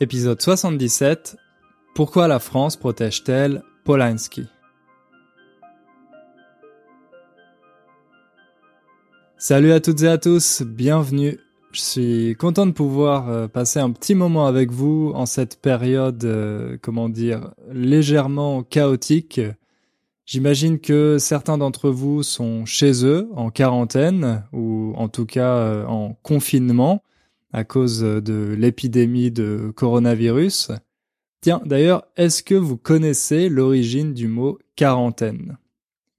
Épisode 0.00 0.40
77 0.40 1.36
Pourquoi 1.96 2.28
la 2.28 2.38
France 2.38 2.76
protège-t-elle 2.76 3.64
Polanski? 3.82 4.46
Salut 9.38 9.72
à 9.72 9.80
toutes 9.80 10.02
et 10.02 10.08
à 10.08 10.16
tous, 10.16 10.62
bienvenue. 10.62 11.40
Je 11.72 11.80
suis 11.80 12.36
content 12.36 12.66
de 12.66 12.70
pouvoir 12.70 13.28
euh, 13.28 13.48
passer 13.48 13.80
un 13.80 13.90
petit 13.90 14.14
moment 14.14 14.46
avec 14.46 14.70
vous 14.70 15.10
en 15.16 15.26
cette 15.26 15.60
période, 15.60 16.24
euh, 16.24 16.76
comment 16.80 17.08
dire, 17.08 17.50
légèrement 17.72 18.62
chaotique. 18.62 19.40
J'imagine 20.26 20.78
que 20.78 21.18
certains 21.18 21.58
d'entre 21.58 21.90
vous 21.90 22.22
sont 22.22 22.64
chez 22.66 23.04
eux, 23.04 23.28
en 23.34 23.50
quarantaine, 23.50 24.44
ou 24.52 24.92
en 24.96 25.08
tout 25.08 25.26
cas 25.26 25.56
euh, 25.56 25.84
en 25.86 26.14
confinement 26.22 27.02
à 27.52 27.64
cause 27.64 28.00
de 28.00 28.54
l'épidémie 28.58 29.30
de 29.30 29.72
coronavirus. 29.74 30.72
Tiens, 31.40 31.62
d'ailleurs, 31.64 32.04
est-ce 32.16 32.42
que 32.42 32.54
vous 32.54 32.76
connaissez 32.76 33.48
l'origine 33.48 34.12
du 34.12 34.28
mot 34.28 34.58
quarantaine? 34.76 35.58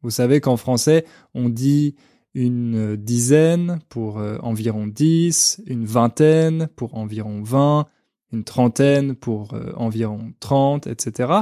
Vous 0.02 0.10
savez 0.12 0.40
qu'en 0.40 0.58
français, 0.58 1.06
on 1.34 1.50
dit 1.50 1.96
une 2.34 2.96
dizaine 2.96 3.80
pour 3.90 4.20
euh, 4.20 4.38
environ 4.42 4.88
dix, 4.88 5.62
une 5.66 5.86
vingtaine 5.86 6.70
pour 6.76 6.96
environ 6.96 7.42
vingt, 7.42 7.86
une 8.32 8.44
trentaine 8.44 9.16
pour 9.16 9.54
euh, 9.54 9.72
environ 9.76 10.32
trente, 10.40 10.88
etc. 10.88 11.34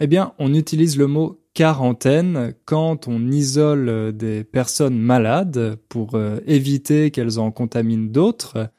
Eh 0.00 0.06
bien, 0.06 0.32
on 0.38 0.54
utilise 0.54 0.96
le 0.96 1.06
mot 1.06 1.40
quarantaine 1.54 2.54
quand 2.64 3.08
on 3.08 3.30
isole 3.30 4.16
des 4.16 4.44
personnes 4.44 4.98
malades 4.98 5.76
pour 5.88 6.14
euh, 6.14 6.38
éviter 6.46 7.10
qu'elles 7.10 7.38
en 7.38 7.50
contaminent 7.50 8.10
d'autres 8.10 8.70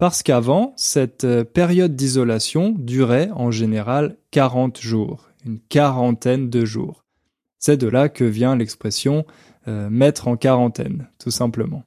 parce 0.00 0.22
qu'avant, 0.22 0.72
cette 0.76 1.24
euh, 1.24 1.44
période 1.44 1.94
d'isolation 1.94 2.74
durait 2.76 3.28
en 3.34 3.50
général 3.50 4.16
40 4.30 4.80
jours, 4.80 5.28
une 5.44 5.60
quarantaine 5.60 6.48
de 6.48 6.64
jours. 6.64 7.04
C'est 7.58 7.76
de 7.76 7.86
là 7.86 8.08
que 8.08 8.24
vient 8.24 8.56
l'expression 8.56 9.26
euh, 9.68 9.90
mettre 9.90 10.26
en 10.26 10.38
quarantaine, 10.38 11.06
tout 11.18 11.30
simplement. 11.30 11.84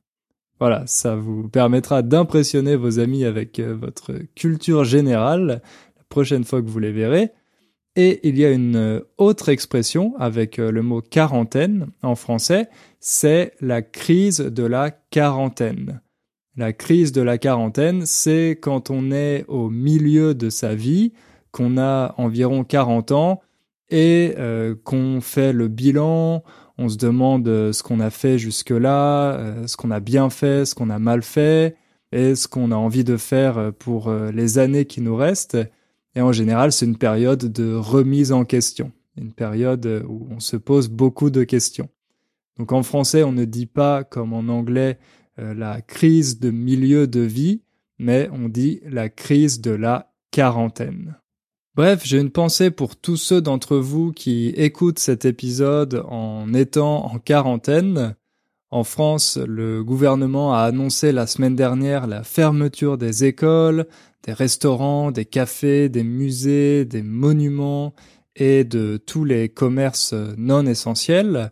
Voilà, 0.60 0.84
ça 0.86 1.16
vous 1.16 1.50
permettra 1.50 2.04
d'impressionner 2.04 2.76
vos 2.76 3.00
amis 3.00 3.26
avec 3.26 3.58
euh, 3.58 3.74
votre 3.74 4.14
culture 4.36 4.84
générale 4.84 5.64
la 5.98 6.04
prochaine 6.08 6.44
fois 6.44 6.62
que 6.62 6.70
vous 6.70 6.78
les 6.78 6.92
verrez. 6.92 7.32
Et 7.96 8.20
il 8.30 8.38
y 8.38 8.46
a 8.46 8.52
une 8.52 9.02
autre 9.18 9.50
expression 9.50 10.16
avec 10.20 10.58
le 10.58 10.82
mot 10.82 11.02
quarantaine 11.02 11.88
en 12.02 12.16
français, 12.16 12.68
c'est 13.00 13.54
la 13.62 13.84
crise 13.84 14.40
de 14.40 14.64
la 14.64 14.90
quarantaine. 14.90 16.02
La 16.56 16.72
crise 16.72 17.12
de 17.12 17.22
la 17.24 17.40
quarantaine, 17.40 18.06
c'est 18.06 18.60
quand 18.62 18.92
on 18.92 19.12
est 19.12 19.44
au 19.48 19.72
milieu 19.72 20.36
de 20.36 20.52
sa 20.52 20.76
vie, 20.76 21.12
qu'on 21.52 21.80
a 21.80 22.14
environ 22.18 22.64
40 22.64 23.12
ans 23.12 23.42
et 23.90 24.36
euh, 24.38 24.76
qu'on 24.84 25.20
fait 25.20 25.52
le 25.52 25.68
bilan, 25.68 26.44
on 26.78 26.90
se 26.90 26.98
demande 26.98 27.48
euh, 27.48 27.74
ce 27.74 27.82
qu'on 27.82 28.00
a 28.00 28.12
fait 28.12 28.38
jusque-là, 28.38 29.34
euh, 29.34 29.66
ce 29.66 29.78
qu'on 29.78 29.90
a 29.90 30.00
bien 30.00 30.30
fait, 30.30 30.66
ce 30.66 30.76
qu'on 30.76 30.92
a 30.92 31.00
mal 31.00 31.24
fait, 31.24 31.76
et 32.12 32.36
ce 32.36 32.48
qu'on 32.48 32.72
a 32.72 32.76
envie 32.76 33.04
de 33.04 33.18
faire 33.18 33.74
pour 33.80 34.14
les 34.14 34.60
années 34.60 34.86
qui 34.86 35.02
nous 35.02 35.16
restent. 35.16 35.58
Et 36.14 36.22
en 36.22 36.32
général, 36.32 36.72
c'est 36.72 36.86
une 36.86 37.00
période 37.00 37.52
de 37.52 37.74
remise 37.74 38.32
en 38.32 38.46
question, 38.46 38.92
une 39.18 39.34
période 39.34 40.06
où 40.08 40.28
on 40.30 40.40
se 40.40 40.56
pose 40.56 40.90
beaucoup 40.90 41.32
de 41.32 41.44
questions. 41.44 41.90
Donc 42.60 42.72
en 42.72 42.84
français, 42.84 43.24
on 43.24 43.32
ne 43.32 43.46
dit 43.46 43.66
pas 43.66 44.04
comme 44.04 44.34
en 44.34 44.48
anglais 44.48 45.00
la 45.38 45.82
crise 45.82 46.40
de 46.40 46.52
milieu 46.52 47.08
de 47.08 47.22
vie, 47.22 47.62
mais 48.00 48.30
on 48.32 48.50
dit 48.50 48.82
la 48.86 49.10
crise 49.10 49.62
de 49.62 49.72
la 49.72 50.14
quarantaine. 50.32 51.16
Bref, 51.76 52.02
j'ai 52.04 52.20
une 52.20 52.30
pensée 52.30 52.70
pour 52.70 52.96
tous 52.96 53.18
ceux 53.18 53.42
d'entre 53.42 53.78
vous 53.78 54.12
qui 54.12 54.50
écoutent 54.50 55.00
cet 55.00 55.26
épisode 55.26 56.04
en 56.08 56.54
étant 56.54 57.06
en 57.12 57.18
quarantaine. 57.18 58.16
En 58.70 58.84
France, 58.84 59.38
le 59.38 59.84
gouvernement 59.84 60.54
a 60.54 60.60
annoncé 60.60 61.12
la 61.12 61.26
semaine 61.26 61.56
dernière 61.56 62.06
la 62.06 62.24
fermeture 62.24 63.00
des 63.00 63.26
écoles, 63.26 63.88
des 64.24 64.34
restaurants, 64.34 65.12
des 65.12 65.26
cafés, 65.26 65.90
des 65.90 66.04
musées, 66.04 66.86
des 66.86 67.02
monuments 67.02 67.96
et 68.36 68.64
de 68.64 68.98
tous 68.98 69.26
les 69.26 69.50
commerces 69.50 70.14
non 70.38 70.68
essentiels 70.68 71.52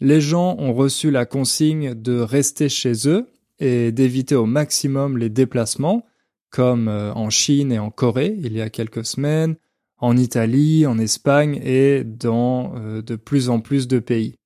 les 0.00 0.20
gens 0.20 0.56
ont 0.58 0.72
reçu 0.72 1.10
la 1.10 1.26
consigne 1.26 1.94
de 1.94 2.18
rester 2.20 2.68
chez 2.68 3.08
eux 3.08 3.26
et 3.58 3.92
d'éviter 3.92 4.36
au 4.36 4.46
maximum 4.46 5.18
les 5.18 5.28
déplacements, 5.28 6.04
comme 6.50 6.88
euh, 6.88 7.12
en 7.14 7.30
Chine 7.30 7.72
et 7.72 7.78
en 7.78 7.90
Corée 7.90 8.36
il 8.38 8.52
y 8.52 8.60
a 8.60 8.70
quelques 8.70 9.04
semaines, 9.04 9.56
en 9.98 10.16
Italie, 10.16 10.86
en 10.86 10.98
Espagne 10.98 11.60
et 11.64 12.04
dans 12.04 12.74
euh, 12.76 13.02
de 13.02 13.16
plus 13.16 13.50
en 13.50 13.60
plus 13.60 13.88
de 13.88 13.98
pays. 13.98 14.36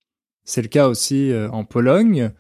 C'est 0.45 0.63
le 0.63 0.69
cas 0.69 0.89
aussi 0.89 1.31
euh, 1.31 1.51
en 1.51 1.65
Pologne. 1.65 2.31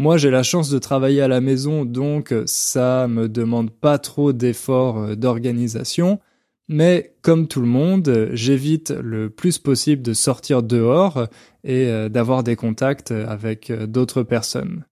Moi, 0.00 0.16
j'ai 0.16 0.30
la 0.30 0.44
chance 0.44 0.70
de 0.70 0.78
travailler 0.78 1.22
à 1.22 1.28
la 1.28 1.40
maison, 1.40 1.84
donc 1.84 2.32
ça 2.46 3.08
me 3.08 3.28
demande 3.28 3.70
pas 3.70 3.98
trop 3.98 4.32
d'efforts 4.32 5.16
d'organisation, 5.16 6.20
mais 6.68 7.16
comme 7.22 7.48
tout 7.48 7.60
le 7.60 7.66
monde, 7.66 8.28
j'évite 8.32 8.90
le 8.90 9.28
plus 9.28 9.58
possible 9.58 10.02
de 10.02 10.12
sortir 10.12 10.62
dehors 10.62 11.26
et 11.68 11.86
euh, 11.86 12.08
d'avoir 12.08 12.42
des 12.42 12.56
contacts 12.56 13.12
avec 13.12 13.70
euh, 13.70 13.86
d'autres 13.86 14.24
personnes. 14.24 14.84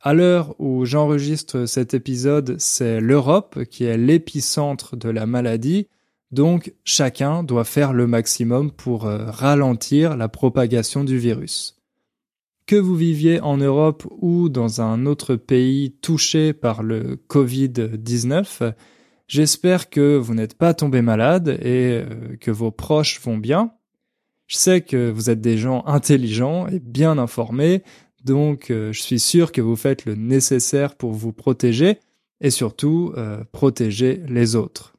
À 0.00 0.12
l'heure 0.12 0.54
où 0.60 0.84
j'enregistre 0.84 1.64
cet 1.64 1.94
épisode, 1.94 2.56
c'est 2.58 3.00
l'Europe 3.00 3.64
qui 3.64 3.84
est 3.84 3.96
l'épicentre 3.96 4.94
de 4.96 5.08
la 5.08 5.24
maladie, 5.24 5.88
donc 6.30 6.74
chacun 6.84 7.42
doit 7.42 7.64
faire 7.64 7.94
le 7.94 8.06
maximum 8.06 8.70
pour 8.70 9.06
euh, 9.06 9.30
ralentir 9.30 10.16
la 10.18 10.28
propagation 10.28 11.04
du 11.04 11.16
virus. 11.16 11.80
Que 12.66 12.76
vous 12.76 12.96
viviez 12.96 13.40
en 13.40 13.56
Europe 13.56 14.06
ou 14.20 14.50
dans 14.50 14.82
un 14.82 15.06
autre 15.06 15.36
pays 15.36 15.92
touché 16.02 16.52
par 16.52 16.82
le 16.82 17.18
Covid-19, 17.30 18.74
J'espère 19.28 19.90
que 19.90 20.16
vous 20.16 20.32
n'êtes 20.32 20.56
pas 20.56 20.72
tombé 20.72 21.02
malade 21.02 21.48
et 21.60 22.02
euh, 22.02 22.36
que 22.40 22.50
vos 22.50 22.70
proches 22.70 23.20
vont 23.20 23.36
bien. 23.36 23.74
Je 24.48 24.56
sais 24.56 24.80
que 24.80 25.10
vous 25.10 25.28
êtes 25.28 25.42
des 25.42 25.58
gens 25.58 25.84
intelligents 25.86 26.66
et 26.68 26.80
bien 26.80 27.18
informés, 27.18 27.82
donc 28.24 28.70
euh, 28.70 28.92
je 28.92 29.00
suis 29.00 29.20
sûr 29.20 29.52
que 29.52 29.60
vous 29.60 29.76
faites 29.76 30.06
le 30.06 30.14
nécessaire 30.14 30.96
pour 30.96 31.12
vous 31.12 31.32
protéger 31.32 31.98
et 32.40 32.50
surtout 32.50 33.12
euh, 33.16 33.44
protéger 33.52 34.22
les 34.26 34.56
autres. 34.56 34.94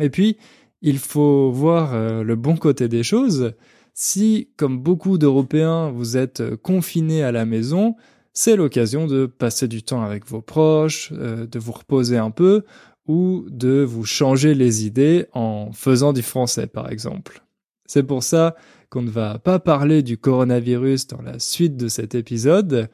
Et 0.00 0.10
puis, 0.10 0.36
il 0.82 0.98
faut 0.98 1.50
voir 1.50 2.22
le 2.22 2.36
bon 2.36 2.56
côté 2.56 2.86
des 2.86 3.02
choses. 3.02 3.52
Si, 3.94 4.48
comme 4.56 4.78
beaucoup 4.78 5.18
d'Européens, 5.18 5.90
vous 5.90 6.16
êtes 6.16 6.54
confinés 6.54 7.24
à 7.24 7.32
la 7.32 7.44
maison, 7.44 7.96
c'est 8.32 8.54
l'occasion 8.54 9.08
de 9.08 9.26
passer 9.26 9.66
du 9.66 9.82
temps 9.82 10.02
avec 10.02 10.24
vos 10.26 10.40
proches, 10.40 11.12
de 11.12 11.58
vous 11.58 11.72
reposer 11.72 12.16
un 12.16 12.30
peu, 12.30 12.62
ou 13.08 13.46
de 13.48 13.82
vous 13.82 14.04
changer 14.04 14.54
les 14.54 14.86
idées 14.86 15.26
en 15.32 15.72
faisant 15.72 16.12
du 16.12 16.22
français, 16.22 16.68
par 16.68 16.92
exemple. 16.92 17.42
C'est 17.86 18.04
pour 18.04 18.22
ça 18.22 18.54
qu'on 18.90 19.02
ne 19.02 19.10
va 19.10 19.38
pas 19.38 19.58
parler 19.58 20.02
du 20.02 20.18
coronavirus 20.18 21.06
dans 21.08 21.22
la 21.22 21.38
suite 21.38 21.76
de 21.76 21.88
cet 21.88 22.14
épisode. 22.14 22.88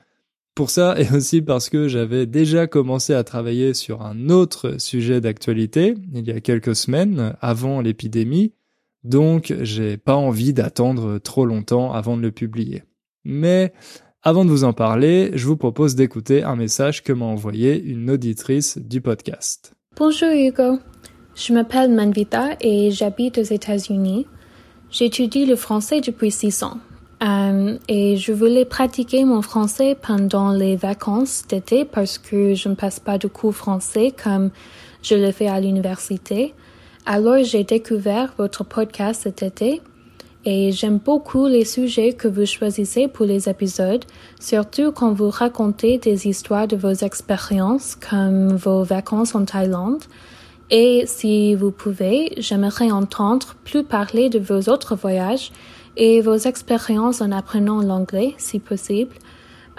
Pour 0.55 0.71
ça, 0.71 0.95
et 1.01 1.11
aussi 1.13 1.43
parce 1.43 1.69
que 1.69 1.89
j'avais 1.89 2.27
déjà 2.27 2.67
commencé 2.67 3.13
à 3.13 3.25
travailler 3.25 3.75
sur 3.75 4.03
un 4.03 4.29
autre 4.29 4.81
sujet 4.81 5.21
d'actualité 5.21 5.95
il 6.15 6.27
y 6.27 6.31
a 6.31 6.41
quelques 6.41 6.77
semaines, 6.77 7.35
avant 7.41 7.81
l'épidémie, 7.81 8.53
donc 9.03 9.55
j'ai 9.63 9.97
pas 9.97 10.17
envie 10.17 10.53
d'attendre 10.53 11.19
trop 11.19 11.45
longtemps 11.45 11.93
avant 11.93 12.17
de 12.17 12.23
le 12.23 12.31
publier. 12.31 12.85
Mais 13.25 13.73
avant 14.23 14.45
de 14.45 14.51
vous 14.51 14.65
en 14.65 14.73
parler, 14.73 15.33
je 15.35 15.47
vous 15.47 15.57
propose 15.57 15.97
d'écouter 15.97 16.43
un 16.43 16.57
message 16.57 17.03
que 17.03 17.13
m'a 17.13 17.27
envoyé 17.27 17.83
une 17.83 18.11
auditrice 18.11 18.79
du 18.79 19.01
podcast. 19.01 19.75
Bonjour 19.97 20.31
Hugo, 20.31 20.79
je 21.35 21.53
m'appelle 21.53 21.91
Manvita 21.93 22.57
et 22.61 22.91
j'habite 22.91 23.39
aux 23.39 23.43
États-Unis. 23.43 24.27
J'étudie 24.95 25.45
le 25.45 25.57
français 25.57 26.01
depuis 26.01 26.31
six 26.31 26.63
ans 26.63 26.79
euh, 27.21 27.77
et 27.89 28.17
je 28.17 28.33
voulais 28.33 28.65
pratiquer 28.65 29.25
mon 29.25 29.43
français 29.43 29.97
pendant 30.01 30.53
les 30.53 30.77
vacances 30.77 31.43
d'été 31.49 31.85
parce 31.85 32.17
que 32.17 32.55
je 32.55 32.69
ne 32.69 32.77
passe 32.77 33.01
pas 33.01 33.19
de 33.19 33.27
cours 33.27 33.57
français 33.57 34.13
comme 34.13 34.51
je 35.03 35.17
le 35.17 35.33
fais 35.33 35.49
à 35.49 35.59
l'université. 35.59 36.55
Alors 37.07 37.43
j'ai 37.43 37.65
découvert 37.65 38.35
votre 38.39 38.63
podcast 38.63 39.23
cet 39.25 39.43
été 39.43 39.83
et 40.45 40.71
j'aime 40.71 40.99
beaucoup 40.99 41.49
les 41.49 41.65
sujets 41.65 42.13
que 42.13 42.29
vous 42.29 42.47
choisissez 42.47 43.09
pour 43.09 43.27
les 43.27 43.49
épisodes, 43.49 44.05
surtout 44.39 44.93
quand 44.93 45.13
vous 45.13 45.29
racontez 45.29 45.99
des 45.99 46.29
histoires 46.29 46.69
de 46.69 46.77
vos 46.77 46.93
expériences 46.93 47.97
comme 47.97 48.55
vos 48.55 48.85
vacances 48.85 49.35
en 49.35 49.45
Thaïlande. 49.45 50.05
Et 50.71 51.05
si 51.07 51.55
vous 51.55 51.71
pouvez, 51.71 52.33
j'aimerais 52.39 52.91
entendre 52.91 53.55
plus 53.65 53.85
parler 53.85 54.29
de 54.29 54.39
vos 54.39 54.71
autres 54.71 54.97
voyages 54.97 55.53
et 55.97 56.21
vos 56.21 56.37
expériences 56.37 57.21
en 57.21 57.31
apprenant 57.33 57.81
l'anglais, 57.81 58.35
si 58.39 58.59
possible. 58.59 59.15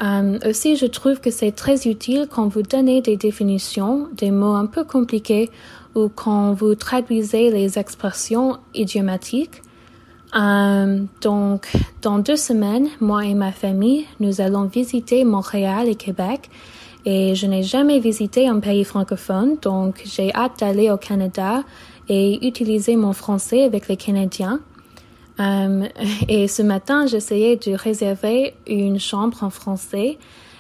Euh, 0.02 0.40
aussi, 0.46 0.76
je 0.76 0.86
trouve 0.86 1.20
que 1.20 1.32
c'est 1.32 1.54
très 1.54 1.88
utile 1.88 2.28
quand 2.30 2.48
vous 2.48 2.62
donnez 2.62 3.02
des 3.02 3.18
définitions, 3.18 4.10
des 4.14 4.32
mots 4.32 4.54
un 4.54 4.66
peu 4.66 4.84
compliqués 4.84 5.50
ou 5.96 6.10
quand 6.10 6.54
vous 6.54 6.76
traduisez 6.76 7.50
les 7.50 7.80
expressions 7.80 8.58
idiomatiques. 8.74 9.62
Euh, 10.36 11.02
donc, 11.22 11.72
dans 12.02 12.20
deux 12.20 12.36
semaines, 12.36 12.90
moi 13.00 13.26
et 13.26 13.34
ma 13.34 13.54
famille, 13.54 14.06
nous 14.20 14.42
allons 14.42 14.66
visiter 14.66 15.24
Montréal 15.24 15.88
et 15.88 15.96
Québec. 15.96 16.50
Et 17.06 17.36
je 17.36 17.46
n'ai 17.46 17.62
jamais 17.62 18.00
visité 18.00 18.48
un 18.48 18.60
pays 18.60 18.84
francophone, 18.84 19.58
donc 19.62 20.02
j'ai 20.06 20.34
hâte 20.34 20.60
d'aller 20.60 20.90
au 20.90 20.98
Canada 20.98 21.64
et 22.10 22.46
utiliser 22.48 22.96
mon 22.96 23.14
français 23.14 23.64
avec 23.64 23.88
les 23.88 23.98
Canadiens. 23.98 24.60
Euh, 25.40 25.88
et 26.28 26.48
ce 26.48 26.64
matin, 26.64 27.06
j'essayais 27.06 27.58
de 27.58 27.74
réserver 27.74 28.56
une 28.68 29.00
chambre 29.00 29.44
en 29.44 29.50
français 29.52 30.18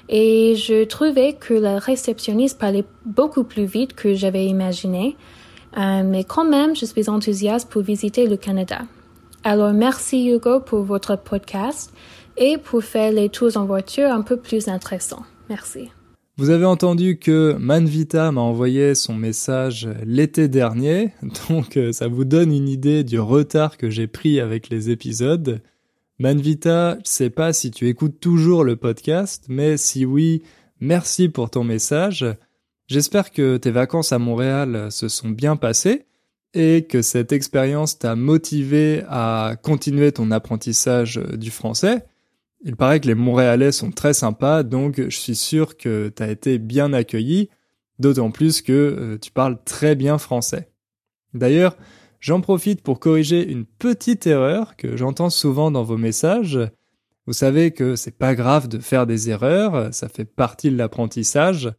et 0.08 0.56
je 0.56 0.84
trouvais 0.84 1.34
que 1.34 1.54
la 1.54 1.80
réceptionniste 1.80 2.60
parlait 2.60 2.86
beaucoup 3.06 3.44
plus 3.44 3.66
vite 3.66 3.94
que 3.96 4.14
j'avais 4.14 4.46
imaginé. 4.46 5.18
Euh, 5.78 6.04
mais 6.06 6.24
quand 6.24 6.46
même, 6.46 6.76
je 6.76 6.86
suis 6.86 7.10
enthousiaste 7.10 7.70
pour 7.70 7.82
visiter 7.82 8.28
le 8.28 8.38
Canada. 8.38 8.82
Alors 9.44 9.74
merci 9.74 10.30
Hugo 10.30 10.60
pour 10.60 10.84
votre 10.84 11.16
podcast 11.16 11.92
et 12.38 12.58
pour 12.58 12.84
faire 12.84 13.12
les 13.12 13.30
tours 13.30 13.58
en 13.58 13.66
voiture 13.66 14.10
un 14.12 14.22
peu 14.22 14.38
plus 14.38 14.68
intéressants. 14.68 15.24
Merci. 15.50 15.90
Vous 16.38 16.50
avez 16.50 16.66
entendu 16.66 17.18
que 17.18 17.56
Manvita 17.58 18.30
m'a 18.34 18.42
envoyé 18.42 18.94
son 18.94 19.14
message 19.16 19.88
l'été 20.06 20.50
dernier, 20.50 21.12
donc 21.50 21.78
euh, 21.78 21.94
ça 21.94 22.10
vous 22.10 22.26
donne 22.26 22.52
une 22.52 22.68
idée 22.68 23.06
du 23.06 23.22
retard 23.22 23.78
que 23.78 23.90
j'ai 23.90 24.08
pris 24.08 24.42
avec 24.42 24.68
les 24.68 24.90
épisodes. 24.90 25.62
Manvita, 26.20 26.98
je 27.06 27.10
sais 27.10 27.30
pas 27.30 27.54
si 27.54 27.72
tu 27.72 27.88
écoutes 27.88 28.20
toujours 28.20 28.66
le 28.66 28.76
podcast, 28.76 29.46
mais 29.48 29.78
si 29.78 30.04
oui, 30.04 30.44
merci 30.82 31.30
pour 31.30 31.50
ton 31.50 31.64
message. 31.64 32.26
J'espère 32.88 33.32
que 33.32 33.56
tes 33.56 33.72
vacances 33.72 34.12
à 34.12 34.20
Montréal 34.20 34.92
se 34.92 35.08
sont 35.08 35.30
bien 35.30 35.56
passées 35.56 36.06
et 36.54 36.86
que 36.86 37.02
cette 37.02 37.32
expérience 37.32 37.98
t'a 37.98 38.18
motivé 38.18 39.04
à 39.08 39.56
continuer 39.64 40.12
ton 40.12 40.32
apprentissage 40.32 41.16
du 41.16 41.50
français. 41.50 42.04
Il 42.68 42.76
paraît 42.76 43.00
que 43.00 43.08
les 43.08 43.14
Montréalais 43.14 43.72
sont 43.72 43.92
très 43.92 44.16
sympas, 44.16 44.64
donc 44.64 45.00
je 45.00 45.16
suis 45.16 45.36
sûr 45.36 45.78
que 45.78 46.12
tu 46.14 46.24
as 46.24 46.32
été 46.32 46.58
bien 46.58 46.94
accueilli, 46.94 47.50
d'autant 48.00 48.32
plus 48.32 48.64
que 48.64 48.74
euh, 48.74 49.18
tu 49.20 49.30
parles 49.30 49.60
très 49.64 49.96
bien 49.96 50.18
français. 50.18 50.72
D'ailleurs, 51.36 51.78
j'en 52.20 52.42
profite 52.42 52.82
pour 52.82 53.00
corriger 53.00 53.48
une 53.48 53.66
petite 53.66 54.26
erreur 54.26 54.76
que 54.78 54.98
j'entends 54.98 55.30
souvent 55.30 55.70
dans 55.70 55.84
vos 55.84 55.98
messages. 55.98 56.60
Vous 57.28 57.34
savez 57.34 57.70
que 57.70 57.96
c'est 57.96 58.18
pas 58.18 58.34
grave 58.34 58.68
de 58.68 58.80
faire 58.80 59.06
des 59.06 59.30
erreurs, 59.30 59.94
ça 59.94 60.10
fait 60.10 60.26
partie 60.26 60.72
de 60.72 60.78
l'apprentissage. 60.78 61.72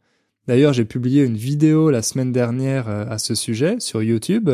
D'ailleurs, 0.47 0.71
j'ai 0.71 0.85
publié 0.85 1.25
une 1.25 1.35
vidéo 1.35 1.89
la 1.89 2.01
semaine 2.01 2.31
dernière 2.31 2.87
euh, 2.87 3.03
à 3.09 3.17
ce 3.17 3.35
sujet 3.35 3.81
sur 3.81 4.01
YouTube. 4.01 4.49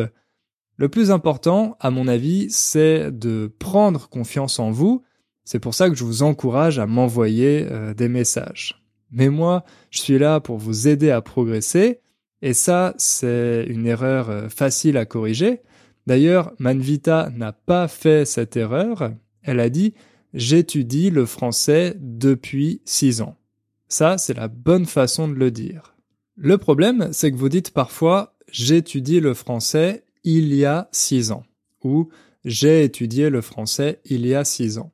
Le 0.77 0.89
plus 0.89 1.11
important, 1.11 1.77
à 1.79 1.91
mon 1.91 2.07
avis, 2.07 2.49
c'est 2.49 3.11
de 3.11 3.53
prendre 3.59 4.09
confiance 4.09 4.57
en 4.57 4.71
vous 4.71 5.03
c'est 5.45 5.59
pour 5.59 5.73
ça 5.73 5.89
que 5.89 5.95
je 5.95 6.03
vous 6.03 6.23
encourage 6.23 6.79
à 6.79 6.87
m'envoyer 6.87 7.67
euh, 7.69 7.93
des 7.93 8.07
messages. 8.07 8.81
Mais 9.11 9.29
moi, 9.29 9.63
je 9.91 9.99
suis 9.99 10.17
là 10.17 10.39
pour 10.39 10.57
vous 10.57 10.87
aider 10.87 11.11
à 11.11 11.21
progresser, 11.21 12.01
et 12.41 12.53
ça, 12.53 12.93
c'est 12.97 13.65
une 13.69 13.85
erreur 13.85 14.29
euh, 14.29 14.49
facile 14.49 14.97
à 14.97 15.05
corriger. 15.05 15.61
D'ailleurs, 16.07 16.51
Manvita 16.59 17.29
n'a 17.33 17.53
pas 17.53 17.87
fait 17.87 18.25
cette 18.25 18.57
erreur. 18.57 19.13
Elle 19.41 19.61
a 19.61 19.69
dit 19.69 19.93
J'étudie 20.33 21.09
le 21.09 21.25
français 21.25 21.95
depuis 21.99 22.81
six 22.85 23.21
ans. 23.21 23.37
Ça, 23.87 24.17
c'est 24.17 24.33
la 24.33 24.47
bonne 24.47 24.85
façon 24.85 25.27
de 25.27 25.35
le 25.35 25.51
dire. 25.51 25.95
Le 26.35 26.57
problème, 26.57 27.09
c'est 27.11 27.31
que 27.31 27.37
vous 27.37 27.49
dites 27.49 27.71
parfois 27.71 28.35
J'étudie 28.51 29.19
le 29.19 29.33
français 29.33 30.03
il 30.23 30.53
y 30.53 30.65
a 30.65 30.89
six 30.91 31.31
ans 31.31 31.43
ou 31.83 32.09
J'ai 32.43 32.83
étudié 32.83 33.29
le 33.29 33.41
français 33.41 34.01
il 34.05 34.25
y 34.25 34.35
a 34.35 34.43
six 34.43 34.77
ans. 34.77 34.92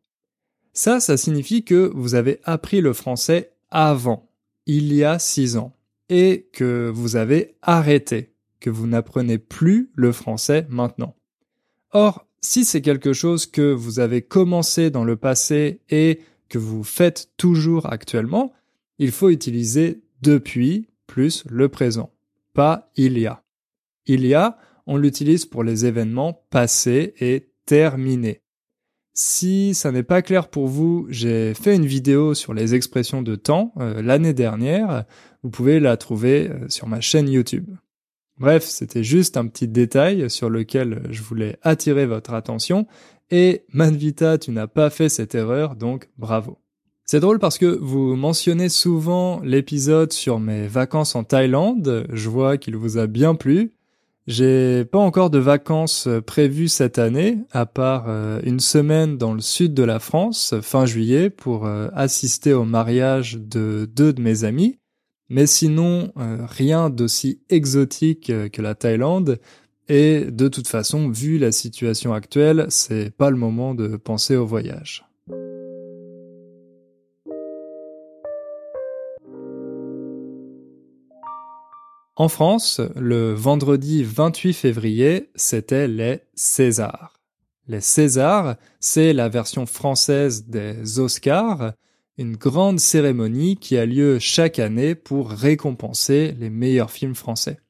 Ça, 0.73 0.99
ça 0.99 1.17
signifie 1.17 1.63
que 1.63 1.91
vous 1.93 2.15
avez 2.15 2.39
appris 2.43 2.81
le 2.81 2.93
français 2.93 3.51
avant, 3.69 4.29
il 4.65 4.93
y 4.93 5.03
a 5.03 5.19
six 5.19 5.57
ans, 5.57 5.75
et 6.09 6.47
que 6.53 6.91
vous 6.93 7.15
avez 7.15 7.55
arrêté, 7.61 8.33
que 8.59 8.69
vous 8.69 8.87
n'apprenez 8.87 9.37
plus 9.37 9.91
le 9.95 10.11
français 10.11 10.65
maintenant. 10.69 11.15
Or, 11.91 12.25
si 12.41 12.65
c'est 12.65 12.81
quelque 12.81 13.13
chose 13.13 13.45
que 13.45 13.73
vous 13.73 13.99
avez 13.99 14.21
commencé 14.21 14.89
dans 14.89 15.03
le 15.03 15.15
passé 15.15 15.81
et 15.89 16.21
que 16.47 16.57
vous 16.57 16.83
faites 16.83 17.29
toujours 17.37 17.91
actuellement, 17.91 18.53
il 18.97 19.11
faut 19.11 19.29
utiliser 19.29 20.01
depuis 20.21 20.87
plus 21.07 21.43
le 21.49 21.69
présent, 21.69 22.11
pas 22.53 22.91
il 22.95 23.17
y 23.17 23.25
a. 23.25 23.43
Il 24.05 24.25
y 24.25 24.33
a, 24.33 24.57
on 24.87 24.97
l'utilise 24.97 25.45
pour 25.45 25.63
les 25.63 25.85
événements 25.85 26.45
passés 26.49 27.13
et 27.19 27.49
terminés. 27.65 28.41
Si 29.21 29.73
ça 29.73 29.91
n'est 29.91 30.01
pas 30.01 30.21
clair 30.21 30.47
pour 30.47 30.67
vous, 30.67 31.05
j'ai 31.09 31.53
fait 31.53 31.75
une 31.75 31.85
vidéo 31.85 32.33
sur 32.33 32.53
les 32.53 32.73
expressions 32.73 33.21
de 33.21 33.35
temps 33.35 33.73
euh, 33.77 34.01
l'année 34.01 34.31
dernière. 34.31 35.03
Vous 35.43 35.49
pouvez 35.49 35.81
la 35.81 35.97
trouver 35.97 36.49
euh, 36.49 36.69
sur 36.69 36.87
ma 36.87 37.01
chaîne 37.01 37.27
YouTube. 37.27 37.67
Bref, 38.37 38.63
c'était 38.63 39.03
juste 39.03 39.35
un 39.35 39.45
petit 39.47 39.67
détail 39.67 40.29
sur 40.29 40.49
lequel 40.49 41.03
je 41.09 41.21
voulais 41.21 41.57
attirer 41.63 42.05
votre 42.05 42.33
attention. 42.33 42.87
Et 43.29 43.65
Manvita, 43.73 44.37
tu 44.37 44.51
n'as 44.51 44.67
pas 44.67 44.89
fait 44.89 45.09
cette 45.09 45.35
erreur, 45.35 45.75
donc 45.75 46.07
bravo. 46.17 46.57
C'est 47.03 47.19
drôle 47.19 47.39
parce 47.39 47.57
que 47.57 47.65
vous 47.65 48.15
mentionnez 48.15 48.69
souvent 48.69 49.41
l'épisode 49.41 50.13
sur 50.13 50.39
mes 50.39 50.65
vacances 50.65 51.15
en 51.15 51.25
Thaïlande. 51.25 52.07
Je 52.13 52.29
vois 52.29 52.57
qu'il 52.57 52.77
vous 52.77 52.97
a 52.97 53.05
bien 53.05 53.35
plu. 53.35 53.73
J'ai 54.27 54.85
pas 54.85 54.99
encore 54.99 55.29
de 55.29 55.39
vacances 55.39 56.07
euh, 56.07 56.21
prévues 56.21 56.67
cette 56.67 56.99
année, 56.99 57.39
à 57.51 57.65
part 57.65 58.05
euh, 58.07 58.39
une 58.43 58.59
semaine 58.59 59.17
dans 59.17 59.33
le 59.33 59.41
sud 59.41 59.73
de 59.73 59.83
la 59.83 59.99
France, 59.99 60.53
fin 60.61 60.85
juillet, 60.85 61.29
pour 61.29 61.65
euh, 61.65 61.87
assister 61.93 62.53
au 62.53 62.63
mariage 62.63 63.39
de 63.39 63.89
deux 63.91 64.13
de 64.13 64.21
mes 64.21 64.43
amis. 64.43 64.77
Mais 65.31 65.45
sinon, 65.45 66.11
rien 66.15 66.89
d'aussi 66.89 67.39
exotique 67.51 68.31
que 68.51 68.61
la 68.63 68.73
Thaïlande. 68.73 69.39
Et 69.87 70.25
de 70.25 70.47
toute 70.47 70.67
façon, 70.67 71.07
vu 71.07 71.37
la 71.37 71.51
situation 71.51 72.13
actuelle, 72.13 72.65
c'est 72.69 73.15
pas 73.15 73.29
le 73.29 73.37
moment 73.37 73.75
de 73.75 73.95
penser 73.95 74.35
au 74.35 74.47
voyage. 74.47 75.08
En 82.19 82.27
France, 82.27 82.81
le 82.97 83.33
vendredi 83.33 84.03
28 84.03 84.51
février, 84.51 85.29
c'était 85.35 85.87
les 85.87 86.19
Césars. 86.35 87.13
Les 87.69 87.79
Césars, 87.79 88.57
c'est 88.81 89.13
la 89.13 89.29
version 89.29 89.65
française 89.65 90.45
des 90.45 90.99
Oscars, 90.99 91.71
une 92.17 92.35
grande 92.35 92.81
cérémonie 92.81 93.55
qui 93.55 93.77
a 93.77 93.85
lieu 93.85 94.19
chaque 94.19 94.59
année 94.59 94.95
pour 94.95 95.31
récompenser 95.31 96.35
les 96.37 96.49
meilleurs 96.49 96.91
films 96.91 97.15
français. 97.15 97.61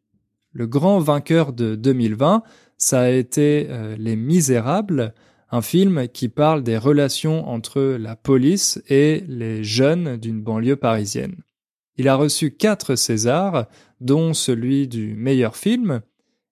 Le 0.51 0.65
grand 0.65 0.97
vainqueur 0.97 1.53
de 1.53 1.75
2020, 1.75 2.41
ça 2.75 3.01
a 3.01 3.09
été 3.09 3.67
euh, 3.69 3.95
Les 3.99 4.15
Misérables, 4.15 5.13
un 5.51 5.61
film 5.61 6.07
qui 6.07 6.27
parle 6.27 6.63
des 6.63 6.79
relations 6.79 7.47
entre 7.47 7.81
la 7.81 8.15
police 8.15 8.81
et 8.89 9.23
les 9.27 9.63
jeunes 9.63 10.17
d'une 10.17 10.41
banlieue 10.41 10.75
parisienne. 10.75 11.35
Il 11.99 12.07
a 12.07 12.15
reçu 12.15 12.51
quatre 12.51 12.95
Césars, 12.95 13.67
dont 13.99 14.33
celui 14.33 14.87
du 14.87 15.15
meilleur 15.15 15.57
film, 15.57 15.99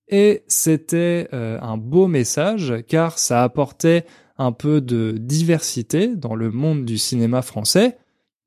et 0.10 0.44
c'était 0.48 1.30
euh, 1.32 1.58
un 1.62 1.78
beau 1.78 2.08
message 2.08 2.74
car 2.86 3.18
ça 3.18 3.44
apportait 3.44 4.06
un 4.38 4.52
peu 4.52 4.82
de 4.82 5.16
diversité 5.18 6.16
dans 6.16 6.36
le 6.36 6.52
monde 6.52 6.84
du 6.84 6.98
cinéma 6.98 7.42
français. 7.42 7.98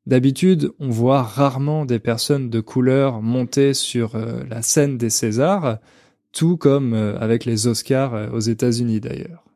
D'habitude, 0.05 0.73
on 0.79 0.91
voit 0.91 1.23
rarement 1.23 1.87
des 1.87 2.01
personnes 2.01 2.51
de 2.51 2.61
couleur 2.61 3.23
monter 3.23 3.73
sur 3.73 4.15
euh, 4.15 4.43
la 4.51 4.61
scène 4.61 4.99
des 4.99 5.11
Césars, 5.11 5.79
tout 6.33 6.59
comme 6.59 6.93
euh, 6.93 7.19
avec 7.19 7.47
les 7.47 7.67
Oscars 7.67 8.31
aux 8.35 8.41
États-Unis 8.41 9.01
d'ailleurs. 9.01 9.50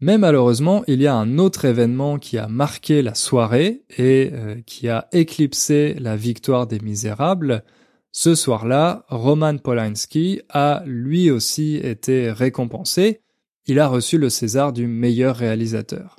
Mais 0.00 0.16
malheureusement, 0.16 0.82
il 0.86 1.02
y 1.02 1.06
a 1.06 1.14
un 1.14 1.38
autre 1.38 1.64
événement 1.66 2.18
qui 2.18 2.38
a 2.38 2.48
marqué 2.48 3.02
la 3.02 3.14
soirée 3.14 3.82
et 3.98 4.32
qui 4.64 4.88
a 4.88 5.08
éclipsé 5.12 5.94
la 5.98 6.16
victoire 6.16 6.66
des 6.66 6.80
Misérables, 6.80 7.64
ce 8.12 8.34
soir-là, 8.34 9.04
Roman 9.08 9.56
Polanski 9.58 10.42
a 10.48 10.82
lui 10.84 11.30
aussi 11.30 11.76
été 11.76 12.32
récompensé. 12.32 13.20
Il 13.66 13.78
a 13.78 13.86
reçu 13.86 14.18
le 14.18 14.30
César 14.30 14.72
du 14.72 14.88
meilleur 14.88 15.36
réalisateur. 15.36 16.16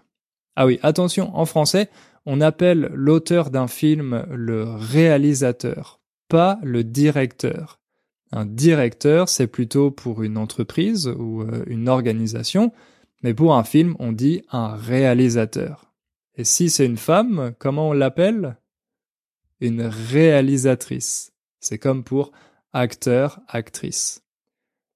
Ah 0.56 0.66
oui, 0.66 0.80
attention, 0.84 1.36
en 1.36 1.46
français, 1.46 1.90
on 2.26 2.40
appelle 2.40 2.92
l'auteur 2.94 3.50
d'un 3.50 3.68
film 3.68 4.26
le 4.32 4.64
réalisateur, 4.64 6.00
pas 6.30 6.60
le 6.64 6.86
directeur. 6.86 7.80
Un 8.32 8.46
directeur, 8.46 9.28
c'est 9.28 9.48
plutôt 9.48 9.92
pour 9.92 10.24
une 10.24 10.38
entreprise 10.38 11.08
ou 11.08 11.42
euh, 11.42 11.64
une 11.68 11.90
organisation, 11.90 12.72
mais 13.24 13.34
pour 13.34 13.56
un 13.56 13.64
film, 13.64 13.96
on 14.00 14.12
dit 14.12 14.42
un 14.52 14.76
réalisateur. 14.76 15.94
Et 16.36 16.44
si 16.44 16.70
c'est 16.70 16.86
une 16.86 16.98
femme, 16.98 17.54
comment 17.60 17.90
on 17.90 17.94
l'appelle? 17.94 18.58
Une 19.60 19.82
réalisatrice. 19.82 21.34
C'est 21.60 21.78
comme 21.78 22.04
pour 22.04 22.32
acteur, 22.74 23.40
actrice. 23.48 24.24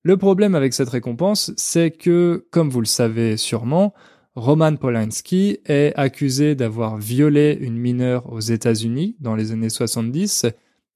Le 0.04 0.18
problème 0.18 0.56
avec 0.56 0.74
cette 0.74 0.90
récompense, 0.90 1.52
c'est 1.58 1.92
que, 1.92 2.48
comme 2.52 2.70
vous 2.70 2.80
le 2.80 2.86
savez 2.86 3.38
sûrement, 3.38 3.94
Roman 4.36 4.76
Polanski 4.76 5.60
est 5.66 5.94
accusé 5.96 6.56
d'avoir 6.56 6.98
violé 6.98 7.58
une 7.60 7.78
mineure 7.78 8.32
aux 8.32 8.40
États-Unis 8.40 9.16
dans 9.20 9.36
les 9.36 9.52
années 9.52 9.70
70 9.70 10.46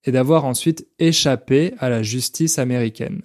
et 0.03 0.12
d'avoir 0.12 0.45
ensuite 0.45 0.88
échappé 1.00 1.74
à 1.79 1.89
la 1.89 2.03
justice 2.03 2.59
américaine. 2.59 3.21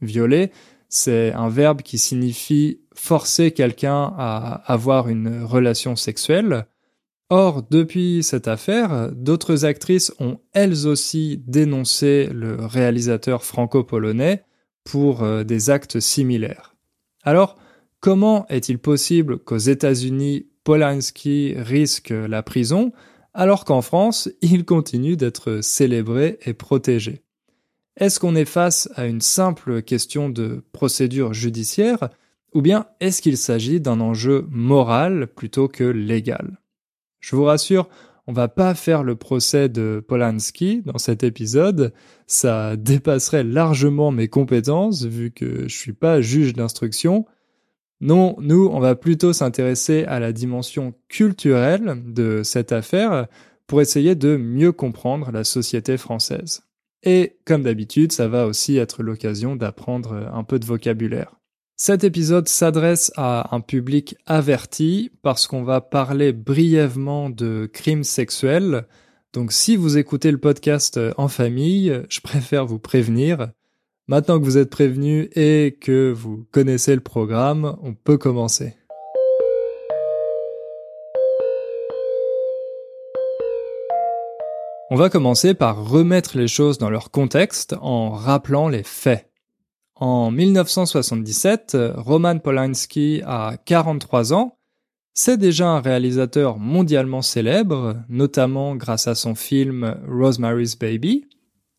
Violer, 0.00 0.50
c'est 0.88 1.32
un 1.32 1.48
verbe 1.48 1.82
qui 1.82 1.98
signifie 1.98 2.80
forcer 3.00 3.50
quelqu'un 3.52 4.12
à 4.18 4.62
avoir 4.66 5.08
une 5.08 5.42
relation 5.42 5.96
sexuelle. 5.96 6.66
Or, 7.30 7.62
depuis 7.68 8.22
cette 8.22 8.46
affaire, 8.46 9.10
d'autres 9.12 9.64
actrices 9.64 10.12
ont 10.20 10.38
elles 10.52 10.86
aussi 10.86 11.42
dénoncé 11.46 12.28
le 12.32 12.56
réalisateur 12.66 13.42
franco-polonais 13.42 14.44
pour 14.84 15.22
euh, 15.22 15.44
des 15.44 15.70
actes 15.70 15.98
similaires. 15.98 16.74
Alors, 17.22 17.56
comment 18.00 18.46
est-il 18.48 18.78
possible 18.78 19.38
qu'aux 19.38 19.56
États-Unis, 19.56 20.46
Polanski 20.64 21.54
risque 21.56 22.10
la 22.10 22.42
prison 22.42 22.92
alors 23.32 23.64
qu'en 23.64 23.80
France, 23.80 24.28
il 24.42 24.64
continue 24.64 25.16
d'être 25.16 25.60
célébré 25.62 26.38
et 26.44 26.52
protégé? 26.52 27.22
Est-ce 27.96 28.20
qu'on 28.20 28.36
est 28.36 28.44
face 28.44 28.90
à 28.96 29.06
une 29.06 29.20
simple 29.20 29.82
question 29.82 30.28
de 30.28 30.64
procédure 30.72 31.32
judiciaire 31.32 32.10
ou 32.54 32.62
bien 32.62 32.86
est-ce 33.00 33.22
qu'il 33.22 33.36
s'agit 33.36 33.80
d'un 33.80 34.00
enjeu 34.00 34.46
moral 34.50 35.28
plutôt 35.28 35.68
que 35.68 35.84
légal? 35.84 36.58
Je 37.20 37.36
vous 37.36 37.44
rassure, 37.44 37.88
on 38.26 38.32
va 38.32 38.48
pas 38.48 38.74
faire 38.74 39.02
le 39.02 39.16
procès 39.16 39.68
de 39.68 40.04
Polanski 40.06 40.82
dans 40.84 40.98
cet 40.98 41.24
épisode, 41.24 41.92
ça 42.26 42.76
dépasserait 42.76 43.44
largement 43.44 44.10
mes 44.10 44.28
compétences 44.28 45.04
vu 45.04 45.30
que 45.30 45.68
je 45.68 45.76
suis 45.76 45.92
pas 45.92 46.20
juge 46.20 46.52
d'instruction. 46.52 47.26
Non, 48.00 48.36
nous, 48.40 48.68
on 48.72 48.80
va 48.80 48.94
plutôt 48.94 49.32
s'intéresser 49.32 50.04
à 50.04 50.20
la 50.20 50.32
dimension 50.32 50.94
culturelle 51.08 52.02
de 52.06 52.42
cette 52.42 52.72
affaire 52.72 53.26
pour 53.66 53.80
essayer 53.80 54.14
de 54.14 54.36
mieux 54.36 54.72
comprendre 54.72 55.30
la 55.30 55.44
société 55.44 55.96
française. 55.96 56.62
Et 57.02 57.38
comme 57.44 57.62
d'habitude, 57.62 58.12
ça 58.12 58.28
va 58.28 58.46
aussi 58.46 58.76
être 58.76 59.02
l'occasion 59.02 59.56
d'apprendre 59.56 60.30
un 60.32 60.44
peu 60.44 60.58
de 60.58 60.66
vocabulaire. 60.66 61.39
Cet 61.82 62.04
épisode 62.04 62.46
s'adresse 62.46 63.10
à 63.16 63.56
un 63.56 63.62
public 63.62 64.14
averti 64.26 65.10
parce 65.22 65.46
qu'on 65.46 65.62
va 65.62 65.80
parler 65.80 66.34
brièvement 66.34 67.30
de 67.30 67.70
crimes 67.72 68.04
sexuels. 68.04 68.86
Donc 69.32 69.50
si 69.50 69.76
vous 69.76 69.96
écoutez 69.96 70.30
le 70.30 70.36
podcast 70.36 71.00
en 71.16 71.28
famille, 71.28 72.02
je 72.10 72.20
préfère 72.20 72.66
vous 72.66 72.78
prévenir. 72.78 73.48
Maintenant 74.08 74.38
que 74.38 74.44
vous 74.44 74.58
êtes 74.58 74.68
prévenu 74.68 75.30
et 75.34 75.78
que 75.80 76.12
vous 76.12 76.46
connaissez 76.52 76.94
le 76.94 77.00
programme, 77.00 77.78
on 77.82 77.94
peut 77.94 78.18
commencer. 78.18 78.74
On 84.90 84.96
va 84.96 85.08
commencer 85.08 85.54
par 85.54 85.88
remettre 85.88 86.36
les 86.36 86.48
choses 86.48 86.76
dans 86.76 86.90
leur 86.90 87.10
contexte 87.10 87.74
en 87.80 88.10
rappelant 88.10 88.68
les 88.68 88.82
faits. 88.82 89.29
En 90.00 90.30
1977, 90.30 91.76
Roman 91.94 92.38
Polanski 92.38 93.20
a 93.26 93.58
43 93.66 94.32
ans. 94.32 94.56
C'est 95.12 95.36
déjà 95.36 95.68
un 95.68 95.80
réalisateur 95.82 96.58
mondialement 96.58 97.20
célèbre, 97.20 98.02
notamment 98.08 98.76
grâce 98.76 99.08
à 99.08 99.14
son 99.14 99.34
film 99.34 99.98
Rosemary's 100.08 100.78
Baby. 100.78 101.28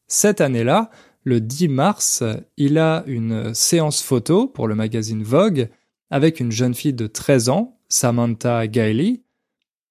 Cette 0.05 0.39
année-là, 0.39 0.91
le 1.23 1.41
10 1.41 1.69
mars, 1.69 2.23
il 2.57 2.77
a 2.77 3.03
une 3.07 3.55
séance 3.55 4.03
photo 4.03 4.47
pour 4.47 4.67
le 4.67 4.75
magazine 4.75 5.23
Vogue 5.23 5.69
avec 6.11 6.39
une 6.39 6.51
jeune 6.51 6.75
fille 6.75 6.93
de 6.93 7.07
13 7.07 7.49
ans, 7.49 7.79
Samantha 7.89 8.67
Gailey. 8.67 9.23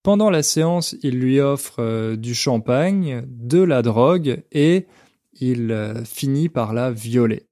Pendant 0.04 0.30
la 0.30 0.44
séance, 0.44 0.94
il 1.02 1.18
lui 1.18 1.40
offre 1.40 1.80
euh, 1.80 2.14
du 2.14 2.34
champagne, 2.34 3.25
de 3.26 3.60
la 3.60 3.82
drogue 3.82 4.44
et 4.52 4.87
il 5.32 5.72
euh, 5.72 6.04
finit 6.04 6.49
par 6.49 6.72
la 6.72 6.92
violer. 6.92 7.50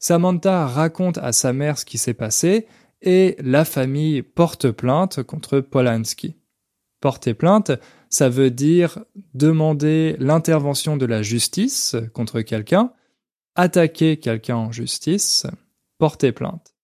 Samantha 0.00 0.66
raconte 0.66 1.18
à 1.18 1.30
sa 1.30 1.52
mère 1.52 1.78
ce 1.78 1.84
qui 1.84 1.98
s'est 1.98 2.14
passé 2.14 2.66
et 3.02 3.36
la 3.38 3.66
famille 3.66 4.22
porte 4.22 4.70
plainte 4.70 5.22
contre 5.22 5.60
Polanski. 5.60 6.36
Porter 7.00 7.34
plainte, 7.34 7.72
ça 8.08 8.30
veut 8.30 8.50
dire 8.50 9.04
demander 9.34 10.16
l'intervention 10.18 10.96
de 10.96 11.04
la 11.04 11.22
justice 11.22 11.96
contre 12.14 12.40
quelqu'un, 12.40 12.92
attaquer 13.54 14.16
quelqu'un 14.16 14.56
en 14.56 14.72
justice, 14.72 15.46
porter 15.98 16.32
plainte. 16.32 16.74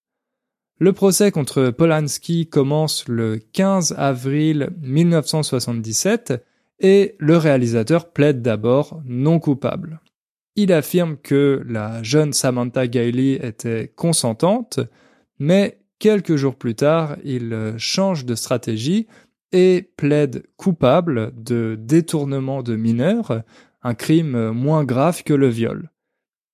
Le 0.79 0.93
procès 0.93 1.33
contre 1.33 1.71
Polanski 1.71 2.49
commence 2.49 3.09
le 3.09 3.39
15 3.39 3.95
avril 3.97 4.71
1977 4.83 6.45
et 6.81 7.15
le 7.19 7.39
réalisateur 7.39 8.13
plaide 8.13 8.43
d'abord 8.43 9.01
non 9.07 9.39
coupable. 9.39 10.01
Il 10.57 10.73
affirme 10.73 11.19
que 11.19 11.63
la 11.69 12.03
jeune 12.03 12.33
Samantha 12.33 12.87
Gailey 12.87 13.39
était 13.47 13.93
consentante, 13.95 14.81
mais 15.39 15.81
quelques 15.99 16.37
jours 16.37 16.57
plus 16.57 16.75
tard, 16.75 17.17
il 17.25 17.75
change 17.77 18.25
de 18.25 18.35
stratégie 18.35 19.07
et 19.53 19.91
plaide 19.97 20.47
coupable 20.57 21.33
de 21.37 21.77
détournement 21.79 22.63
de 22.63 22.75
mineurs, 22.75 23.43
un 23.83 23.95
crime 23.95 24.51
moins 24.51 24.85
grave 24.85 25.23
que 25.25 25.35
le 25.35 25.49
viol. 25.49 25.91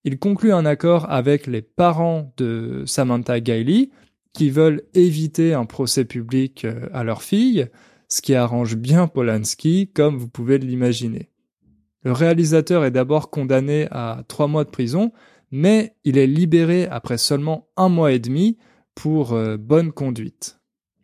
Il 0.04 0.18
conclut 0.18 0.52
un 0.52 0.66
accord 0.66 1.08
avec 1.08 1.46
les 1.46 1.62
parents 1.62 2.34
de 2.36 2.82
Samantha 2.86 3.38
Gailey 3.38 3.90
qui 4.32 4.50
veulent 4.50 4.82
éviter 4.94 5.54
un 5.54 5.64
procès 5.64 6.04
public 6.04 6.66
à 6.92 7.04
leur 7.04 7.22
fille, 7.22 7.68
ce 8.08 8.20
qui 8.20 8.34
arrange 8.34 8.76
bien 8.76 9.06
Polanski 9.06 9.90
comme 9.94 10.16
vous 10.16 10.28
pouvez 10.28 10.58
l'imaginer. 10.58 11.31
Le 12.02 12.12
réalisateur 12.12 12.84
est 12.84 12.90
d'abord 12.90 13.30
condamné 13.30 13.86
à 13.90 14.24
trois 14.28 14.48
mois 14.48 14.64
de 14.64 14.70
prison, 14.70 15.12
mais 15.50 15.94
il 16.04 16.18
est 16.18 16.26
libéré 16.26 16.86
après 16.86 17.18
seulement 17.18 17.68
un 17.76 17.88
mois 17.88 18.12
et 18.12 18.18
demi 18.18 18.58
pour 18.94 19.32
euh, 19.32 19.56
bonne 19.56 19.92
conduite. 19.92 20.58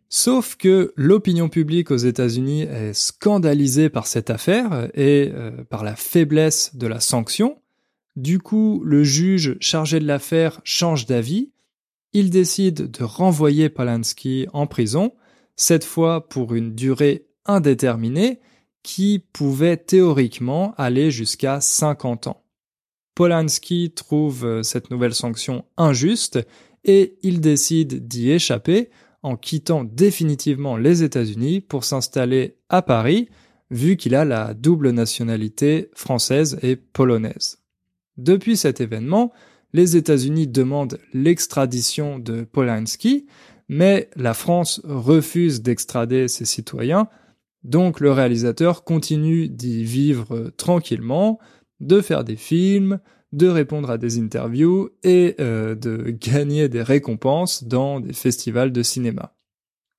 Sauf 0.09 0.55
que 0.55 0.91
l'opinion 0.95 1.49
publique 1.49 1.91
aux 1.91 1.97
États-Unis 1.97 2.63
est 2.63 2.93
scandalisée 2.93 3.89
par 3.89 4.07
cette 4.07 4.31
affaire 4.31 4.89
et 4.95 5.31
euh, 5.33 5.63
par 5.69 5.83
la 5.83 5.95
faiblesse 5.95 6.75
de 6.75 6.87
la 6.87 6.99
sanction. 6.99 7.61
Du 8.15 8.39
coup, 8.39 8.81
le 8.83 9.03
juge 9.03 9.55
chargé 9.59 9.99
de 9.99 10.07
l'affaire 10.07 10.61
change 10.63 11.05
d'avis. 11.05 11.51
Il 12.11 12.31
décide 12.31 12.89
de 12.89 13.03
renvoyer 13.03 13.69
Polanski 13.69 14.47
en 14.51 14.65
prison, 14.65 15.13
cette 15.55 15.85
fois 15.85 16.27
pour 16.27 16.55
une 16.55 16.73
durée 16.73 17.27
indéterminée, 17.45 18.39
qui 18.83 19.23
pouvait 19.33 19.77
théoriquement 19.77 20.73
aller 20.77 21.11
jusqu'à 21.11 21.61
50 21.61 22.27
ans. 22.27 22.43
Polanski 23.15 23.91
trouve 23.91 24.45
euh, 24.45 24.63
cette 24.63 24.91
nouvelle 24.91 25.13
sanction 25.13 25.65
injuste 25.77 26.39
et 26.85 27.17
il 27.21 27.41
décide 27.41 28.07
d'y 28.07 28.31
échapper 28.31 28.89
en 29.23 29.35
quittant 29.35 29.83
définitivement 29.83 30.77
les 30.77 31.03
États-Unis 31.03 31.59
pour 31.59 31.83
s'installer 31.83 32.55
à 32.69 32.81
Paris, 32.81 33.27
vu 33.69 33.97
qu'il 33.97 34.15
a 34.15 34.23
la 34.23 34.53
double 34.53 34.91
nationalité 34.91 35.89
française 35.93 36.57
et 36.61 36.75
polonaise. 36.77 37.59
Depuis 38.17 38.55
cet 38.57 38.81
événement, 38.81 39.33
les 39.73 39.97
États-Unis 39.97 40.47
demandent 40.47 40.99
l'extradition 41.13 42.17
de 42.17 42.43
Polanski, 42.43 43.27
mais 43.67 44.09
la 44.15 44.33
France 44.33 44.81
refuse 44.83 45.61
d'extrader 45.61 46.27
ses 46.27 46.45
citoyens 46.45 47.07
donc 47.63 47.99
le 47.99 48.11
réalisateur 48.11 48.83
continue 48.83 49.49
d'y 49.49 49.83
vivre 49.83 50.51
tranquillement, 50.57 51.39
de 51.79 52.01
faire 52.01 52.23
des 52.23 52.35
films, 52.35 52.99
de 53.31 53.47
répondre 53.47 53.89
à 53.89 53.97
des 53.97 54.19
interviews 54.19 54.89
et 55.03 55.35
euh, 55.39 55.75
de 55.75 56.09
gagner 56.09 56.69
des 56.69 56.81
récompenses 56.81 57.63
dans 57.63 57.99
des 57.99 58.13
festivals 58.13 58.71
de 58.71 58.83
cinéma. 58.83 59.35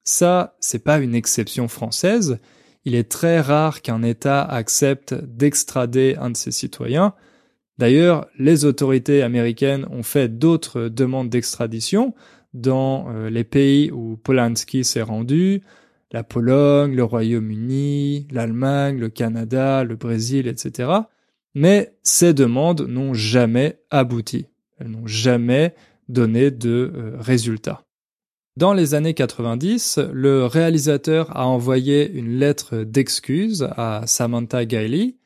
Ça, 0.03 0.57
c'est 0.61 0.83
pas 0.83 0.99
une 0.99 1.15
exception 1.15 1.69
française. 1.69 2.39
Il 2.85 2.95
est 2.95 3.11
très 3.11 3.41
rare 3.41 3.83
qu'un 3.83 4.03
État 4.03 4.43
accepte 4.43 5.15
d'extrader 5.15 6.17
un 6.19 6.31
de 6.31 6.37
ses 6.37 6.51
citoyens. 6.51 7.15
D'ailleurs, 7.79 8.27
les 8.39 8.65
autorités 8.65 9.23
américaines 9.23 9.87
ont 9.91 10.03
fait 10.03 10.29
d'autres 10.29 10.89
demandes 10.89 11.31
d'extradition 11.31 12.15
dans 12.53 13.11
euh, 13.11 13.31
les 13.31 13.45
pays 13.45 13.91
où 13.93 14.17
Polanski 14.17 14.85
s'est 14.85 15.03
rendu, 15.03 15.63
la 16.13 16.25
Pologne, 16.25 16.95
le 16.95 17.05
Royaume-Uni, 17.05 18.27
l'Allemagne, 18.31 18.99
le 18.99 19.09
Canada, 19.09 19.85
le 19.85 19.97
Brésil, 19.97 20.49
etc. 20.49 20.91
Mais 21.55 21.95
ces 22.03 22.35
demandes 22.35 22.83
n'ont 22.83 23.15
jamais 23.15 23.81
abouti. 23.91 24.47
Elles 24.79 24.89
n'ont 24.89 25.07
jamais 25.07 25.75
donné 26.09 26.51
de 26.51 26.93
euh, 26.95 27.17
résultats. 27.19 27.85
Dans 28.57 28.73
les 28.75 28.95
années 28.95 29.15
90, 29.15 30.01
le 30.13 30.45
réalisateur 30.45 31.35
a 31.37 31.47
envoyé 31.47 32.11
une 32.11 32.39
lettre 32.39 32.79
d'excuse 32.79 33.69
à 33.77 34.03
Samantha 34.07 34.65
Gailey 34.65 35.17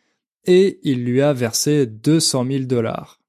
et 0.45 0.79
il 0.83 1.05
lui 1.05 1.23
a 1.23 1.33
versé 1.33 1.87
200 1.87 2.47
000 2.47 2.65
dollars. 2.65 3.21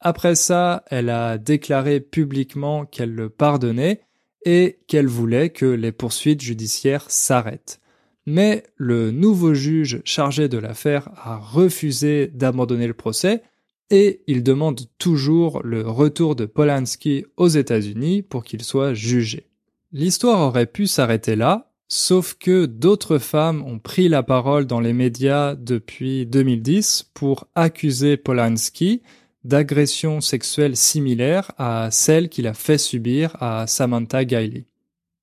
Après 0.00 0.34
ça, 0.34 0.84
elle 0.86 1.10
a 1.10 1.36
déclaré 1.36 2.00
publiquement 2.00 2.86
qu'elle 2.86 3.14
le 3.14 3.28
pardonnait 3.28 4.00
et 4.44 4.78
qu'elle 4.86 5.06
voulait 5.06 5.50
que 5.50 5.66
les 5.66 5.92
poursuites 5.92 6.40
judiciaires 6.40 7.10
s'arrêtent. 7.10 7.80
Mais 8.26 8.64
le 8.76 9.10
nouveau 9.10 9.54
juge 9.54 10.02
chargé 10.04 10.48
de 10.48 10.58
l'affaire 10.58 11.10
a 11.16 11.36
refusé 11.36 12.28
d'abandonner 12.28 12.86
le 12.86 12.94
procès 12.94 13.42
et 13.90 14.22
il 14.26 14.42
demande 14.42 14.82
toujours 14.98 15.62
le 15.64 15.86
retour 15.86 16.36
de 16.36 16.46
Polanski 16.46 17.24
aux 17.36 17.48
États-Unis 17.48 18.22
pour 18.22 18.44
qu'il 18.44 18.62
soit 18.62 18.94
jugé. 18.94 19.46
L'histoire 19.92 20.40
aurait 20.40 20.66
pu 20.66 20.86
s'arrêter 20.86 21.34
là, 21.34 21.72
sauf 21.88 22.34
que 22.34 22.66
d'autres 22.66 23.18
femmes 23.18 23.64
ont 23.64 23.80
pris 23.80 24.08
la 24.08 24.22
parole 24.22 24.66
dans 24.66 24.78
les 24.78 24.92
médias 24.92 25.56
depuis 25.56 26.24
2010 26.26 27.10
pour 27.14 27.48
accuser 27.56 28.16
Polanski 28.16 29.02
d'agressions 29.44 30.20
sexuelles 30.20 30.76
similaires 30.76 31.52
à 31.58 31.90
celles 31.90 32.28
qu'il 32.28 32.46
a 32.46 32.54
fait 32.54 32.78
subir 32.78 33.36
à 33.40 33.66
Samantha 33.66 34.24
Gailey. 34.24 34.66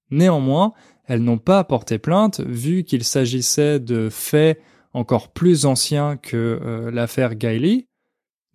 Néanmoins, 0.09 0.73
elles 1.05 1.23
n'ont 1.23 1.37
pas 1.37 1.63
porté 1.63 1.97
plainte 1.97 2.41
vu 2.41 2.83
qu'il 2.83 3.03
s'agissait 3.03 3.79
de 3.79 4.09
faits 4.09 4.59
encore 4.93 5.31
plus 5.31 5.65
anciens 5.65 6.17
que 6.17 6.59
euh, 6.61 6.91
l'affaire 6.91 7.35
Gailey. 7.35 7.87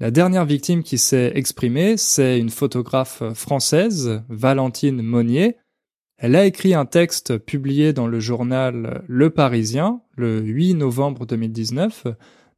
La 0.01 0.11
dernière 0.11 0.45
victime 0.45 0.83
qui 0.83 0.99
s'est 0.99 1.33
exprimée, 1.35 1.97
c'est 1.97 2.39
une 2.39 2.51
photographe 2.51 3.23
française, 3.35 4.23
Valentine 4.29 5.01
Monnier. 5.01 5.57
Elle 6.19 6.35
a 6.35 6.45
écrit 6.45 6.75
un 6.75 6.87
texte 6.87 7.39
publié 7.39 7.93
dans 7.93 8.07
le 8.07 8.19
journal 8.19 9.05
Le 9.07 9.31
Parisien 9.31 10.01
le 10.17 10.41
8 10.41 10.75
novembre 10.75 11.27
2019 11.27 12.07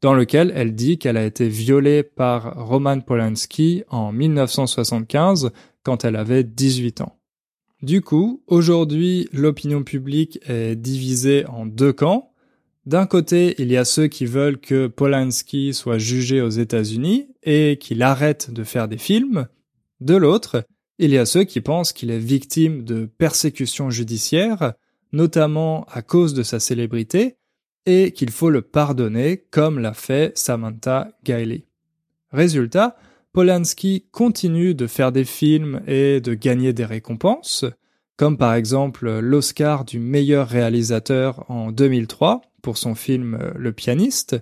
dans 0.05 0.13
lequel 0.13 0.53
elle 0.55 0.75
dit 0.75 0.99
qu'elle 0.99 1.17
a 1.17 1.25
été 1.25 1.49
violée 1.49 2.03
par 2.03 2.67
Roman 2.69 3.01
Polanski 3.01 3.85
en 3.89 4.13
1975 4.13 5.51
quand 5.83 6.05
elle 6.05 6.17
avait 6.17 6.45
18 6.45 7.01
ans. 7.01 7.17
Du 7.81 8.03
coup, 8.03 8.43
aujourd'hui, 8.47 9.31
l'opinion 9.33 9.83
publique 9.83 10.41
est 10.47 10.77
divisée 10.77 11.47
en 11.47 11.65
deux 11.65 11.95
camps. 11.95 12.35
D'un 12.85 13.07
côté, 13.07 13.55
il 13.57 13.73
y 13.73 13.79
a 13.79 13.87
ceux 13.87 14.07
qui 14.09 14.27
veulent 14.27 14.59
que 14.59 14.89
Polanski 14.89 15.73
soit 15.73 15.97
jugé 15.97 16.43
aux 16.43 16.51
États-Unis 16.51 17.29
et 17.43 17.79
qu'il 17.81 18.03
arrête 18.03 18.51
de 18.51 18.63
faire 18.63 18.89
des 18.89 18.99
films. 18.99 19.49
De 20.03 20.17
l'autre, 20.17 20.67
il 20.99 21.13
y 21.13 21.19
a 21.19 21.25
ceux 21.25 21.45
qui 21.45 21.63
pensent 21.63 21.95
qu'il 21.95 22.11
est 22.11 22.19
victime 22.19 22.85
de 22.85 23.07
persécutions 23.07 23.89
judiciaires, 23.89 24.75
notamment 25.13 25.87
à 25.91 26.03
cause 26.03 26.35
de 26.35 26.43
sa 26.43 26.61
célébrité, 26.61 27.37
et 27.87 28.13
qu'il 28.13 28.31
faut 28.31 28.51
le 28.51 28.63
pardonner 28.63 29.45
comme 29.51 29.79
l'a 29.79 29.95
fait 29.95 30.37
Samantha 30.37 31.13
Gailey. 31.25 31.67
Résultat, 32.33 32.97
Polanski 33.33 34.07
continue 34.13 34.75
de 34.75 34.87
faire 34.87 35.13
des 35.13 35.25
films 35.25 35.83
et 35.87 36.21
de 36.21 36.35
gagner 36.35 36.73
des 36.73 36.85
récompenses, 36.85 37.65
comme 38.17 38.39
par 38.39 38.55
exemple 38.55 39.19
l'Oscar 39.19 39.85
du 39.85 39.99
meilleur 39.99 40.49
réalisateur 40.49 41.49
en 41.51 41.73
2003 41.73 42.43
pour 42.63 42.79
son 42.79 42.95
film 42.95 43.39
Le 43.57 43.73
pianiste, 43.73 44.37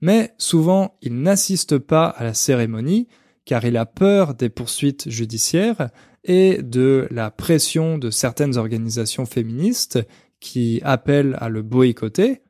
mais 0.00 0.34
souvent 0.38 0.96
il 1.00 1.20
n'assiste 1.22 1.78
pas 1.78 2.06
à 2.06 2.24
la 2.24 2.34
cérémonie 2.34 3.08
car 3.44 3.64
il 3.64 3.76
a 3.76 3.86
peur 3.86 4.34
des 4.34 4.48
poursuites 4.48 5.08
judiciaires 5.10 5.90
et 6.24 6.62
de 6.62 7.06
la 7.10 7.30
pression 7.30 7.98
de 7.98 8.10
certaines 8.10 8.56
organisations 8.56 9.26
féministes 9.26 10.00
qui 10.40 10.80
appellent 10.82 11.36
à 11.40 11.48
le 11.48 11.62
boycotter, 11.62 12.42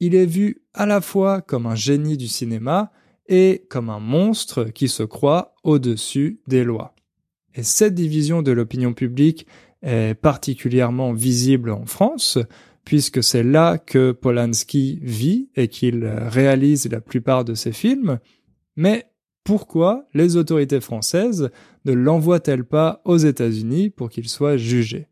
il 0.00 0.14
est 0.14 0.26
vu 0.26 0.62
à 0.74 0.86
la 0.86 1.00
fois 1.00 1.40
comme 1.40 1.66
un 1.66 1.74
génie 1.74 2.16
du 2.16 2.28
cinéma 2.28 2.92
et 3.28 3.64
comme 3.68 3.90
un 3.90 4.00
monstre 4.00 4.64
qui 4.64 4.88
se 4.88 5.02
croit 5.02 5.54
au-dessus 5.62 6.40
des 6.46 6.64
lois. 6.64 6.94
Et 7.54 7.62
cette 7.62 7.94
division 7.94 8.42
de 8.42 8.52
l'opinion 8.52 8.92
publique 8.92 9.46
est 9.82 10.14
particulièrement 10.14 11.12
visible 11.12 11.70
en 11.70 11.86
France, 11.86 12.38
puisque 12.84 13.22
c'est 13.22 13.42
là 13.42 13.78
que 13.78 14.12
Polanski 14.12 14.98
vit 15.02 15.48
et 15.56 15.68
qu'il 15.68 16.04
réalise 16.04 16.88
la 16.90 17.00
plupart 17.00 17.44
de 17.44 17.54
ses 17.54 17.72
films. 17.72 18.18
Mais 18.76 19.06
pourquoi 19.44 20.06
les 20.14 20.36
autorités 20.36 20.80
françaises 20.80 21.50
ne 21.84 21.92
l'envoient-elles 21.92 22.64
pas 22.64 23.02
aux 23.04 23.18
États-Unis 23.18 23.90
pour 23.90 24.10
qu'il 24.10 24.28
soit 24.28 24.56
jugé? 24.56 25.08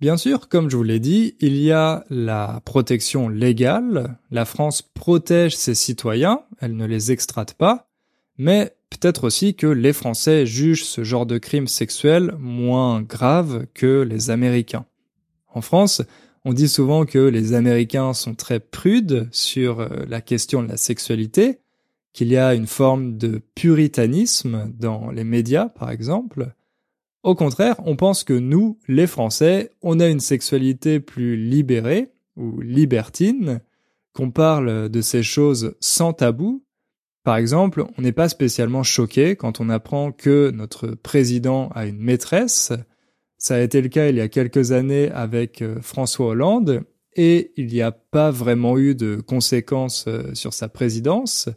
Bien 0.00 0.16
sûr, 0.16 0.48
comme 0.48 0.68
je 0.68 0.76
vous 0.76 0.82
l'ai 0.82 0.98
dit, 0.98 1.36
il 1.40 1.56
y 1.56 1.70
a 1.70 2.04
la 2.10 2.60
protection 2.64 3.28
légale. 3.28 4.18
La 4.30 4.44
France 4.44 4.82
protège 4.82 5.56
ses 5.56 5.74
citoyens, 5.74 6.42
elle 6.60 6.76
ne 6.76 6.84
les 6.84 7.12
extrate 7.12 7.54
pas, 7.54 7.88
mais 8.36 8.74
peut-être 8.90 9.24
aussi 9.24 9.54
que 9.54 9.68
les 9.68 9.92
Français 9.92 10.46
jugent 10.46 10.84
ce 10.84 11.04
genre 11.04 11.26
de 11.26 11.38
crimes 11.38 11.68
sexuels 11.68 12.34
moins 12.38 13.02
graves 13.02 13.66
que 13.72 14.02
les 14.02 14.30
Américains. 14.30 14.84
En 15.48 15.60
France, 15.60 16.02
on 16.44 16.52
dit 16.52 16.68
souvent 16.68 17.06
que 17.06 17.18
les 17.18 17.54
Américains 17.54 18.12
sont 18.12 18.34
très 18.34 18.60
prudes 18.60 19.28
sur 19.30 19.80
euh, 19.80 19.88
la 20.08 20.20
question 20.20 20.62
de 20.62 20.68
la 20.68 20.76
sexualité, 20.76 21.60
qu'il 22.12 22.28
y 22.28 22.36
a 22.36 22.54
une 22.54 22.66
forme 22.66 23.16
de 23.16 23.40
puritanisme 23.54 24.72
dans 24.78 25.10
les 25.10 25.24
médias, 25.24 25.68
par 25.68 25.90
exemple, 25.90 26.52
au 27.24 27.34
contraire, 27.34 27.76
on 27.86 27.96
pense 27.96 28.22
que 28.22 28.34
nous, 28.34 28.78
les 28.86 29.06
Français, 29.06 29.70
on 29.82 29.98
a 29.98 30.08
une 30.08 30.20
sexualité 30.20 31.00
plus 31.00 31.36
libérée 31.36 32.10
ou 32.36 32.60
libertine, 32.60 33.60
qu'on 34.12 34.30
parle 34.30 34.90
de 34.90 35.00
ces 35.00 35.22
choses 35.22 35.74
sans 35.80 36.12
tabou. 36.12 36.64
Par 37.24 37.36
exemple, 37.36 37.84
on 37.96 38.02
n'est 38.02 38.12
pas 38.12 38.28
spécialement 38.28 38.82
choqué 38.82 39.36
quand 39.36 39.58
on 39.58 39.70
apprend 39.70 40.12
que 40.12 40.50
notre 40.54 40.88
président 40.88 41.70
a 41.74 41.86
une 41.86 41.98
maîtresse. 41.98 42.72
Ça 43.38 43.56
a 43.56 43.60
été 43.60 43.80
le 43.80 43.88
cas 43.88 44.08
il 44.08 44.16
y 44.16 44.20
a 44.20 44.28
quelques 44.28 44.72
années 44.72 45.10
avec 45.10 45.62
euh, 45.62 45.80
François 45.80 46.28
Hollande, 46.28 46.84
et 47.16 47.52
il 47.56 47.68
n'y 47.68 47.80
a 47.80 47.92
pas 47.92 48.30
vraiment 48.30 48.76
eu 48.76 48.94
de 48.94 49.16
conséquences 49.16 50.04
euh, 50.08 50.34
sur 50.34 50.52
sa 50.52 50.68
présidence. 50.68 51.48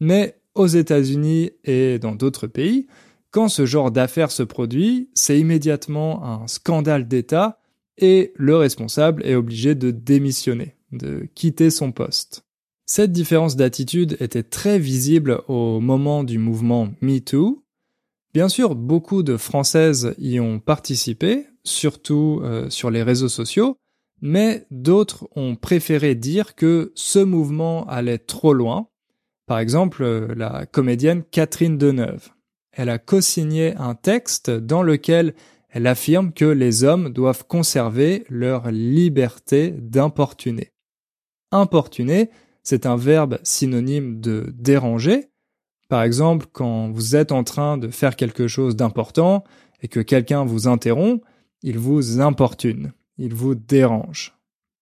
Mais 0.00 0.36
aux 0.54 0.66
États-Unis 0.66 1.50
et 1.64 1.98
dans 1.98 2.14
d'autres 2.14 2.46
pays, 2.46 2.86
quand 3.30 3.48
ce 3.48 3.64
genre 3.66 3.90
d'affaires 3.90 4.30
se 4.30 4.42
produit, 4.42 5.08
c'est 5.14 5.38
immédiatement 5.38 6.24
un 6.24 6.46
scandale 6.46 7.06
d'État 7.06 7.60
et 7.98 8.32
le 8.36 8.56
responsable 8.56 9.24
est 9.24 9.34
obligé 9.34 9.74
de 9.74 9.90
démissionner, 9.90 10.76
de 10.92 11.28
quitter 11.34 11.70
son 11.70 11.92
poste. 11.92 12.44
Cette 12.86 13.12
différence 13.12 13.54
d'attitude 13.54 14.16
était 14.20 14.42
très 14.42 14.78
visible 14.78 15.42
au 15.46 15.80
moment 15.80 16.24
du 16.24 16.38
mouvement 16.38 16.88
MeToo. 17.02 17.62
Bien 18.34 18.48
sûr, 18.48 18.74
beaucoup 18.74 19.22
de 19.22 19.36
Françaises 19.36 20.14
y 20.18 20.40
ont 20.40 20.58
participé, 20.58 21.46
surtout 21.62 22.40
euh, 22.42 22.68
sur 22.68 22.90
les 22.90 23.02
réseaux 23.02 23.28
sociaux, 23.28 23.76
mais 24.22 24.66
d'autres 24.70 25.28
ont 25.36 25.54
préféré 25.54 26.14
dire 26.14 26.54
que 26.56 26.92
ce 26.96 27.20
mouvement 27.20 27.86
allait 27.86 28.18
trop 28.18 28.52
loin. 28.52 28.88
Par 29.46 29.60
exemple, 29.60 30.04
la 30.36 30.66
comédienne 30.66 31.22
Catherine 31.30 31.78
Deneuve 31.78 32.30
elle 32.72 32.88
a 32.88 32.98
co-signé 32.98 33.74
un 33.76 33.94
texte 33.94 34.50
dans 34.50 34.82
lequel 34.82 35.34
elle 35.70 35.86
affirme 35.86 36.32
que 36.32 36.44
les 36.44 36.84
hommes 36.84 37.10
doivent 37.10 37.46
conserver 37.46 38.24
leur 38.28 38.70
liberté 38.70 39.70
d'importuner. 39.70 40.72
Importuner, 41.52 42.30
c'est 42.62 42.86
un 42.86 42.96
verbe 42.96 43.38
synonyme 43.42 44.20
de 44.20 44.52
déranger. 44.54 45.28
Par 45.88 46.02
exemple, 46.02 46.46
quand 46.52 46.90
vous 46.90 47.16
êtes 47.16 47.32
en 47.32 47.44
train 47.44 47.78
de 47.78 47.88
faire 47.88 48.16
quelque 48.16 48.46
chose 48.46 48.76
d'important 48.76 49.44
et 49.82 49.88
que 49.88 50.00
quelqu'un 50.00 50.44
vous 50.44 50.68
interrompt, 50.68 51.24
il 51.62 51.78
vous 51.78 52.20
importune, 52.20 52.92
il 53.18 53.34
vous 53.34 53.54
dérange. 53.54 54.36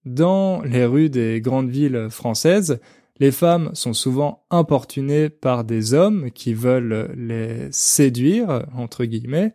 Dans 0.05 0.63
les 0.63 0.85
rues 0.85 1.11
des 1.11 1.41
grandes 1.41 1.71
villes 1.71 2.09
françaises, 2.11 2.81
les 3.21 3.33
femmes 3.33 3.71
sont 3.75 3.95
souvent 3.95 4.45
importunées 4.51 5.29
par 5.29 5.65
des 5.65 5.95
hommes 5.95 6.31
qui 6.31 6.55
veulent 6.55 7.13
les 7.17 7.69
séduire, 7.71 8.67
entre 8.75 9.05
guillemets. 9.05 9.55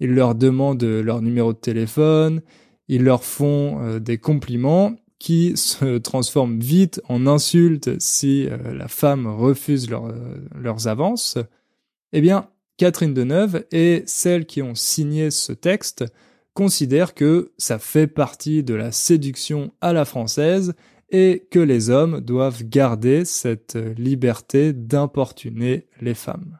Ils 0.00 0.14
leur 0.14 0.34
demandent 0.34 0.82
leur 0.82 1.22
numéro 1.22 1.52
de 1.52 1.58
téléphone, 1.58 2.42
ils 2.88 3.04
leur 3.04 3.24
font 3.24 3.80
euh, 3.80 3.98
des 3.98 4.18
compliments 4.18 4.96
qui 5.18 5.52
se 5.56 5.98
transforment 5.98 6.60
vite 6.60 7.00
en 7.08 7.26
insultes 7.26 8.00
si 8.00 8.46
euh, 8.48 8.74
la 8.74 8.88
femme 8.88 9.26
refuse 9.26 9.88
euh, 9.90 10.38
leurs 10.54 10.88
avances. 10.88 11.38
Eh 12.12 12.20
bien, 12.20 12.48
Catherine 12.76 13.14
Deneuve 13.14 13.64
et 13.72 14.02
celles 14.06 14.46
qui 14.46 14.62
ont 14.62 14.74
signé 14.74 15.30
ce 15.30 15.52
texte 15.52 16.04
considèrent 16.54 17.14
que 17.14 17.52
ça 17.58 17.78
fait 17.78 18.06
partie 18.06 18.64
de 18.64 18.74
la 18.74 18.90
séduction 18.90 19.72
à 19.80 19.92
la 19.92 20.04
française 20.04 20.74
et 21.10 21.46
que 21.50 21.58
les 21.58 21.90
hommes 21.90 22.20
doivent 22.20 22.64
garder 22.64 23.24
cette 23.24 23.76
liberté 23.96 24.72
d'importuner 24.72 25.86
les 26.00 26.14
femmes. 26.14 26.58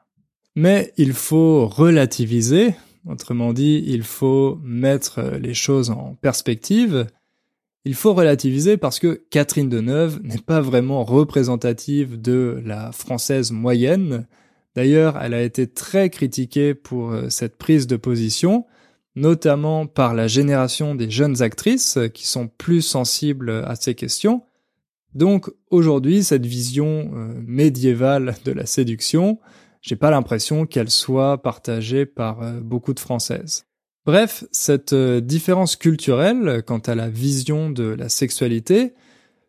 Mais 0.56 0.92
il 0.96 1.12
faut 1.12 1.66
relativiser, 1.66 2.74
autrement 3.06 3.52
dit, 3.52 3.84
il 3.86 4.02
faut 4.02 4.58
mettre 4.62 5.38
les 5.40 5.54
choses 5.54 5.90
en 5.90 6.16
perspective. 6.20 7.06
Il 7.84 7.94
faut 7.94 8.12
relativiser 8.12 8.76
parce 8.76 8.98
que 8.98 9.22
Catherine 9.30 9.68
Deneuve 9.68 10.20
n'est 10.22 10.38
pas 10.38 10.60
vraiment 10.60 11.04
représentative 11.04 12.20
de 12.20 12.60
la 12.64 12.90
française 12.92 13.52
moyenne. 13.52 14.26
D'ailleurs, 14.74 15.18
elle 15.22 15.34
a 15.34 15.42
été 15.42 15.66
très 15.66 16.10
critiquée 16.10 16.74
pour 16.74 17.12
euh, 17.12 17.28
cette 17.30 17.56
prise 17.56 17.86
de 17.86 17.96
position, 17.96 18.66
notamment 19.18 19.86
par 19.86 20.14
la 20.14 20.28
génération 20.28 20.94
des 20.94 21.10
jeunes 21.10 21.42
actrices 21.42 21.98
qui 22.14 22.26
sont 22.26 22.48
plus 22.48 22.82
sensibles 22.82 23.50
à 23.66 23.74
ces 23.74 23.94
questions. 23.94 24.42
Donc 25.14 25.50
aujourd'hui, 25.70 26.22
cette 26.22 26.46
vision 26.46 27.10
euh, 27.14 27.42
médiévale 27.46 28.36
de 28.44 28.52
la 28.52 28.66
séduction, 28.66 29.38
j'ai 29.80 29.96
pas 29.96 30.10
l'impression 30.10 30.66
qu'elle 30.66 30.90
soit 30.90 31.42
partagée 31.42 32.06
par 32.06 32.42
euh, 32.42 32.60
beaucoup 32.60 32.94
de 32.94 33.00
Françaises. 33.00 33.64
Bref, 34.06 34.44
cette 34.52 34.94
différence 34.94 35.76
culturelle 35.76 36.62
quant 36.66 36.78
à 36.78 36.94
la 36.94 37.10
vision 37.10 37.68
de 37.68 37.84
la 37.84 38.08
sexualité, 38.08 38.94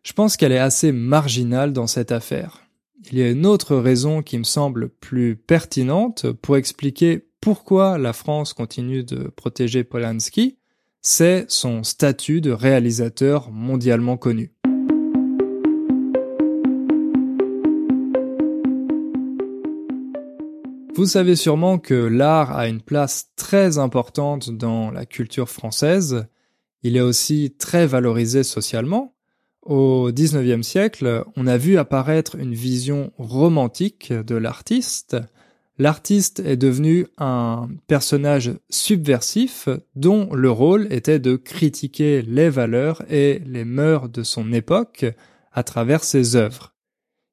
je 0.02 0.12
pense 0.12 0.36
qu'elle 0.36 0.52
est 0.52 0.58
assez 0.58 0.92
marginale 0.92 1.72
dans 1.72 1.86
cette 1.86 2.12
affaire. 2.12 2.60
Il 3.10 3.18
y 3.18 3.22
a 3.22 3.30
une 3.30 3.46
autre 3.46 3.76
raison 3.76 4.22
qui 4.22 4.36
me 4.36 4.44
semble 4.44 4.90
plus 4.90 5.36
pertinente 5.36 6.30
pour 6.32 6.58
expliquer 6.58 7.29
pourquoi 7.40 7.96
la 7.96 8.12
France 8.12 8.52
continue 8.52 9.02
de 9.02 9.28
protéger 9.28 9.82
Polanski, 9.82 10.58
c'est 11.00 11.46
son 11.48 11.82
statut 11.82 12.42
de 12.42 12.50
réalisateur 12.50 13.50
mondialement 13.50 14.18
connu. 14.18 14.52
Vous 20.94 21.06
savez 21.06 21.34
sûrement 21.34 21.78
que 21.78 21.94
l'art 21.94 22.54
a 22.54 22.68
une 22.68 22.82
place 22.82 23.30
très 23.36 23.78
importante 23.78 24.50
dans 24.50 24.90
la 24.90 25.06
culture 25.06 25.48
française. 25.48 26.26
Il 26.82 26.96
est 26.98 27.00
aussi 27.00 27.54
très 27.58 27.86
valorisé 27.86 28.42
socialement. 28.42 29.14
Au 29.62 30.10
XIXe 30.12 30.66
siècle, 30.66 31.24
on 31.36 31.46
a 31.46 31.56
vu 31.56 31.78
apparaître 31.78 32.36
une 32.36 32.54
vision 32.54 33.12
romantique 33.16 34.12
de 34.12 34.34
l'artiste. 34.34 35.16
L'artiste 35.80 36.40
est 36.40 36.58
devenu 36.58 37.06
un 37.16 37.70
personnage 37.86 38.52
subversif 38.68 39.70
dont 39.96 40.28
le 40.34 40.50
rôle 40.50 40.86
était 40.92 41.18
de 41.18 41.36
critiquer 41.36 42.20
les 42.20 42.50
valeurs 42.50 43.02
et 43.10 43.40
les 43.46 43.64
mœurs 43.64 44.10
de 44.10 44.22
son 44.22 44.52
époque 44.52 45.06
à 45.52 45.62
travers 45.62 46.04
ses 46.04 46.36
œuvres. 46.36 46.74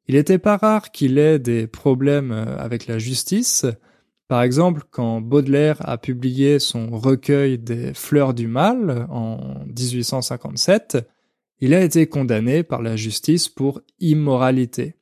Il 0.07 0.15
n'était 0.15 0.37
pas 0.37 0.55
rare 0.55 0.91
qu'il 0.91 1.17
ait 1.17 1.39
des 1.39 1.67
problèmes 1.67 2.31
avec 2.31 2.87
la 2.87 2.99
justice. 2.99 3.65
Par 4.29 4.43
exemple, 4.43 4.83
quand 4.91 5.19
Baudelaire 5.19 5.81
a 5.81 5.97
publié 5.97 6.59
son 6.59 6.89
recueil 6.91 7.57
des 7.57 7.93
Fleurs 7.93 8.33
du 8.33 8.47
Mal 8.47 9.07
en 9.09 9.65
1857, 9.77 10.99
il 11.59 11.73
a 11.73 11.83
été 11.83 12.07
condamné 12.07 12.63
par 12.63 12.81
la 12.81 12.95
justice 12.95 13.49
pour 13.49 13.81
immoralité. 13.99 14.95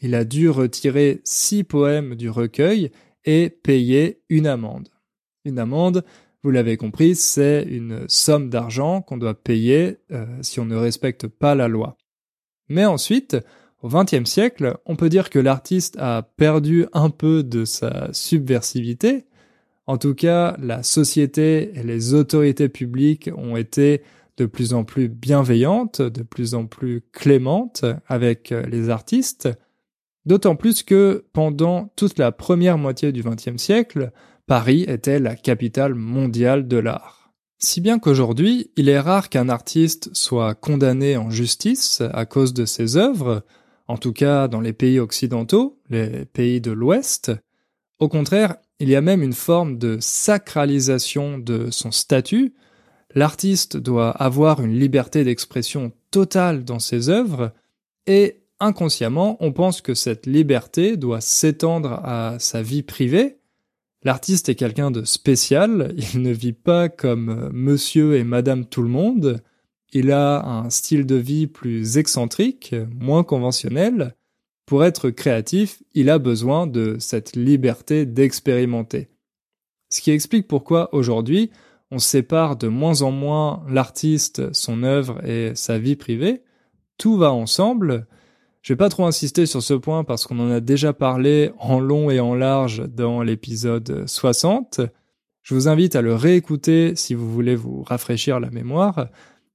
Il 0.00 0.14
a 0.14 0.24
dû 0.24 0.50
retirer 0.50 1.20
six 1.24 1.64
poèmes 1.64 2.14
du 2.14 2.28
recueil 2.28 2.90
et 3.24 3.50
payer 3.50 4.22
une 4.28 4.46
amende. 4.46 4.88
Une 5.44 5.58
amende, 5.58 6.04
vous 6.42 6.50
l'avez 6.50 6.76
compris, 6.76 7.14
c'est 7.14 7.62
une 7.62 8.04
somme 8.08 8.50
d'argent 8.50 9.00
qu'on 9.00 9.16
doit 9.16 9.34
payer 9.34 9.98
euh, 10.12 10.26
si 10.42 10.60
on 10.60 10.66
ne 10.66 10.76
respecte 10.76 11.26
pas 11.26 11.54
la 11.54 11.68
loi. 11.68 11.96
Mais 12.68 12.84
ensuite, 12.84 13.36
au 13.82 13.88
XXe 13.88 14.28
siècle, 14.28 14.76
on 14.86 14.96
peut 14.96 15.08
dire 15.08 15.30
que 15.30 15.38
l'artiste 15.38 15.96
a 15.98 16.22
perdu 16.22 16.86
un 16.92 17.10
peu 17.10 17.42
de 17.42 17.64
sa 17.64 18.08
subversivité. 18.12 19.24
En 19.86 19.98
tout 19.98 20.14
cas, 20.14 20.56
la 20.58 20.82
société 20.82 21.78
et 21.78 21.82
les 21.82 22.14
autorités 22.14 22.70
publiques 22.70 23.30
ont 23.36 23.56
été 23.56 24.02
de 24.36 24.46
plus 24.46 24.72
en 24.72 24.84
plus 24.84 25.08
bienveillante, 25.08 26.02
de 26.02 26.22
plus 26.22 26.54
en 26.54 26.66
plus 26.66 27.02
clémente 27.12 27.84
avec 28.06 28.52
euh, 28.52 28.62
les 28.66 28.90
artistes, 28.90 29.48
d'autant 30.26 30.56
plus 30.56 30.82
que 30.82 31.24
pendant 31.32 31.92
toute 31.96 32.18
la 32.18 32.32
première 32.32 32.78
moitié 32.78 33.12
du 33.12 33.22
XXe 33.22 33.56
siècle, 33.56 34.12
Paris 34.46 34.84
était 34.88 35.18
la 35.18 35.36
capitale 35.36 35.94
mondiale 35.94 36.68
de 36.68 36.76
l'art. 36.76 37.32
Si 37.58 37.80
bien 37.80 37.98
qu'aujourd'hui, 37.98 38.70
il 38.76 38.88
est 38.88 39.00
rare 39.00 39.30
qu'un 39.30 39.48
artiste 39.48 40.10
soit 40.12 40.54
condamné 40.54 41.16
en 41.16 41.30
justice 41.30 42.02
à 42.12 42.26
cause 42.26 42.52
de 42.52 42.66
ses 42.66 42.96
œuvres, 42.96 43.42
en 43.88 43.96
tout 43.96 44.12
cas 44.12 44.48
dans 44.48 44.60
les 44.60 44.72
pays 44.72 44.98
occidentaux, 44.98 45.80
les 45.88 46.24
pays 46.26 46.60
de 46.60 46.72
l'Ouest. 46.72 47.32
Au 47.98 48.08
contraire, 48.08 48.56
il 48.80 48.88
y 48.88 48.96
a 48.96 49.00
même 49.00 49.22
une 49.22 49.32
forme 49.32 49.78
de 49.78 49.98
sacralisation 50.00 51.38
de 51.38 51.70
son 51.70 51.90
statut, 51.90 52.54
L'artiste 53.14 53.76
doit 53.76 54.10
avoir 54.10 54.60
une 54.60 54.78
liberté 54.78 55.22
d'expression 55.22 55.92
totale 56.10 56.64
dans 56.64 56.80
ses 56.80 57.08
œuvres 57.08 57.52
et 58.06 58.43
inconsciemment, 58.60 59.36
on 59.40 59.52
pense 59.52 59.80
que 59.80 59.94
cette 59.94 60.26
liberté 60.26 60.96
doit 60.96 61.20
s'étendre 61.20 62.00
à 62.04 62.36
sa 62.38 62.62
vie 62.62 62.82
privée. 62.82 63.38
L'artiste 64.02 64.48
est 64.48 64.54
quelqu'un 64.54 64.90
de 64.90 65.04
spécial, 65.04 65.94
il 65.96 66.22
ne 66.22 66.30
vit 66.30 66.52
pas 66.52 66.88
comme 66.88 67.50
monsieur 67.52 68.16
et 68.16 68.24
madame 68.24 68.66
tout 68.66 68.82
le 68.82 68.88
monde, 68.88 69.42
il 69.92 70.10
a 70.10 70.44
un 70.44 70.70
style 70.70 71.06
de 71.06 71.14
vie 71.14 71.46
plus 71.46 71.98
excentrique, 71.98 72.74
moins 73.00 73.22
conventionnel. 73.22 74.16
Pour 74.66 74.84
être 74.84 75.10
créatif, 75.10 75.82
il 75.94 76.10
a 76.10 76.18
besoin 76.18 76.66
de 76.66 76.96
cette 76.98 77.36
liberté 77.36 78.04
d'expérimenter. 78.04 79.08
Ce 79.90 80.00
qui 80.00 80.10
explique 80.10 80.48
pourquoi 80.48 80.92
aujourd'hui, 80.92 81.50
on 81.90 82.00
sépare 82.00 82.56
de 82.56 82.66
moins 82.66 83.02
en 83.02 83.12
moins 83.12 83.64
l'artiste, 83.68 84.52
son 84.52 84.82
œuvre 84.82 85.24
et 85.24 85.54
sa 85.54 85.78
vie 85.78 85.96
privée. 85.96 86.42
Tout 86.98 87.16
va 87.16 87.32
ensemble. 87.32 88.08
Je 88.64 88.72
vais 88.72 88.78
pas 88.78 88.88
trop 88.88 89.04
insister 89.04 89.44
sur 89.44 89.62
ce 89.62 89.74
point 89.74 90.04
parce 90.04 90.26
qu'on 90.26 90.38
en 90.38 90.50
a 90.50 90.60
déjà 90.60 90.94
parlé 90.94 91.50
en 91.58 91.80
long 91.80 92.08
et 92.08 92.18
en 92.18 92.34
large 92.34 92.82
dans 92.88 93.20
l'épisode 93.20 94.04
60. 94.06 94.80
Je 95.42 95.54
vous 95.54 95.68
invite 95.68 95.96
à 95.96 96.00
le 96.00 96.14
réécouter 96.14 96.96
si 96.96 97.12
vous 97.12 97.30
voulez 97.30 97.56
vous 97.56 97.82
rafraîchir 97.82 98.40
la 98.40 98.48
mémoire. 98.48 99.08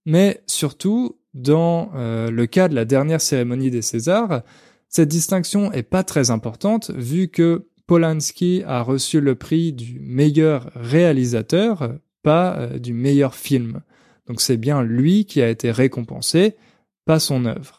Mais 0.05 0.43
surtout, 0.45 1.17
dans 1.33 1.89
euh, 1.95 2.29
le 2.29 2.45
cas 2.45 2.67
de 2.67 2.75
la 2.75 2.85
dernière 2.85 3.19
cérémonie 3.19 3.71
des 3.71 3.81
Césars, 3.81 4.43
cette 4.89 5.09
distinction 5.09 5.71
est 5.71 5.81
pas 5.81 6.03
très 6.03 6.29
importante 6.29 6.91
vu 6.91 7.29
que 7.29 7.65
Polanski 7.87 8.61
a 8.67 8.83
reçu 8.83 9.21
le 9.21 9.33
prix 9.33 9.73
du 9.73 9.99
meilleur 9.99 10.69
réalisateur 10.75 11.95
pas 12.21 12.57
euh, 12.59 12.77
du 12.77 12.93
meilleur 12.93 13.33
film. 13.33 13.81
Donc 14.27 14.39
c'est 14.39 14.57
bien 14.57 14.83
lui 14.83 15.25
qui 15.25 15.41
a 15.41 15.49
été 15.49 15.71
récompensé, 15.71 16.57
pas 17.05 17.17
son 17.17 17.45
œuvre. 17.45 17.78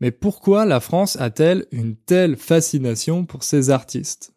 Mais 0.00 0.10
pourquoi 0.10 0.64
la 0.64 0.80
France 0.80 1.16
a-t-elle 1.20 1.66
une 1.72 1.96
telle 1.96 2.36
fascination 2.36 3.24
pour 3.24 3.42
ces 3.42 3.70
artistes? 3.70 4.32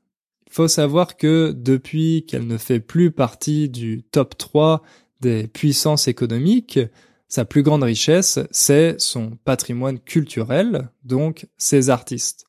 Il 0.47 0.53
faut 0.53 0.67
savoir 0.67 1.17
que 1.17 1.53
depuis 1.55 2.25
qu'elle 2.27 2.47
ne 2.47 2.57
fait 2.57 2.79
plus 2.79 3.11
partie 3.11 3.69
du 3.69 4.03
top 4.03 4.37
3 4.37 4.81
des 5.21 5.47
puissances 5.47 6.07
économiques, 6.07 6.79
sa 7.27 7.45
plus 7.45 7.63
grande 7.63 7.83
richesse, 7.83 8.39
c'est 8.51 8.99
son 8.99 9.37
patrimoine 9.45 9.99
culturel, 9.99 10.89
donc 11.05 11.47
ses 11.57 11.89
artistes. 11.89 12.45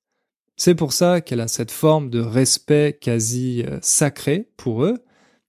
C'est 0.57 0.75
pour 0.75 0.93
ça 0.93 1.21
qu'elle 1.21 1.41
a 1.41 1.49
cette 1.49 1.71
forme 1.71 2.11
de 2.11 2.21
respect 2.21 2.99
quasi 3.01 3.63
euh, 3.63 3.79
sacré 3.81 4.49
pour 4.57 4.85
eux, 4.85 4.99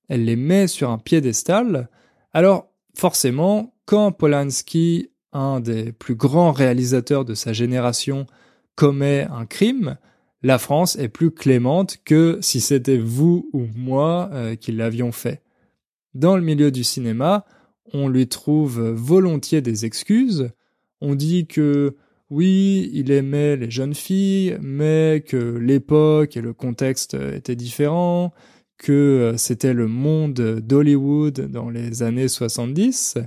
elle 0.09 0.25
les 0.25 0.35
met 0.35 0.67
sur 0.67 0.91
un 0.91 0.97
piédestal. 0.97 1.89
Alors, 2.33 2.69
forcément, 2.93 3.73
quand 3.85 4.11
Polanski, 4.11 5.09
un 5.33 5.59
des 5.59 5.91
plus 5.91 6.15
grands 6.15 6.51
réalisateurs 6.51 7.25
de 7.25 7.33
sa 7.33 7.53
génération, 7.53 8.25
commet 8.75 9.27
un 9.31 9.45
crime, 9.45 9.97
la 10.43 10.57
France 10.57 10.97
est 10.97 11.07
plus 11.07 11.31
clémente 11.31 11.97
que 12.03 12.37
si 12.41 12.59
c'était 12.59 12.97
vous 12.97 13.49
ou 13.53 13.65
moi 13.75 14.29
euh, 14.33 14.55
qui 14.55 14.73
l'avions 14.73 15.13
fait. 15.13 15.41
Dans 16.13 16.35
le 16.35 16.43
milieu 16.43 16.69
du 16.69 16.83
cinéma, 16.83 17.45
on 17.93 18.09
lui 18.09 18.27
trouve 18.27 18.81
volontiers 18.89 19.61
des 19.61 19.85
excuses. 19.85 20.51
On 20.99 21.15
dit 21.15 21.47
que 21.47 21.95
oui, 22.29 22.89
il 22.93 23.11
aimait 23.11 23.55
les 23.55 23.71
jeunes 23.71 23.93
filles, 23.93 24.57
mais 24.61 25.23
que 25.25 25.37
l'époque 25.37 26.35
et 26.35 26.41
le 26.41 26.53
contexte 26.53 27.13
étaient 27.13 27.55
différents, 27.55 28.33
que 28.77 28.91
euh, 28.91 29.37
c'était 29.37 29.73
le 29.73 29.87
monde 29.87 30.33
d'Hollywood 30.33 31.51
dans 31.51 31.69
les 31.69 32.03
années 32.03 32.27
70. 32.27 33.17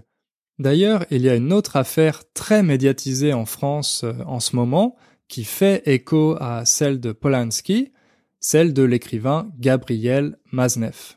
D'ailleurs, 0.59 1.05
il 1.11 1.23
y 1.23 1.29
a 1.29 1.35
une 1.35 1.53
autre 1.53 1.77
affaire 1.77 2.23
très 2.33 2.63
médiatisée 2.63 3.35
en 3.35 3.45
France 3.45 4.03
euh, 4.05 4.15
en 4.27 4.41
ce 4.41 4.57
moment 4.57 4.97
qui 5.29 5.45
fait 5.45 5.83
écho 5.87 6.37
à 6.41 6.65
celle 6.65 7.01
de 7.01 7.13
Polanski, 7.13 7.93
celle 8.41 8.73
de 8.73 8.83
l'écrivain 8.83 9.51
Gabriel 9.59 10.39
Maznev. 10.53 11.17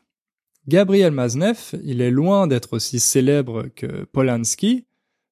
Gabriel 0.68 1.12
Maznev, 1.12 1.72
il 1.84 2.02
est 2.02 2.12
loin 2.12 2.48
d'être 2.48 2.74
aussi 2.74 3.00
célèbre 3.00 3.68
que 3.76 4.06
Polanski. 4.06 4.86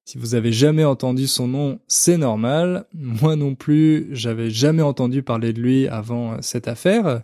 Si 0.04 0.16
vous 0.16 0.34
avez 0.34 0.52
jamais 0.52 0.84
entendu 0.84 1.26
son 1.26 1.48
nom, 1.48 1.80
c'est 1.86 2.16
normal. 2.16 2.86
Moi 2.94 3.36
non 3.36 3.54
plus, 3.54 4.08
j'avais 4.12 4.48
jamais 4.48 4.82
entendu 4.82 5.22
parler 5.22 5.52
de 5.52 5.60
lui 5.60 5.86
avant 5.88 6.32
euh, 6.32 6.36
cette 6.40 6.66
affaire. 6.66 7.22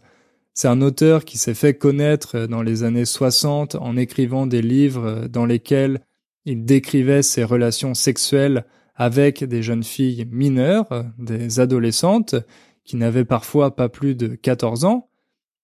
C'est 0.52 0.68
un 0.68 0.82
auteur 0.82 1.24
qui 1.24 1.38
s'est 1.38 1.54
fait 1.54 1.74
connaître 1.74 2.46
dans 2.46 2.62
les 2.62 2.82
années 2.82 3.06
60 3.06 3.74
en 3.76 3.96
écrivant 3.96 4.46
des 4.46 4.62
livres 4.62 5.26
dans 5.28 5.46
lesquels 5.46 6.00
il 6.44 6.64
décrivait 6.64 7.22
ses 7.22 7.44
relations 7.44 7.94
sexuelles 7.94 8.64
avec 8.94 9.44
des 9.44 9.62
jeunes 9.62 9.84
filles 9.84 10.26
mineures, 10.30 11.04
des 11.18 11.60
adolescentes. 11.60 12.36
qui 12.84 12.96
n'avaient 12.96 13.24
parfois 13.24 13.74
pas 13.74 13.88
plus 13.88 14.14
de 14.14 14.34
14 14.34 14.84
ans, 14.84 15.08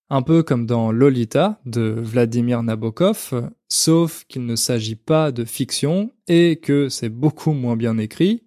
un 0.09 0.23
peu 0.23 0.43
comme 0.43 0.65
dans 0.65 0.91
Lolita 0.91 1.61
de 1.67 1.83
Vladimir 1.83 2.63
Nabokov, 2.63 3.51
sauf 3.69 4.25
qu'il 4.27 4.47
ne 4.47 4.57
s'agit 4.57 4.97
pas 4.97 5.31
de 5.31 5.45
fiction 5.45 6.13
et 6.29 6.57
que 6.57 6.89
c'est 6.89 7.11
beaucoup 7.11 7.53
moins 7.53 7.77
bien 7.77 7.99
écrit, 7.99 8.43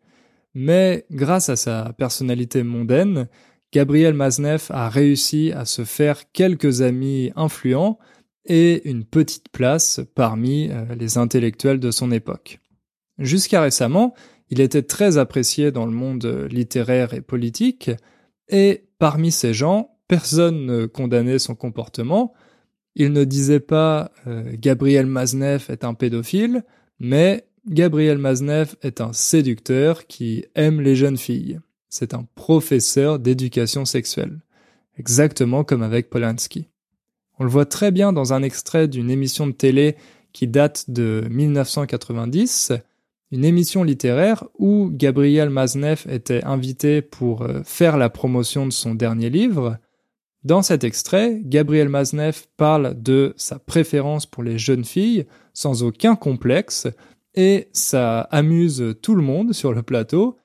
mais 0.53 1.05
grâce 1.11 1.49
à 1.49 1.55
sa 1.55 1.93
personnalité 1.97 2.63
mondaine, 2.63 3.27
Gabriel 3.71 4.13
Maznev 4.13 4.67
a 4.69 4.89
réussi 4.89 5.51
à 5.51 5.65
se 5.65 5.83
faire 5.83 6.31
quelques 6.31 6.81
amis 6.81 7.31
influents 7.35 7.97
et 8.45 8.89
une 8.89 9.05
petite 9.05 9.49
place 9.49 10.01
parmi 10.15 10.69
euh, 10.69 10.95
les 10.95 11.17
intellectuels 11.17 11.79
de 11.79 11.91
son 11.91 12.11
époque. 12.11 12.59
Jusqu'à 13.19 13.61
récemment, 13.61 14.13
il 14.49 14.59
était 14.59 14.83
très 14.83 15.17
apprécié 15.17 15.71
dans 15.71 15.85
le 15.85 15.91
monde 15.91 16.47
littéraire 16.51 17.13
et 17.13 17.21
politique, 17.21 17.91
et 18.49 18.85
parmi 18.99 19.31
ces 19.31 19.53
gens, 19.53 19.97
personne 20.07 20.65
ne 20.65 20.85
condamnait 20.85 21.39
son 21.39 21.55
comportement. 21.55 22.33
Il 22.95 23.13
ne 23.13 23.23
disait 23.23 23.59
pas 23.59 24.11
euh, 24.27 24.43
Gabriel 24.53 25.05
Maznev 25.05 25.65
est 25.69 25.83
un 25.83 25.93
pédophile, 25.93 26.63
mais 26.99 27.47
Gabriel 27.67 28.17
Maznev 28.17 28.75
est 28.81 29.01
un 29.01 29.13
séducteur 29.13 30.05
qui 30.05 30.45
aime 30.55 30.81
les 30.81 30.95
jeunes 30.95 31.17
filles. 31.17 31.59
C'est 31.89 32.13
un 32.13 32.27
professeur 32.35 33.19
d'éducation 33.19 33.85
sexuelle. 33.85 34.41
Exactement 34.97 35.63
comme 35.63 35.81
avec 35.81 36.09
Polanski. 36.09 36.67
On 37.39 37.43
le 37.43 37.49
voit 37.49 37.65
très 37.65 37.91
bien 37.91 38.13
dans 38.13 38.33
un 38.33 38.43
extrait 38.43 38.87
d'une 38.87 39.09
émission 39.09 39.47
de 39.47 39.51
télé 39.51 39.95
qui 40.33 40.47
date 40.47 40.89
de 40.89 41.23
1990, 41.29 42.73
une 43.31 43.45
émission 43.45 43.83
littéraire 43.83 44.43
où 44.59 44.89
Gabriel 44.91 45.49
Maznev 45.49 46.05
était 46.09 46.43
invité 46.43 47.01
pour 47.01 47.43
euh, 47.43 47.61
faire 47.63 47.97
la 47.97 48.09
promotion 48.09 48.65
de 48.65 48.71
son 48.71 48.93
dernier 48.93 49.29
livre. 49.29 49.77
Dans 50.43 50.61
cet 50.61 50.83
extrait, 50.83 51.39
Gabriel 51.43 51.89
Maznev 51.89 52.43
parle 52.57 53.01
de 53.01 53.33
sa 53.37 53.59
préférence 53.59 54.25
pour 54.25 54.43
les 54.43 54.57
jeunes 54.57 54.83
filles 54.83 55.25
sans 55.53 55.83
aucun 55.83 56.15
complexe 56.15 56.87
et 57.33 57.69
ça 57.71 58.21
amuse 58.21 58.95
tout 59.01 59.15
le 59.15 59.23
monde 59.23 59.53
sur 59.53 59.73
le 59.73 59.81
plateau. 59.81 60.37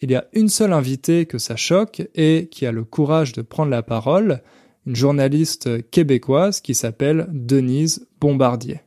Il 0.00 0.10
y 0.10 0.16
a 0.16 0.26
une 0.32 0.48
seule 0.48 0.72
invitée 0.72 1.26
que 1.26 1.38
ça 1.38 1.54
choque 1.54 2.02
et 2.14 2.48
qui 2.50 2.66
a 2.66 2.72
le 2.72 2.84
courage 2.84 3.32
de 3.32 3.42
prendre 3.42 3.70
la 3.70 3.82
parole, 3.82 4.42
une 4.86 4.96
journaliste 4.96 5.88
québécoise 5.90 6.60
qui 6.60 6.74
s'appelle 6.74 7.26
Denise 7.30 8.06
Bombardier. 8.20 8.80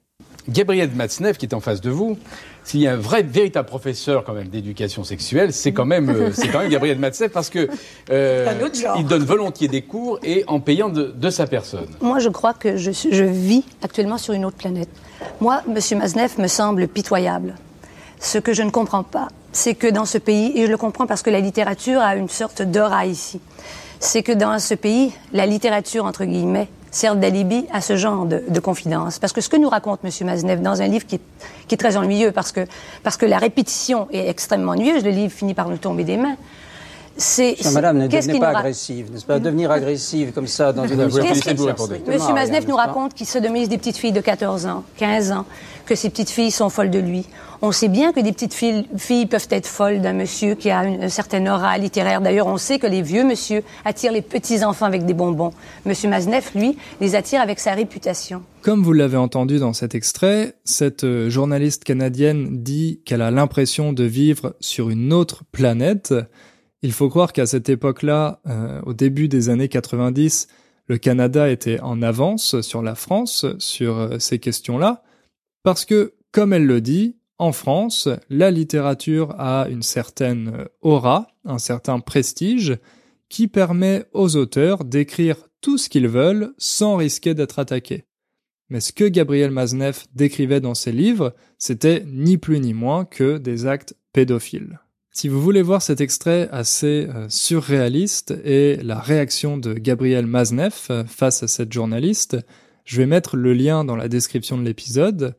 Gabriel 0.48 0.92
Matzneff, 0.94 1.38
qui 1.38 1.46
est 1.46 1.56
en 1.56 1.60
face 1.60 1.82
de 1.82 1.90
vous, 1.90 2.18
s'il 2.64 2.80
y 2.80 2.88
a 2.88 2.94
un 2.94 2.98
vrai, 2.98 3.24
véritable 3.24 3.68
professeur 3.68 4.24
quand 4.24 4.34
même 4.34 4.48
d'éducation 4.48 5.04
sexuelle, 5.04 5.54
c'est 5.54 5.72
quand 5.72 5.86
même, 5.86 6.10
euh, 6.10 6.32
c'est 6.34 6.50
quand 6.50 6.60
même 6.60 6.70
Gabriel 6.70 7.00
Matzneff 7.00 7.32
parce 7.32 7.50
que 7.50 7.68
euh, 8.12 8.52
il 8.98 9.06
donne 9.06 9.24
volontiers 9.24 9.68
des 9.68 9.82
cours 9.82 10.20
et 10.24 10.44
en 10.48 10.60
payant 10.60 10.90
de, 10.90 11.14
de 11.16 11.30
sa 11.30 11.48
personne. 11.48 11.88
Moi, 12.02 12.20
je 12.20 12.30
crois 12.30 12.54
que 12.54 12.78
je, 12.78 12.92
je, 12.92 13.24
vis 13.24 13.64
actuellement 13.82 14.18
sur 14.18 14.34
une 14.34 14.46
autre 14.46 14.58
planète. 14.58 14.90
Moi, 15.42 15.62
Monsieur 15.68 15.98
Matzneff 15.98 16.38
me 16.38 16.48
semble 16.48 16.88
pitoyable. 16.88 17.56
Ce 18.20 18.38
que 18.38 18.54
je 18.54 18.64
ne 18.64 18.70
comprends 18.70 19.04
pas, 19.04 19.28
c'est 19.52 19.76
que 19.76 19.88
dans 19.88 20.06
ce 20.06 20.18
pays, 20.18 20.52
et 20.56 20.66
je 20.66 20.72
le 20.72 20.78
comprends 20.78 21.08
parce 21.08 21.22
que 21.22 21.30
la 21.30 21.40
littérature 21.40 22.02
a 22.02 22.16
une 22.16 22.30
sorte 22.30 22.62
d'aura 22.62 23.06
ici, 23.06 23.40
c'est 24.00 24.24
que 24.24 24.32
dans 24.32 24.60
ce 24.60 24.74
pays, 24.74 25.14
la 25.34 25.46
littérature, 25.46 26.06
entre 26.06 26.26
guillemets, 26.26 26.70
sert 26.92 27.16
d'alibi 27.16 27.66
à 27.74 27.82
ce 27.82 27.98
genre 27.98 28.26
de, 28.26 28.44
de, 28.48 28.60
confidence. 28.60 29.20
Parce 29.20 29.34
que 29.34 29.42
ce 29.42 29.50
que 29.50 29.58
nous 29.58 29.68
raconte 29.68 30.00
M. 30.04 30.12
Maznev 30.26 30.62
dans 30.62 30.82
un 30.82 30.88
livre 30.88 31.06
qui 31.06 31.16
est, 31.16 31.22
qui 31.68 31.76
est, 31.76 31.78
très 31.78 31.98
ennuyeux, 31.98 32.32
parce 32.32 32.54
que, 32.54 32.66
parce 33.04 33.18
que 33.18 33.26
la 33.26 33.38
répétition 33.38 34.08
est 34.12 34.30
extrêmement 34.30 34.72
ennuyeuse, 34.72 35.04
le 35.04 35.12
livre 35.12 35.34
finit 35.34 35.54
par 35.54 35.68
nous 35.68 35.78
tomber 35.78 36.06
des 36.06 36.16
mains. 36.16 36.38
C'est, 37.18 37.56
Madame, 37.72 37.98
ne 37.98 38.08
devenez 38.08 38.40
pas 38.40 38.58
agressive, 38.58 39.10
n'est-ce 39.12 39.26
pas? 39.26 39.40
Devenir 39.40 39.72
agressive 39.72 40.34
comme 40.34 40.48
ça 40.48 40.74
dans 40.74 40.86
une. 40.86 41.06
Monsieur 41.06 42.34
Maznev 42.34 42.68
nous 42.68 42.76
raconte 42.76 43.14
qu'il 43.14 43.26
sodomise 43.26 43.70
des 43.70 43.78
petites 43.78 43.98
filles 43.98 44.12
de 44.12 44.20
14 44.22 44.66
ans, 44.66 44.84
15 44.98 45.32
ans, 45.32 45.46
que 45.86 45.96
ces 45.96 46.10
petites 46.10 46.30
filles 46.30 46.52
sont 46.52 46.70
folles 46.70 46.90
de 46.90 47.00
lui. 47.00 47.26
On 47.62 47.72
sait 47.72 47.88
bien 47.88 48.12
que 48.12 48.20
des 48.20 48.34
petites 48.34 48.54
filles, 48.54 48.86
filles 48.98 49.28
peuvent 49.28 49.48
être 49.50 49.66
folles 49.66 50.02
d'un 50.02 50.12
monsieur 50.12 50.56
qui 50.56 50.70
a 50.70 50.84
une, 50.84 51.08
certaine 51.10 51.48
aura 51.48 51.78
littéraire. 51.78 52.20
D'ailleurs, 52.20 52.48
on 52.48 52.58
sait 52.58 52.80
que 52.80 52.88
les 52.88 53.02
vieux 53.02 53.24
monsieur 53.24 53.64
attirent 53.86 54.12
les 54.12 54.22
petits-enfants 54.22 54.86
avec 54.86 55.06
des 55.06 55.14
bonbons. 55.14 55.52
Monsieur 55.86 56.10
Maznev, 56.10 56.50
lui, 56.54 56.78
les 57.00 57.16
attire 57.16 57.42
avec 57.42 57.60
sa 57.60 57.74
réputation. 57.74 58.44
Comme 58.62 58.84
vous 58.84 58.94
l'avez 58.94 59.18
entendu 59.18 59.58
dans 59.58 59.74
cet 59.74 59.96
extrait, 59.96 60.56
cette 60.66 61.06
euh, 61.06 61.30
journaliste 61.30 61.86
canadienne 61.86 62.62
dit 62.62 63.00
qu'elle 63.06 63.22
a 63.22 63.32
l'impression 63.32 63.94
de 63.94 64.04
vivre 64.04 64.56
sur 64.60 64.90
une 64.90 65.14
autre 65.14 65.44
planète. 65.52 66.14
Il 66.86 66.94
faut 66.94 67.10
croire 67.10 67.34
qu'à 67.34 67.48
cette 67.48 67.68
époque-là, 67.68 68.42
euh, 68.46 68.80
au 68.86 68.94
début 68.94 69.28
des 69.28 69.50
années 69.50 69.70
90, 69.70 70.48
le 70.86 71.00
Canada 71.00 71.50
était 71.50 71.80
en 71.80 72.04
avance 72.04 72.62
sur 72.62 72.84
la 72.84 72.94
France 72.94 73.48
sur 73.58 73.98
euh, 73.98 74.20
ces 74.20 74.38
questions-là, 74.38 75.02
parce 75.64 75.84
que, 75.84 76.14
comme 76.32 76.54
elle 76.54 76.68
le 76.68 76.82
dit, 76.82 77.18
en 77.40 77.54
France, 77.54 78.08
la 78.30 78.52
littérature 78.52 79.34
a 79.40 79.68
une 79.68 79.82
certaine 79.82 80.68
aura, 80.82 81.30
un 81.44 81.58
certain 81.58 82.00
prestige, 82.00 82.78
qui 83.30 83.48
permet 83.48 84.06
aux 84.14 84.36
auteurs 84.36 84.86
d'écrire 84.86 85.38
tout 85.62 85.80
ce 85.80 85.90
qu'ils 85.90 86.08
veulent 86.08 86.54
sans 86.60 86.98
risquer 86.98 87.34
d'être 87.34 87.58
attaqués. 87.58 88.06
Mais 88.70 88.80
ce 88.80 88.94
que 88.94 89.06
Gabriel 89.06 89.50
Maznev 89.50 90.04
décrivait 90.14 90.62
dans 90.62 90.76
ses 90.76 90.92
livres, 90.92 91.34
c'était 91.58 92.04
ni 92.06 92.38
plus 92.38 92.60
ni 92.60 92.76
moins 92.76 93.06
que 93.06 93.40
des 93.40 93.66
actes 93.66 93.96
pédophiles. 94.14 94.80
Si 95.18 95.30
vous 95.30 95.42
voulez 95.42 95.62
voir 95.62 95.82
cet 95.82 96.02
extrait 96.02 96.50
assez 96.52 97.08
euh, 97.08 97.30
surréaliste 97.30 98.32
et 98.44 98.76
la 98.84 99.00
réaction 99.00 99.58
de 99.58 99.74
Gabriel 99.74 100.26
Maznev 100.26 100.76
euh, 100.90 101.06
face 101.06 101.42
à 101.42 101.48
cette 101.48 101.72
journaliste, 101.72 102.36
je 102.84 102.98
vais 102.98 103.06
mettre 103.06 103.38
le 103.38 103.54
lien 103.54 103.86
dans 103.86 103.96
la 103.96 104.10
description 104.10 104.58
de 104.58 104.64
l'épisode. 104.64 105.38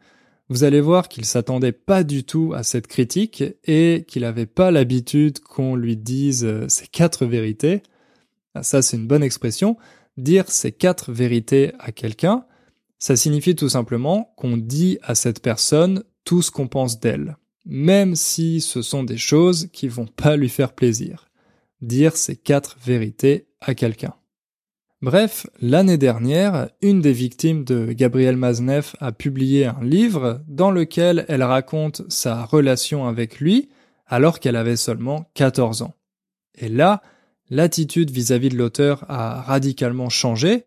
Vous 0.49 0.65
allez 0.65 0.81
voir 0.81 1.11
qu'il 1.11 1.27
s'attendait 1.27 1.73
pas 1.73 2.05
du 2.05 2.25
tout 2.25 2.55
à 2.57 2.63
cette 2.63 2.87
critique 2.87 3.45
et 3.65 4.07
qu'il 4.09 4.23
n'avait 4.23 4.47
pas 4.47 4.71
l'habitude 4.71 5.41
qu'on 5.41 5.77
lui 5.77 5.99
dise 5.99 6.47
euh, 6.47 6.65
ces 6.69 6.87
quatre 6.87 7.27
vérités. 7.27 7.83
Ah, 8.55 8.63
ça, 8.63 8.81
c'est 8.81 8.97
une 8.97 9.07
bonne 9.07 9.23
expression. 9.23 9.77
Dire 10.17 10.47
ces 10.49 10.73
quatre 10.73 11.13
vérités 11.13 11.73
à 11.81 11.93
quelqu'un, 11.93 12.47
ça 12.99 13.15
signifie 13.15 13.55
tout 13.55 13.69
simplement 13.69 14.33
qu'on 14.39 14.57
dit 14.57 14.97
à 15.03 15.15
cette 15.15 15.43
personne 15.43 16.03
tout 16.25 16.41
ce 16.41 16.51
qu'on 16.51 16.67
pense 16.67 16.99
d'elle 16.99 17.37
même 17.67 18.15
si 18.15 18.61
ce 18.61 18.81
sont 18.81 19.03
des 19.05 19.19
choses 19.19 19.69
qui 19.73 19.89
vont 19.89 20.07
pas 20.07 20.37
lui 20.37 20.49
faire 20.49 20.73
plaisir. 20.73 21.29
Dire 21.83 22.17
ces 22.17 22.37
quatre 22.37 22.79
vérités 22.83 23.49
à 23.61 23.75
quelqu'un. 23.75 24.15
Bref, 25.03 25.47
l'année 25.61 25.99
dernière, 25.99 26.71
une 26.81 27.03
des 27.03 27.13
victimes 27.13 27.65
de 27.65 27.93
Gabriel 27.93 28.37
Maznev 28.37 28.95
a 28.99 29.13
publié 29.13 29.67
un 29.67 29.83
livre 29.83 30.43
dans 30.49 30.71
lequel 30.71 31.27
elle 31.29 31.43
raconte 31.43 32.03
sa 32.09 32.45
relation 32.45 33.07
avec 33.07 33.39
lui 33.39 33.69
alors 34.07 34.41
qu'elle 34.41 34.57
avait 34.57 34.77
seulement 34.77 35.31
14 35.35 35.83
ans. 35.83 35.95
Et 36.57 36.69
là, 36.69 37.03
l'attitude 37.51 38.11
vis-à-vis 38.11 38.49
de 38.49 38.57
l'auteur 38.57 39.05
a 39.09 39.43
radicalement 39.43 40.09
changé. 40.09 40.65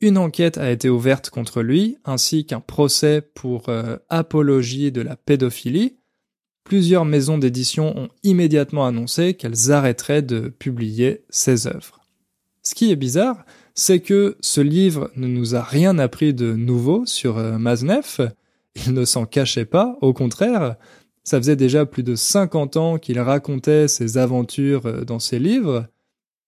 Une 0.00 0.18
enquête 0.18 0.58
a 0.58 0.70
été 0.70 0.88
ouverte 0.88 1.30
contre 1.30 1.62
lui, 1.62 1.98
ainsi 2.04 2.46
qu'un 2.46 2.60
procès 2.60 3.20
pour 3.20 3.68
euh, 3.68 3.98
apologie 4.08 4.90
de 4.90 5.02
la 5.02 5.14
pédophilie, 5.14 5.99
plusieurs 6.70 7.04
maisons 7.04 7.36
d'édition 7.36 7.98
ont 7.98 8.08
immédiatement 8.22 8.86
annoncé 8.86 9.34
qu'elles 9.34 9.72
arrêteraient 9.72 10.22
de 10.22 10.54
publier 10.56 11.24
ses 11.28 11.66
œuvres. 11.66 11.98
Ce 12.62 12.76
qui 12.76 12.92
est 12.92 12.96
bizarre, 12.96 13.44
c'est 13.74 13.98
que 13.98 14.36
ce 14.40 14.60
livre 14.60 15.10
ne 15.16 15.26
nous 15.26 15.56
a 15.56 15.62
rien 15.62 15.98
appris 15.98 16.32
de 16.32 16.52
nouveau 16.52 17.04
sur 17.06 17.38
euh, 17.38 17.58
Maznev, 17.58 18.30
il 18.76 18.94
ne 18.94 19.04
s'en 19.04 19.26
cachait 19.26 19.64
pas, 19.64 19.98
au 20.00 20.12
contraire, 20.12 20.76
ça 21.24 21.38
faisait 21.38 21.56
déjà 21.56 21.86
plus 21.86 22.04
de 22.04 22.14
50 22.14 22.76
ans 22.76 22.98
qu'il 22.98 23.18
racontait 23.18 23.88
ses 23.88 24.16
aventures 24.16 24.86
euh, 24.86 25.04
dans 25.04 25.18
ses 25.18 25.40
livres. 25.40 25.88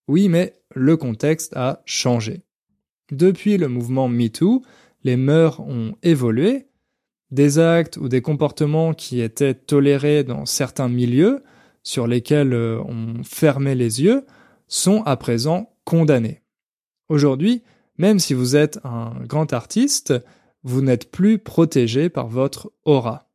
Oui, 0.06 0.28
mais 0.28 0.54
le 0.72 0.96
contexte 0.96 1.52
a 1.56 1.82
changé. 1.84 2.42
Depuis 3.10 3.56
le 3.56 3.66
mouvement 3.66 4.06
MeToo, 4.06 4.62
les 5.02 5.16
mœurs 5.16 5.58
ont 5.58 5.96
évolué 6.04 6.68
des 7.32 7.58
actes 7.58 7.96
ou 7.96 8.08
des 8.08 8.22
comportements 8.22 8.94
qui 8.94 9.20
étaient 9.20 9.54
tolérés 9.54 10.22
dans 10.22 10.46
certains 10.46 10.88
milieux, 10.88 11.42
sur 11.82 12.06
lesquels 12.06 12.52
euh, 12.52 12.80
on 12.86 13.24
fermait 13.24 13.74
les 13.74 14.02
yeux, 14.02 14.24
sont 14.68 15.02
à 15.02 15.16
présent 15.16 15.74
condamnés. 15.84 16.42
Aujourd'hui, 17.08 17.62
même 17.98 18.18
si 18.18 18.34
vous 18.34 18.54
êtes 18.54 18.78
un 18.84 19.14
grand 19.26 19.52
artiste, 19.52 20.14
vous 20.62 20.82
n'êtes 20.82 21.10
plus 21.10 21.38
protégé 21.38 22.08
par 22.08 22.28
votre 22.28 22.70
aura. 22.84 23.28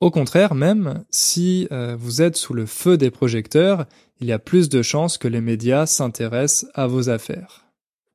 Au 0.00 0.10
contraire, 0.10 0.54
même 0.54 1.04
si 1.10 1.68
euh, 1.72 1.96
vous 1.98 2.20
êtes 2.20 2.36
sous 2.36 2.52
le 2.52 2.66
feu 2.66 2.98
des 2.98 3.10
projecteurs, 3.10 3.86
il 4.20 4.26
y 4.26 4.32
a 4.32 4.38
plus 4.38 4.68
de 4.68 4.82
chances 4.82 5.18
que 5.18 5.28
les 5.28 5.40
médias 5.40 5.86
s'intéressent 5.86 6.70
à 6.74 6.86
vos 6.86 7.08
affaires. 7.08 7.66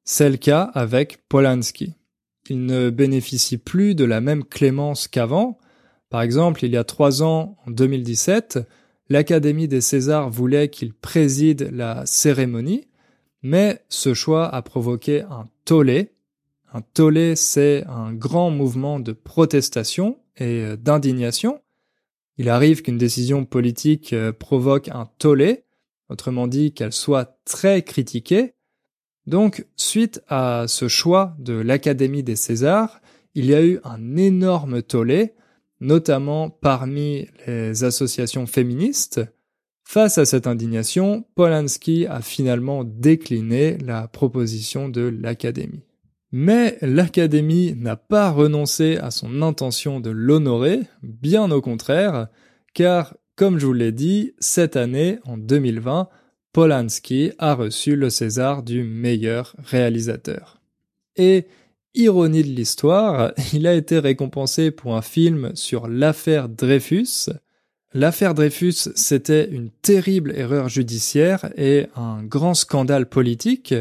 C'est 0.04 0.30
le 0.30 0.38
cas 0.38 0.70
avec 0.74 1.28
Polanski 1.28 1.96
il 2.52 2.66
ne 2.66 2.90
bénéficie 2.90 3.58
plus 3.58 3.96
de 3.96 4.04
la 4.04 4.20
même 4.20 4.44
clémence 4.44 5.08
qu'avant. 5.08 5.58
Par 6.10 6.22
exemple, 6.22 6.66
il 6.66 6.72
y 6.72 6.78
a 6.78 6.84
trois 6.84 7.24
ans, 7.24 7.56
en 7.66 7.72
2017, 7.72 8.60
l'Académie 9.08 9.70
des 9.70 9.80
Césars 9.80 10.30
voulait 10.30 10.68
qu'il 10.68 10.94
préside 10.94 11.70
la 11.72 12.06
cérémonie, 12.06 12.88
Mais 13.42 13.82
ce 13.88 14.14
choix 14.14 14.54
a 14.54 14.62
provoqué 14.62 15.22
un 15.22 15.48
tollé. 15.64 16.12
Un 16.74 16.82
tollé, 16.82 17.38
c'est 17.38 17.86
un 17.88 18.14
grand 18.14 18.52
mouvement 18.52 19.00
de 19.00 19.14
protestation 19.14 20.20
et 20.36 20.62
euh, 20.62 20.76
d'indignation. 20.76 21.62
Il 22.38 22.50
arrive 22.50 22.82
qu'une 22.82 22.98
décision 22.98 23.46
politique 23.46 24.12
euh, 24.12 24.34
provoque 24.34 24.90
un 24.90 25.10
tollé, 25.18 25.64
autrement 26.10 26.48
dit 26.48 26.74
qu'elle 26.74 26.94
soit 26.94 27.40
très 27.46 27.82
critiquée. 27.82 28.56
Donc, 29.28 29.66
suite 29.76 30.22
à 30.28 30.66
ce 30.68 30.88
choix 30.88 31.36
de 31.40 31.54
l'Académie 31.54 32.24
des 32.24 32.36
Césars, 32.36 33.02
il 33.36 33.46
y 33.46 33.54
a 33.54 33.64
eu 33.64 33.80
un 33.84 34.18
énorme 34.18 34.82
tollé, 34.82 35.34
notamment 35.80 36.50
parmi 36.50 37.28
les 37.48 37.84
associations 37.84 38.46
féministes. 38.46 39.22
Face 39.84 40.18
à 40.18 40.26
cette 40.26 40.48
indignation, 40.48 41.26
Polanski 41.36 42.06
a 42.08 42.22
finalement 42.22 42.84
décliné 42.84 43.78
la 43.78 44.08
proposition 44.08 44.90
de 44.90 45.02
l'Académie. 45.02 45.84
Mais 46.32 46.78
l'Académie 46.82 47.74
n'a 47.76 47.98
pas 47.98 48.32
renoncé 48.32 48.98
à 48.98 49.12
son 49.12 49.42
intention 49.42 50.00
de 50.00 50.10
l'honorer, 50.10 50.80
bien 51.04 51.52
au 51.52 51.62
contraire, 51.62 52.28
car, 52.74 53.18
comme 53.36 53.60
je 53.60 53.66
vous 53.66 53.74
l'ai 53.74 53.92
dit, 53.92 54.34
cette 54.40 54.78
année, 54.78 55.20
en 55.26 55.38
2020, 55.38 56.08
Polanski 56.54 57.32
a 57.38 57.54
reçu 57.54 57.96
le 57.96 58.10
César 58.10 58.64
du 58.64 58.84
meilleur 58.84 59.56
réalisateur. 59.64 60.62
Et 61.16 61.48
Ironie 61.94 62.44
de 62.44 62.50
l'histoire, 62.50 63.34
il 63.54 63.68
a 63.68 63.74
été 63.74 64.00
récompensé 64.00 64.72
pour 64.72 64.96
un 64.96 65.02
film 65.02 65.52
sur 65.56 65.88
l'affaire 65.88 66.50
Dreyfus. 66.50 67.30
L'affaire 67.94 68.34
Dreyfus, 68.34 68.90
c'était 68.96 69.50
une 69.50 69.70
terrible 69.82 70.34
erreur 70.36 70.70
judiciaire 70.70 71.52
et 71.58 71.88
un 71.96 72.24
grand 72.24 72.54
scandale 72.54 73.08
politique, 73.08 73.74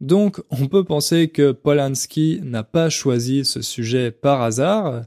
donc 0.00 0.40
on 0.50 0.66
peut 0.66 0.82
penser 0.82 1.28
que 1.28 1.52
Polanski 1.52 2.40
n'a 2.42 2.64
pas 2.64 2.90
choisi 2.90 3.44
ce 3.44 3.62
sujet 3.62 4.10
par 4.10 4.42
hasard, 4.42 5.04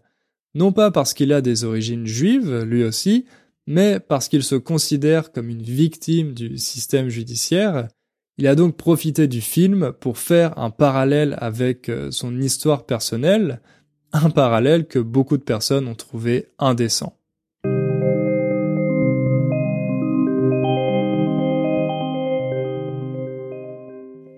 non 0.53 0.71
pas 0.71 0.89
parce 0.89 1.13
qu'il 1.13 1.33
a 1.33 1.41
des 1.41 1.65
origines 1.65 2.07
juives, 2.07 2.61
lui 2.63 2.85
aussi, 2.85 3.25
mais 3.67 3.99
parce 3.99 4.27
qu'il 4.27 4.43
se 4.43 4.55
considère 4.55 5.31
comme 5.31 5.49
une 5.49 5.61
victime 5.61 6.33
du 6.33 6.57
système 6.57 7.09
judiciaire, 7.09 7.87
il 8.37 8.47
a 8.47 8.55
donc 8.55 8.75
profité 8.75 9.27
du 9.27 9.41
film 9.41 9.93
pour 9.93 10.17
faire 10.17 10.57
un 10.59 10.69
parallèle 10.69 11.37
avec 11.39 11.89
euh, 11.89 12.11
son 12.11 12.39
histoire 12.39 12.85
personnelle, 12.85 13.61
un 14.11 14.29
parallèle 14.29 14.87
que 14.87 14.99
beaucoup 14.99 15.37
de 15.37 15.43
personnes 15.43 15.87
ont 15.87 15.95
trouvé 15.95 16.49
indécent. 16.59 17.17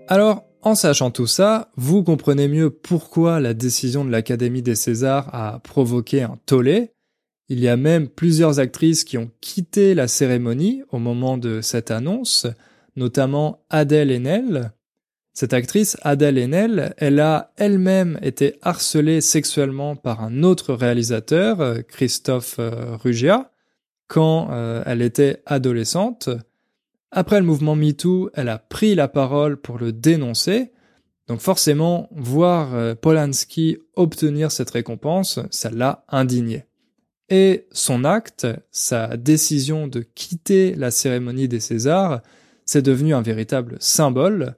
Alors, 0.10 0.46
en 0.62 0.76
sachant 0.76 1.12
tout 1.12 1.28
ça, 1.28 1.72
vous 1.76 2.04
comprenez 2.04 2.48
mieux 2.48 2.70
pourquoi 2.70 3.40
la 3.40 3.54
décision 3.54 4.06
de 4.06 4.10
l'Académie 4.10 4.62
des 4.62 4.76
Césars 4.76 5.34
a 5.34 5.60
provoqué 5.60 6.24
un 6.24 6.38
tollé. 6.46 6.94
Il 7.50 7.62
y 7.62 7.70
a 7.70 7.78
même 7.78 8.10
plusieurs 8.10 8.60
actrices 8.60 9.06
qui 9.06 9.18
ont 9.18 9.32
quitté 9.40 9.96
la 9.96 10.10
cérémonie 10.10 10.84
au 10.92 11.00
moment 11.00 11.38
de 11.38 11.62
cette 11.62 11.92
annonce, 11.92 12.46
notamment 12.98 13.64
Adèle 13.70 14.12
Haenel. 14.12 14.74
Cette 15.34 15.54
actrice, 15.54 15.96
Adèle 16.02 16.40
Haenel, 16.40 16.94
elle 16.98 17.22
a 17.22 17.54
elle-même 17.56 18.20
été 18.22 18.56
harcelée 18.64 19.22
sexuellement 19.22 19.96
par 19.96 20.24
un 20.24 20.44
autre 20.44 20.74
réalisateur, 20.74 21.62
euh, 21.62 21.82
Christophe 21.88 22.58
euh, 22.60 22.98
Rugia, 22.98 23.52
quand 24.08 24.50
euh, 24.52 24.84
elle 24.86 25.02
était 25.02 25.42
adolescente. 25.46 26.30
Après 27.12 27.40
le 27.40 27.46
mouvement 27.46 27.76
MeToo, 27.78 28.30
elle 28.34 28.50
a 28.50 28.58
pris 28.58 28.94
la 28.94 29.08
parole 29.08 29.56
pour 29.56 29.78
le 29.78 29.94
dénoncer. 29.94 30.74
Donc 31.30 31.40
forcément, 31.40 32.10
voir 32.12 32.96
Polanski 32.98 33.78
obtenir 33.96 34.52
cette 34.52 34.72
récompense, 34.72 35.40
ça 35.52 35.70
l'a 35.70 36.06
indigné. 36.10 36.67
Et 37.30 37.68
son 37.72 38.04
acte, 38.06 38.48
sa 38.72 39.18
décision 39.18 39.88
de 39.88 40.02
quitter 40.02 40.76
la 40.76 40.92
cérémonie 40.92 41.48
des 41.48 41.60
Césars, 41.60 42.22
c'est 42.66 42.82
devenu 42.82 43.14
un 43.14 43.22
véritable 43.22 43.78
symbole, 43.80 44.56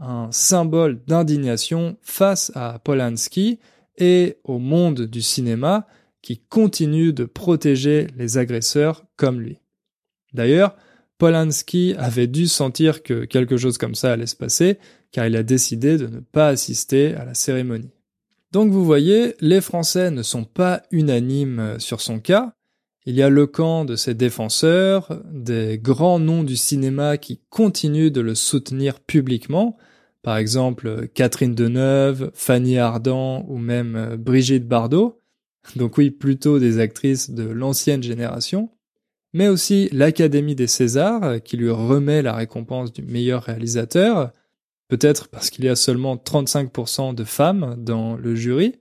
un 0.00 0.28
symbole 0.30 1.02
d'indignation 1.06 1.96
face 2.02 2.52
à 2.54 2.78
Polanski 2.78 3.58
et 3.98 4.38
au 4.44 4.58
monde 4.58 5.02
du 5.02 5.22
cinéma 5.22 5.86
qui 6.22 6.38
continue 6.38 7.12
de 7.12 7.24
protéger 7.24 8.08
les 8.16 8.38
agresseurs 8.38 9.04
comme 9.16 9.40
lui. 9.40 9.58
D'ailleurs, 10.32 10.76
Polanski 11.18 11.94
avait 11.96 12.26
dû 12.26 12.46
sentir 12.46 13.02
que 13.02 13.24
quelque 13.24 13.56
chose 13.56 13.78
comme 13.78 13.94
ça 13.94 14.12
allait 14.12 14.26
se 14.26 14.36
passer, 14.36 14.78
car 15.12 15.26
il 15.26 15.36
a 15.36 15.42
décidé 15.42 15.96
de 15.96 16.06
ne 16.06 16.20
pas 16.20 16.48
assister 16.48 17.14
à 17.14 17.24
la 17.24 17.32
cérémonie. 17.32 17.95
Donc 18.56 18.72
vous 18.72 18.86
voyez, 18.86 19.34
les 19.42 19.60
Français 19.60 20.10
ne 20.10 20.22
sont 20.22 20.44
pas 20.44 20.82
unanimes 20.90 21.74
sur 21.76 22.00
son 22.00 22.20
cas, 22.20 22.54
il 23.04 23.14
y 23.14 23.22
a 23.22 23.28
le 23.28 23.46
camp 23.46 23.84
de 23.84 23.96
ses 23.96 24.14
défenseurs, 24.14 25.22
des 25.30 25.76
grands 25.76 26.18
noms 26.18 26.42
du 26.42 26.56
cinéma 26.56 27.18
qui 27.18 27.42
continuent 27.50 28.10
de 28.10 28.22
le 28.22 28.34
soutenir 28.34 29.00
publiquement, 29.00 29.76
par 30.22 30.38
exemple 30.38 31.06
Catherine 31.12 31.54
Deneuve, 31.54 32.30
Fanny 32.32 32.78
Ardant 32.78 33.44
ou 33.46 33.58
même 33.58 33.94
euh, 33.94 34.16
Brigitte 34.16 34.66
Bardot, 34.66 35.20
donc 35.76 35.98
oui, 35.98 36.10
plutôt 36.10 36.58
des 36.58 36.78
actrices 36.78 37.28
de 37.28 37.42
l'ancienne 37.42 38.02
génération, 38.02 38.70
mais 39.34 39.48
aussi 39.48 39.90
l'Académie 39.92 40.54
des 40.54 40.66
Césars 40.66 41.42
qui 41.42 41.58
lui 41.58 41.68
remet 41.68 42.22
la 42.22 42.32
récompense 42.32 42.90
du 42.90 43.02
meilleur 43.02 43.42
réalisateur, 43.42 44.32
peut-être 44.88 45.28
parce 45.28 45.50
qu'il 45.50 45.64
y 45.64 45.68
a 45.68 45.76
seulement 45.76 46.16
35% 46.16 47.14
de 47.14 47.24
femmes 47.24 47.76
dans 47.78 48.16
le 48.16 48.34
jury, 48.34 48.74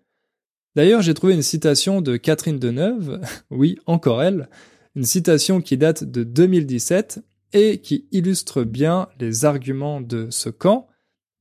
D'ailleurs, 0.75 1.01
j'ai 1.01 1.13
trouvé 1.13 1.33
une 1.33 1.41
citation 1.41 2.01
de 2.01 2.17
Catherine 2.17 2.59
Deneuve, 2.59 3.21
oui, 3.49 3.77
encore 3.85 4.21
elle, 4.21 4.49
une 4.95 5.05
citation 5.05 5.61
qui 5.61 5.77
date 5.77 6.03
de 6.03 6.23
2017 6.23 7.23
et 7.53 7.79
qui 7.79 8.05
illustre 8.11 8.63
bien 8.63 9.07
les 9.19 9.45
arguments 9.45 10.01
de 10.01 10.27
ce 10.29 10.49
camp. 10.49 10.87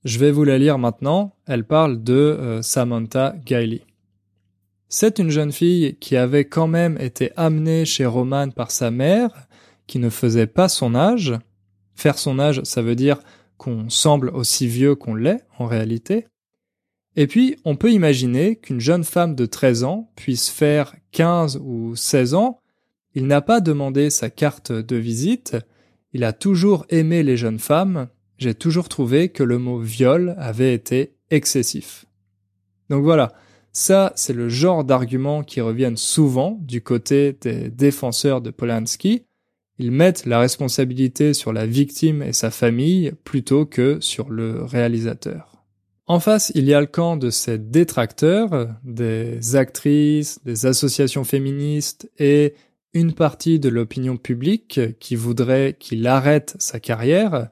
Je 0.04 0.18
vais 0.18 0.30
vous 0.30 0.44
la 0.44 0.58
lire 0.58 0.78
maintenant. 0.78 1.34
Elle 1.46 1.64
parle 1.64 2.02
de 2.02 2.12
euh, 2.12 2.62
Samantha 2.62 3.34
Gailey. 3.44 3.82
C'est 4.88 5.18
une 5.18 5.30
jeune 5.30 5.50
fille 5.50 5.96
qui 5.98 6.16
avait 6.16 6.44
quand 6.44 6.68
même 6.68 6.96
été 7.00 7.32
amenée 7.36 7.84
chez 7.84 8.06
Roman 8.06 8.50
par 8.50 8.70
sa 8.70 8.92
mère, 8.92 9.48
qui 9.88 9.98
ne 9.98 10.10
faisait 10.10 10.46
pas 10.46 10.68
son 10.68 10.94
âge. 10.94 11.34
Faire 11.96 12.18
son 12.18 12.38
âge, 12.38 12.60
ça 12.62 12.82
veut 12.82 12.94
dire 12.94 13.18
qu'on 13.64 13.88
semble 13.88 14.28
aussi 14.28 14.66
vieux 14.66 14.94
qu'on 14.94 15.14
l'est 15.14 15.42
en 15.58 15.64
réalité. 15.64 16.26
Et 17.16 17.26
puis, 17.26 17.56
on 17.64 17.76
peut 17.76 17.92
imaginer 17.92 18.56
qu'une 18.56 18.80
jeune 18.80 19.04
femme 19.04 19.34
de 19.34 19.46
13 19.46 19.84
ans 19.84 20.10
puisse 20.16 20.50
faire 20.50 20.94
15 21.12 21.62
ou 21.64 21.96
16 21.96 22.34
ans. 22.34 22.60
Il 23.14 23.26
n'a 23.26 23.40
pas 23.40 23.60
demandé 23.60 24.10
sa 24.10 24.28
carte 24.28 24.70
de 24.70 24.96
visite. 24.96 25.56
Il 26.12 26.24
a 26.24 26.34
toujours 26.34 26.84
aimé 26.90 27.22
les 27.22 27.38
jeunes 27.38 27.58
femmes. 27.58 28.08
J'ai 28.36 28.54
toujours 28.54 28.90
trouvé 28.90 29.30
que 29.30 29.42
le 29.42 29.58
mot 29.58 29.78
viol 29.78 30.34
avait 30.36 30.74
été 30.74 31.14
excessif. 31.30 32.04
Donc 32.90 33.02
voilà. 33.02 33.32
Ça, 33.72 34.12
c'est 34.14 34.34
le 34.34 34.50
genre 34.50 34.84
d'arguments 34.84 35.42
qui 35.42 35.62
reviennent 35.62 35.96
souvent 35.96 36.58
du 36.60 36.82
côté 36.82 37.32
des 37.40 37.70
défenseurs 37.70 38.42
de 38.42 38.50
Polanski. 38.50 39.24
Ils 39.78 39.90
mettent 39.90 40.26
la 40.26 40.38
responsabilité 40.38 41.34
sur 41.34 41.52
la 41.52 41.66
victime 41.66 42.22
et 42.22 42.32
sa 42.32 42.50
famille 42.50 43.12
plutôt 43.24 43.66
que 43.66 43.98
sur 44.00 44.30
le 44.30 44.62
réalisateur. 44.62 45.54
En 46.06 46.20
face, 46.20 46.52
il 46.54 46.64
y 46.64 46.74
a 46.74 46.80
le 46.80 46.86
camp 46.86 47.16
de 47.16 47.30
ces 47.30 47.58
détracteurs, 47.58 48.68
des 48.84 49.56
actrices, 49.56 50.38
des 50.44 50.66
associations 50.66 51.24
féministes 51.24 52.10
et 52.18 52.54
une 52.92 53.14
partie 53.14 53.58
de 53.58 53.68
l'opinion 53.68 54.16
publique 54.16 54.80
qui 55.00 55.16
voudrait 55.16 55.76
qu'il 55.78 56.06
arrête 56.06 56.54
sa 56.58 56.78
carrière. 56.78 57.48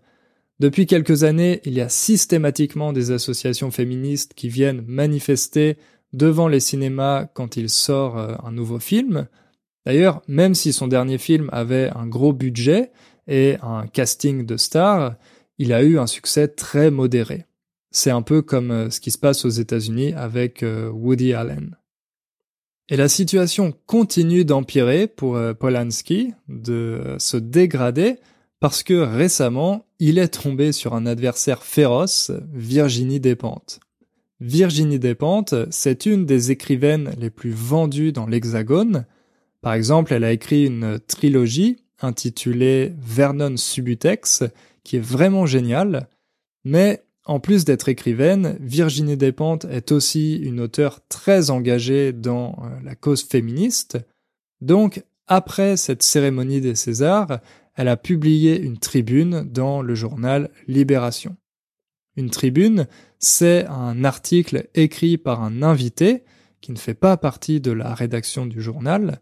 Depuis 0.60 0.86
quelques 0.86 1.24
années, 1.24 1.60
il 1.64 1.72
y 1.72 1.80
a 1.80 1.88
systématiquement 1.88 2.92
des 2.92 3.10
associations 3.10 3.70
féministes 3.70 4.34
qui 4.34 4.48
viennent 4.48 4.84
manifester 4.86 5.78
devant 6.12 6.46
les 6.46 6.60
cinémas 6.60 7.24
quand 7.24 7.56
il 7.56 7.68
sort 7.70 8.18
euh, 8.18 8.34
un 8.44 8.52
nouveau 8.52 8.78
film. 8.78 9.26
D'ailleurs, 9.84 10.22
même 10.28 10.54
si 10.54 10.72
son 10.72 10.88
dernier 10.88 11.18
film 11.18 11.48
avait 11.52 11.90
un 11.94 12.06
gros 12.06 12.32
budget 12.32 12.92
et 13.26 13.56
un 13.62 13.86
casting 13.86 14.46
de 14.46 14.56
stars, 14.56 15.14
il 15.58 15.72
a 15.72 15.82
eu 15.82 15.98
un 15.98 16.06
succès 16.06 16.48
très 16.48 16.90
modéré. 16.90 17.46
C'est 17.90 18.10
un 18.10 18.22
peu 18.22 18.42
comme 18.42 18.70
euh, 18.70 18.90
ce 18.90 19.00
qui 19.00 19.10
se 19.10 19.18
passe 19.18 19.44
aux 19.44 19.50
États-Unis 19.50 20.14
avec 20.14 20.62
euh, 20.62 20.88
Woody 20.90 21.34
Allen. 21.34 21.76
Et 22.88 22.96
la 22.96 23.08
situation 23.08 23.72
continue 23.86 24.44
d'empirer 24.44 25.06
pour 25.06 25.36
euh, 25.36 25.52
Polanski, 25.52 26.32
de 26.48 27.16
se 27.18 27.36
dégrader, 27.36 28.16
parce 28.60 28.82
que 28.82 28.94
récemment, 28.94 29.84
il 29.98 30.18
est 30.18 30.42
tombé 30.42 30.72
sur 30.72 30.94
un 30.94 31.04
adversaire 31.04 31.62
féroce, 31.62 32.30
Virginie 32.52 33.20
Despentes. 33.20 33.80
Virginie 34.40 34.98
Despentes, 34.98 35.54
c'est 35.70 36.06
une 36.06 36.26
des 36.26 36.50
écrivaines 36.50 37.14
les 37.18 37.30
plus 37.30 37.52
vendues 37.52 38.12
dans 38.12 38.26
l'Hexagone. 38.26 39.04
Par 39.62 39.74
exemple, 39.74 40.12
elle 40.12 40.24
a 40.24 40.32
écrit 40.32 40.66
une 40.66 40.98
trilogie 40.98 41.78
intitulée 42.00 42.92
Vernon 42.98 43.56
Subutex, 43.56 44.42
qui 44.84 44.96
est 44.96 45.04
vraiment 45.04 45.46
géniale. 45.46 46.08
Mais 46.64 47.02
en 47.24 47.38
plus 47.38 47.64
d'être 47.64 47.88
écrivaine, 47.88 48.56
Virginie 48.60 49.16
Despentes 49.16 49.64
est 49.66 49.92
aussi 49.92 50.36
une 50.36 50.60
auteure 50.60 51.00
très 51.08 51.50
engagée 51.50 52.12
dans 52.12 52.58
euh, 52.64 52.80
la 52.82 52.96
cause 52.96 53.22
féministe. 53.22 53.98
Donc, 54.60 55.04
après 55.28 55.76
cette 55.76 56.02
cérémonie 56.02 56.60
des 56.60 56.74
Césars, 56.74 57.38
elle 57.76 57.88
a 57.88 57.96
publié 57.96 58.60
une 58.60 58.78
tribune 58.78 59.44
dans 59.44 59.80
le 59.80 59.94
journal 59.94 60.50
Libération. 60.66 61.36
Une 62.16 62.30
tribune, 62.30 62.88
c'est 63.20 63.64
un 63.66 64.04
article 64.04 64.68
écrit 64.74 65.16
par 65.16 65.42
un 65.42 65.62
invité 65.62 66.24
qui 66.60 66.72
ne 66.72 66.78
fait 66.78 66.94
pas 66.94 67.16
partie 67.16 67.60
de 67.60 67.70
la 67.70 67.94
rédaction 67.94 68.46
du 68.46 68.60
journal. 68.60 69.20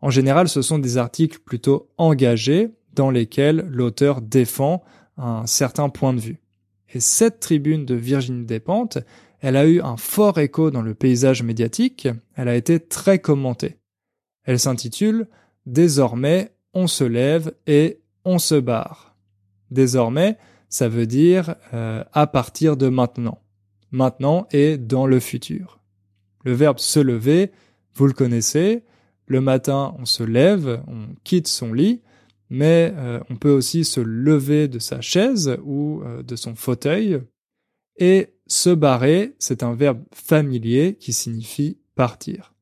En 0.00 0.10
général, 0.10 0.48
ce 0.48 0.62
sont 0.62 0.78
des 0.78 0.96
articles 0.96 1.38
plutôt 1.40 1.88
engagés 1.98 2.70
dans 2.94 3.10
lesquels 3.10 3.66
l'auteur 3.68 4.20
défend 4.20 4.82
un 5.16 5.46
certain 5.46 5.88
point 5.88 6.14
de 6.14 6.20
vue. 6.20 6.40
Et 6.92 7.00
cette 7.00 7.40
tribune 7.40 7.84
de 7.84 7.94
Virginie 7.94 8.46
Despentes, 8.46 8.98
elle 9.40 9.56
a 9.56 9.66
eu 9.66 9.80
un 9.80 9.96
fort 9.96 10.38
écho 10.38 10.70
dans 10.70 10.82
le 10.82 10.94
paysage 10.94 11.42
médiatique, 11.42 12.08
elle 12.34 12.48
a 12.48 12.56
été 12.56 12.80
très 12.80 13.18
commentée. 13.18 13.76
Elle 14.44 14.58
s'intitule 14.58 15.28
Désormais, 15.66 16.50
on 16.72 16.86
se 16.86 17.04
lève 17.04 17.52
et 17.66 18.00
on 18.24 18.38
se 18.38 18.54
barre. 18.54 19.16
Désormais, 19.70 20.38
ça 20.70 20.88
veut 20.88 21.06
dire 21.06 21.56
euh, 21.74 22.02
à 22.12 22.26
partir 22.26 22.76
de 22.76 22.88
maintenant. 22.88 23.42
Maintenant 23.90 24.46
et 24.50 24.78
dans 24.78 25.06
le 25.06 25.20
futur. 25.20 25.80
Le 26.44 26.52
verbe 26.52 26.78
se 26.78 27.00
lever, 27.00 27.52
vous 27.94 28.06
le 28.06 28.12
connaissez. 28.12 28.82
Le 29.28 29.42
matin, 29.42 29.94
on 29.98 30.06
se 30.06 30.22
lève, 30.22 30.82
on 30.88 31.14
quitte 31.22 31.48
son 31.48 31.74
lit, 31.74 32.00
mais 32.48 32.94
euh, 32.96 33.20
on 33.28 33.36
peut 33.36 33.50
aussi 33.50 33.84
se 33.84 34.00
lever 34.00 34.68
de 34.68 34.78
sa 34.78 35.02
chaise 35.02 35.58
ou 35.64 36.02
euh, 36.02 36.22
de 36.22 36.34
son 36.34 36.54
fauteuil. 36.54 37.20
Et 37.98 38.28
se 38.46 38.70
barrer, 38.70 39.34
c'est 39.38 39.62
un 39.62 39.74
verbe 39.74 40.02
familier 40.14 40.96
qui 40.98 41.12
signifie 41.12 41.76
partir. 41.94 42.54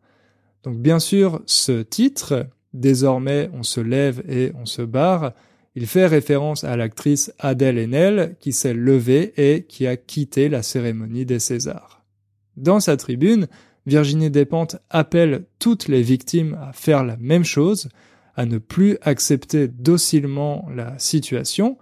Donc 0.64 0.78
bien 0.78 0.98
sûr, 0.98 1.40
ce 1.46 1.82
titre, 1.82 2.48
désormais 2.74 3.48
on 3.52 3.62
se 3.62 3.80
lève 3.80 4.24
et 4.28 4.50
on 4.56 4.66
se 4.66 4.82
barre, 4.82 5.34
il 5.76 5.86
fait 5.86 6.06
référence 6.06 6.64
à 6.64 6.76
l'actrice 6.76 7.32
Adèle 7.38 7.78
Haenel 7.78 8.34
qui 8.40 8.52
s'est 8.52 8.74
levée 8.74 9.34
et 9.36 9.64
qui 9.64 9.86
a 9.86 9.96
quitté 9.96 10.48
la 10.48 10.62
cérémonie 10.62 11.26
des 11.26 11.38
Césars. 11.38 12.02
Dans 12.56 12.80
sa 12.80 12.96
tribune, 12.96 13.46
Virginie 13.86 14.30
Despentes 14.30 14.76
appelle 14.90 15.46
toutes 15.58 15.88
les 15.88 16.02
victimes 16.02 16.58
à 16.60 16.72
faire 16.72 17.04
la 17.04 17.16
même 17.16 17.44
chose, 17.44 17.88
à 18.34 18.44
ne 18.44 18.58
plus 18.58 18.98
accepter 19.00 19.68
docilement 19.68 20.68
la 20.74 20.98
situation, 20.98 21.78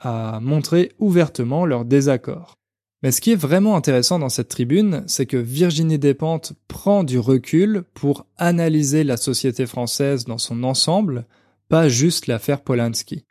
à 0.00 0.40
montrer 0.40 0.92
ouvertement 0.98 1.66
leur 1.66 1.84
désaccord. 1.84 2.54
Mais 3.02 3.12
ce 3.12 3.20
qui 3.20 3.32
est 3.32 3.36
vraiment 3.36 3.76
intéressant 3.76 4.18
dans 4.18 4.30
cette 4.30 4.48
tribune, 4.48 5.04
c'est 5.06 5.26
que 5.26 5.36
Virginie 5.36 5.98
Despentes 5.98 6.54
prend 6.68 7.04
du 7.04 7.18
recul 7.18 7.84
pour 7.92 8.26
analyser 8.38 9.04
la 9.04 9.18
société 9.18 9.66
française 9.66 10.24
dans 10.24 10.38
son 10.38 10.64
ensemble, 10.64 11.26
pas 11.68 11.90
juste 11.90 12.26
l'affaire 12.26 12.62
Polanski. 12.62 13.26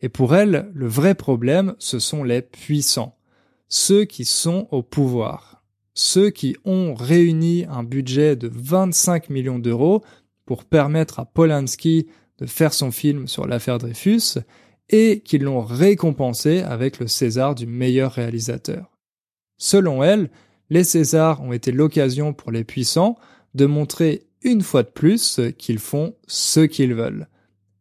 Et 0.00 0.08
pour 0.08 0.34
elle, 0.34 0.68
le 0.74 0.88
vrai 0.88 1.14
problème, 1.14 1.76
ce 1.78 2.00
sont 2.00 2.24
les 2.24 2.42
puissants, 2.42 3.16
ceux 3.68 4.04
qui 4.04 4.24
sont 4.24 4.66
au 4.72 4.82
pouvoir, 4.82 5.53
ceux 5.94 6.30
qui 6.30 6.56
ont 6.64 6.94
réuni 6.94 7.64
un 7.68 7.84
budget 7.84 8.36
de 8.36 8.50
25 8.52 9.30
millions 9.30 9.58
d'euros 9.58 10.02
pour 10.44 10.64
permettre 10.64 11.20
à 11.20 11.24
Polanski 11.24 12.08
de 12.38 12.46
faire 12.46 12.74
son 12.74 12.90
film 12.90 13.28
sur 13.28 13.46
l'affaire 13.46 13.78
Dreyfus 13.78 14.40
et 14.90 15.20
qui 15.24 15.38
l'ont 15.38 15.62
récompensé 15.62 16.60
avec 16.60 16.98
le 16.98 17.06
César 17.06 17.54
du 17.54 17.66
meilleur 17.66 18.12
réalisateur. 18.12 18.90
Selon 19.56 20.02
elle, 20.02 20.30
les 20.68 20.84
Césars 20.84 21.42
ont 21.42 21.52
été 21.52 21.72
l'occasion 21.72 22.32
pour 22.32 22.50
les 22.50 22.64
puissants 22.64 23.16
de 23.54 23.66
montrer 23.66 24.26
une 24.42 24.62
fois 24.62 24.82
de 24.82 24.88
plus 24.88 25.40
qu'ils 25.56 25.78
font 25.78 26.14
ce 26.26 26.60
qu'ils 26.60 26.94
veulent. 26.94 27.28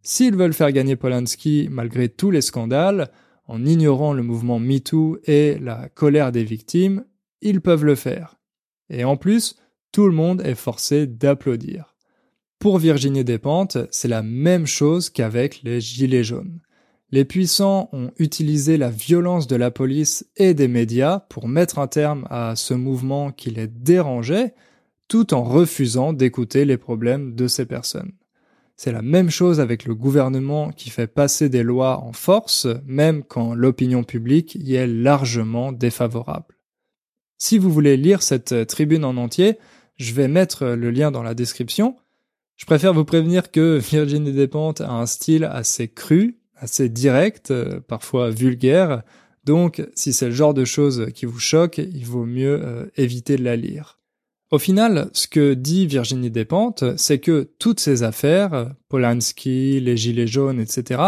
S'ils 0.04 0.36
veulent 0.36 0.54
faire 0.54 0.72
gagner 0.72 0.96
Polanski 0.96 1.68
malgré 1.72 2.10
tous 2.10 2.30
les 2.30 2.42
scandales, 2.42 3.10
en 3.48 3.66
ignorant 3.66 4.14
le 4.14 4.24
mouvement 4.24 4.60
MeToo 4.60 5.18
et 5.26 5.58
la 5.60 5.90
colère 5.90 6.32
des 6.32 6.44
victimes, 6.44 7.04
ils 7.44 7.62
peuvent 7.62 7.86
le 7.86 7.96
faire. 7.96 8.36
Et 8.90 9.04
en 9.04 9.18
plus, 9.18 9.56
tout 9.92 10.08
le 10.08 10.14
monde 10.14 10.42
est 10.42 10.56
forcé 10.56 11.06
d'applaudir. 11.06 11.96
Pour 12.60 12.80
Virginie 12.80 13.24
Despentes, 13.24 13.78
c'est 13.92 14.08
la 14.08 14.24
même 14.24 14.66
chose 14.66 15.10
qu'avec 15.10 15.62
les 15.64 15.82
Gilets 15.82 16.24
jaunes. 16.24 16.62
Les 17.12 17.26
puissants 17.26 17.90
ont 17.92 18.10
utilisé 18.18 18.78
la 18.78 18.90
violence 18.90 19.46
de 19.46 19.56
la 19.56 19.70
police 19.70 20.26
et 20.36 20.56
des 20.56 20.68
médias 20.68 21.20
pour 21.30 21.48
mettre 21.48 21.78
un 21.78 21.88
terme 21.88 22.26
à 22.32 22.56
ce 22.56 22.74
mouvement 22.74 23.32
qui 23.32 23.52
les 23.52 23.68
dérangeait, 23.68 24.56
tout 25.08 25.36
en 25.36 25.44
refusant 25.44 26.12
d'écouter 26.12 26.66
les 26.66 26.78
problèmes 26.78 27.36
de 27.36 27.48
ces 27.48 27.68
personnes. 27.68 28.14
C'est 28.78 28.92
la 28.92 29.04
même 29.04 29.30
chose 29.30 29.60
avec 29.60 29.86
le 29.86 29.94
gouvernement 29.94 30.72
qui 30.72 30.90
fait 30.90 31.06
passer 31.06 31.50
des 31.50 31.62
lois 31.62 32.00
en 32.00 32.14
force, 32.14 32.68
même 32.86 33.24
quand 33.24 33.54
l'opinion 33.54 34.04
publique 34.04 34.56
y 34.56 34.74
est 34.76 34.88
largement 34.88 35.72
défavorable. 35.72 36.53
Si 37.38 37.58
vous 37.58 37.72
voulez 37.72 37.98
lire 37.98 38.24
cette 38.24 38.68
tribune 38.68 39.06
en 39.06 39.18
entier, 39.18 39.58
je 39.98 40.14
vais 40.14 40.28
mettre 40.28 40.66
le 40.66 40.92
lien 40.92 41.12
dans 41.12 41.24
la 41.24 41.34
description, 41.34 41.96
je 42.56 42.66
préfère 42.66 42.94
vous 42.94 43.06
prévenir 43.06 43.52
que 43.52 43.78
Virginie 43.92 44.32
Despentes 44.32 44.82
a 44.82 44.92
un 44.92 45.06
style 45.06 45.44
assez 45.44 45.88
cru, 45.88 46.40
assez 46.56 46.90
direct, 46.90 47.52
euh, 47.52 47.80
parfois 47.82 48.30
vulgaire, 48.30 49.04
donc 49.44 49.86
si 49.96 50.14
c'est 50.14 50.28
le 50.28 50.32
genre 50.32 50.54
de 50.54 50.66
choses 50.66 51.08
qui 51.14 51.26
vous 51.26 51.40
choque, 51.40 51.78
il 51.78 52.06
vaut 52.06 52.26
mieux 52.26 52.62
euh, 52.64 52.86
éviter 52.96 53.36
de 53.36 53.44
la 53.44 53.56
lire. 53.56 54.00
Au 54.52 54.60
final, 54.60 55.10
ce 55.14 55.28
que 55.28 55.56
dit 55.56 55.88
Virginie 55.88 56.30
Despentes, 56.30 56.84
c'est 56.96 57.20
que 57.20 57.50
toutes 57.58 57.80
ces 57.80 58.04
affaires, 58.04 58.74
Polanski, 58.88 59.80
les 59.80 59.98
Gilets 59.98 60.28
jaunes, 60.28 60.60
etc., 60.60 61.02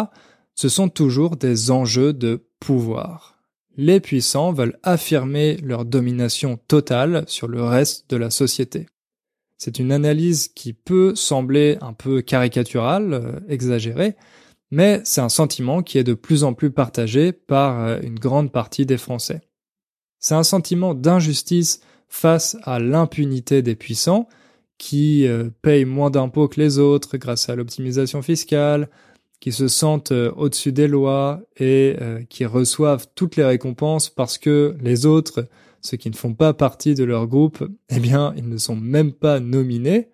ce 0.55 0.67
sont 0.67 0.89
toujours 0.89 1.35
des 1.35 1.69
enjeux 1.69 2.11
de 2.11 2.47
pouvoir. 2.59 3.34
Les 3.77 3.99
puissants 3.99 4.53
veulent 4.53 4.79
affirmer 4.83 5.57
leur 5.57 5.85
domination 5.85 6.57
totale 6.67 7.25
sur 7.27 7.47
le 7.47 7.63
reste 7.63 8.09
de 8.09 8.17
la 8.17 8.29
société. 8.29 8.87
C'est 9.57 9.79
une 9.79 9.91
analyse 9.91 10.47
qui 10.49 10.73
peut 10.73 11.15
sembler 11.15 11.77
un 11.81 11.93
peu 11.93 12.21
caricaturale, 12.21 13.13
euh, 13.13 13.39
exagérée, 13.47 14.15
mais 14.71 15.01
c'est 15.03 15.21
un 15.21 15.29
sentiment 15.29 15.81
qui 15.81 15.97
est 15.97 16.03
de 16.03 16.13
plus 16.13 16.43
en 16.43 16.53
plus 16.53 16.71
partagé 16.71 17.31
par 17.31 17.79
euh, 17.81 17.99
une 18.01 18.19
grande 18.19 18.51
partie 18.51 18.85
des 18.85 18.97
Français. 18.97 19.41
C'est 20.19 20.35
un 20.35 20.43
sentiment 20.43 20.93
d'injustice 20.93 21.81
face 22.07 22.57
à 22.63 22.79
l'impunité 22.79 23.61
des 23.61 23.75
puissants, 23.75 24.27
qui 24.77 25.27
euh, 25.27 25.49
payent 25.61 25.85
moins 25.85 26.09
d'impôts 26.09 26.47
que 26.47 26.59
les 26.59 26.79
autres 26.79 27.17
grâce 27.17 27.49
à 27.49 27.55
l'optimisation 27.55 28.21
fiscale, 28.21 28.89
se 29.51 29.67
sentent 29.67 30.11
au-dessus 30.11 30.71
des 30.71 30.87
lois 30.87 31.41
et 31.57 31.95
qui 32.29 32.45
reçoivent 32.45 33.07
toutes 33.15 33.35
les 33.35 33.45
récompenses 33.45 34.09
parce 34.09 34.37
que 34.37 34.75
les 34.81 35.05
autres 35.05 35.47
ceux 35.85 35.97
qui 35.97 36.09
ne 36.09 36.15
font 36.15 36.33
pas 36.33 36.53
partie 36.53 36.95
de 36.95 37.03
leur 37.03 37.27
groupe, 37.27 37.63
eh 37.89 37.99
bien, 37.99 38.33
ils 38.35 38.49
ne 38.49 38.57
sont 38.57 38.75
même 38.75 39.13
pas 39.13 39.39
nominés. 39.39 40.09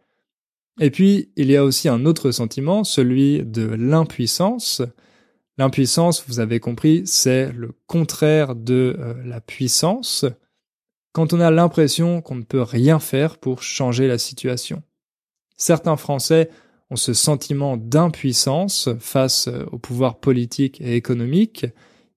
Et 0.80 0.92
puis, 0.92 1.32
il 1.36 1.50
y 1.50 1.58
a 1.58 1.64
aussi 1.64 1.90
un 1.90 2.06
autre 2.06 2.32
sentiment, 2.32 2.84
celui 2.84 3.44
de 3.44 3.64
l'impuissance. 3.64 4.82
L'impuissance, 5.58 6.24
vous 6.28 6.40
avez 6.40 6.60
compris, 6.60 7.04
c'est 7.06 7.52
le 7.52 7.72
contraire 7.88 8.56
de 8.56 8.96
euh, 9.00 9.14
la 9.26 9.42
puissance. 9.42 10.26
Quand 11.14 11.34
on 11.34 11.40
a 11.40 11.52
l'impression 11.52 12.22
qu'on 12.22 12.36
ne 12.36 12.44
peut 12.44 12.62
rien 12.62 13.00
faire 13.00 13.38
pour 13.38 13.64
changer 13.64 14.08
la 14.08 14.18
situation. 14.18 14.82
Certains 15.58 15.98
Français 15.98 16.50
ont 16.92 16.98
ce 16.98 17.14
sentiment 17.14 17.78
d'impuissance 17.78 18.90
face 19.00 19.48
euh, 19.48 19.66
au 19.72 19.80
pouvoir 19.80 20.20
politique 20.20 20.80
et 20.82 20.96
économique, 20.96 21.66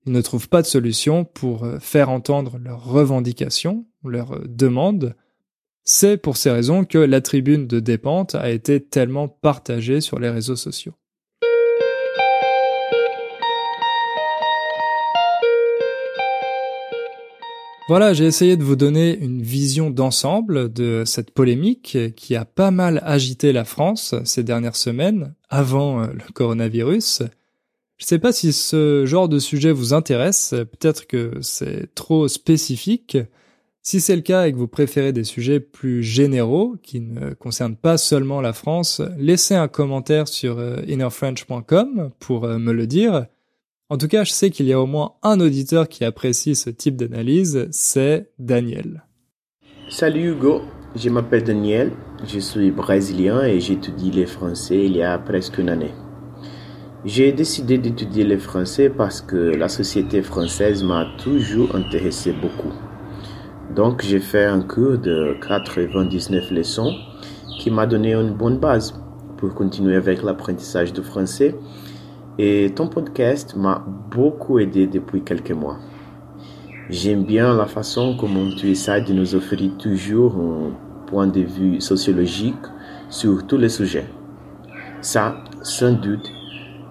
ils 0.06 0.12
ne 0.12 0.20
trouvent 0.20 0.48
pas 0.48 0.60
de 0.60 0.66
solution 0.66 1.24
pour 1.24 1.64
euh, 1.64 1.78
faire 1.78 2.10
entendre 2.10 2.58
leurs 2.58 2.84
revendications, 2.84 3.86
leurs 4.04 4.32
euh, 4.32 4.44
demandes. 4.46 5.14
C'est 5.84 6.16
pour 6.16 6.36
ces 6.36 6.50
raisons 6.50 6.84
que 6.84 6.98
la 6.98 7.20
tribune 7.20 7.66
de 7.66 7.80
Dépente 7.80 8.34
a 8.34 8.50
été 8.50 8.82
tellement 8.82 9.28
partagée 9.28 10.00
sur 10.00 10.18
les 10.18 10.28
réseaux 10.28 10.56
sociaux. 10.56 10.94
Voilà, 17.86 18.14
j'ai 18.14 18.24
essayé 18.24 18.56
de 18.56 18.64
vous 18.64 18.76
donner 18.76 19.14
une 19.18 19.42
vision 19.42 19.90
d'ensemble 19.90 20.72
de 20.72 21.02
cette 21.04 21.30
polémique 21.30 21.98
qui 22.16 22.34
a 22.34 22.46
pas 22.46 22.70
mal 22.70 23.02
agité 23.04 23.52
la 23.52 23.66
France 23.66 24.14
ces 24.24 24.42
dernières 24.42 24.74
semaines, 24.74 25.34
avant 25.50 26.02
euh, 26.02 26.06
le 26.06 26.32
coronavirus. 26.32 27.24
Je 27.98 28.06
sais 28.06 28.18
pas 28.18 28.32
si 28.32 28.54
ce 28.54 29.04
genre 29.04 29.28
de 29.28 29.38
sujet 29.38 29.70
vous 29.70 29.92
intéresse, 29.92 30.54
peut-être 30.54 31.06
que 31.06 31.32
c'est 31.42 31.94
trop 31.94 32.26
spécifique. 32.26 33.18
Si 33.82 34.00
c'est 34.00 34.16
le 34.16 34.22
cas 34.22 34.46
et 34.46 34.52
que 34.52 34.56
vous 34.56 34.66
préférez 34.66 35.12
des 35.12 35.24
sujets 35.24 35.60
plus 35.60 36.02
généraux, 36.02 36.76
qui 36.82 37.00
ne 37.00 37.34
concernent 37.34 37.76
pas 37.76 37.98
seulement 37.98 38.40
la 38.40 38.54
France, 38.54 39.02
laissez 39.18 39.56
un 39.56 39.68
commentaire 39.68 40.26
sur 40.26 40.58
euh, 40.58 40.80
innerfrench.com 40.88 42.10
pour 42.18 42.44
euh, 42.44 42.58
me 42.58 42.72
le 42.72 42.86
dire. 42.86 43.26
En 43.90 43.98
tout 43.98 44.08
cas, 44.08 44.24
je 44.24 44.32
sais 44.32 44.48
qu'il 44.48 44.64
y 44.64 44.72
a 44.72 44.80
au 44.80 44.86
moins 44.86 45.12
un 45.22 45.38
auditeur 45.40 45.88
qui 45.88 46.06
apprécie 46.06 46.54
ce 46.54 46.70
type 46.70 46.96
d'analyse, 46.96 47.68
c'est 47.70 48.30
Daniel. 48.38 49.04
Salut 49.90 50.30
Hugo, 50.30 50.62
je 50.96 51.10
m'appelle 51.10 51.44
Daniel, 51.44 51.92
je 52.26 52.38
suis 52.38 52.70
brésilien 52.70 53.42
et 53.42 53.60
j'étudie 53.60 54.10
les 54.10 54.24
français 54.24 54.86
il 54.86 54.96
y 54.96 55.02
a 55.02 55.18
presque 55.18 55.58
une 55.58 55.68
année. 55.68 55.92
J'ai 57.04 57.32
décidé 57.32 57.76
d'étudier 57.76 58.24
le 58.24 58.38
français 58.38 58.88
parce 58.88 59.20
que 59.20 59.36
la 59.36 59.68
société 59.68 60.22
française 60.22 60.82
m'a 60.82 61.06
toujours 61.18 61.76
intéressé 61.76 62.32
beaucoup. 62.32 62.72
Donc 63.76 64.02
j'ai 64.02 64.20
fait 64.20 64.46
un 64.46 64.62
cours 64.62 64.96
de 64.96 65.36
99 65.46 66.52
leçons 66.52 66.94
qui 67.58 67.70
m'a 67.70 67.84
donné 67.86 68.14
une 68.14 68.32
bonne 68.32 68.58
base 68.58 68.98
pour 69.36 69.54
continuer 69.54 69.96
avec 69.96 70.22
l'apprentissage 70.22 70.94
du 70.94 71.02
français 71.02 71.54
et 72.38 72.72
ton 72.74 72.88
podcast 72.88 73.54
m'a 73.56 73.84
beaucoup 74.10 74.58
aidé 74.58 74.86
depuis 74.86 75.22
quelques 75.22 75.52
mois. 75.52 75.78
J'aime 76.90 77.24
bien 77.24 77.54
la 77.54 77.66
façon 77.66 78.16
comment 78.18 78.50
tu 78.50 78.70
essaies 78.70 79.02
de 79.02 79.12
nous 79.12 79.34
offrir 79.34 79.70
toujours 79.78 80.34
un 80.36 80.72
point 81.06 81.26
de 81.26 81.40
vue 81.40 81.80
sociologique 81.80 82.54
sur 83.08 83.46
tous 83.46 83.56
les 83.56 83.68
sujets. 83.68 84.06
Ça, 85.00 85.36
sans 85.62 85.92
doute, 85.92 86.28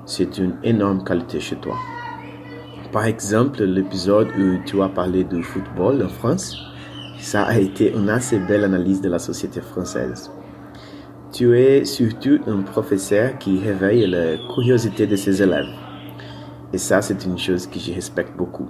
c'est 0.06 0.38
une 0.38 0.56
énorme 0.64 1.04
qualité 1.04 1.40
chez 1.40 1.58
toi. 1.58 1.76
Par 2.92 3.06
exemple, 3.06 3.64
l'épisode 3.64 4.28
où 4.38 4.64
tu 4.66 4.82
as 4.82 4.90
parlé 4.90 5.24
du 5.24 5.44
football 5.44 6.04
en 6.04 6.10
France, 6.10 6.56
ça 7.20 7.44
a 7.44 7.58
été 7.58 7.94
une 7.94 8.10
assez 8.10 8.40
belle 8.40 8.64
analyse 8.64 9.02
de 9.02 9.10
la 9.10 9.20
société 9.20 9.62
française. 9.62 10.32
Tu 11.34 11.58
es 11.58 11.84
surtout 11.84 12.38
un 12.46 12.62
professeur 12.62 13.40
qui 13.40 13.58
réveille 13.58 14.06
la 14.06 14.38
curiosité 14.54 15.08
de 15.08 15.16
ses 15.16 15.42
élèves. 15.42 15.74
Et 16.72 16.78
ça, 16.78 17.02
c'est 17.02 17.26
une 17.26 17.40
chose 17.40 17.66
que 17.66 17.80
je 17.80 17.92
respecte 17.92 18.38
beaucoup. 18.38 18.70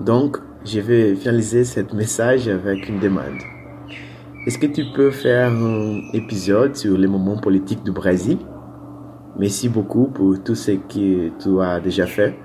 Donc, 0.00 0.36
je 0.64 0.78
vais 0.78 1.16
finaliser 1.16 1.64
ce 1.64 1.80
message 1.92 2.46
avec 2.46 2.88
une 2.88 3.00
demande. 3.00 3.40
Est-ce 4.46 4.58
que 4.58 4.66
tu 4.66 4.84
peux 4.94 5.10
faire 5.10 5.50
un 5.50 6.00
épisode 6.12 6.76
sur 6.76 6.96
les 6.96 7.08
moments 7.08 7.40
politiques 7.40 7.82
du 7.82 7.90
Brésil? 7.90 8.38
Merci 9.36 9.68
beaucoup 9.68 10.06
pour 10.06 10.40
tout 10.44 10.54
ce 10.54 10.70
que 10.70 11.30
tu 11.36 11.60
as 11.60 11.80
déjà 11.80 12.06
fait 12.06 12.38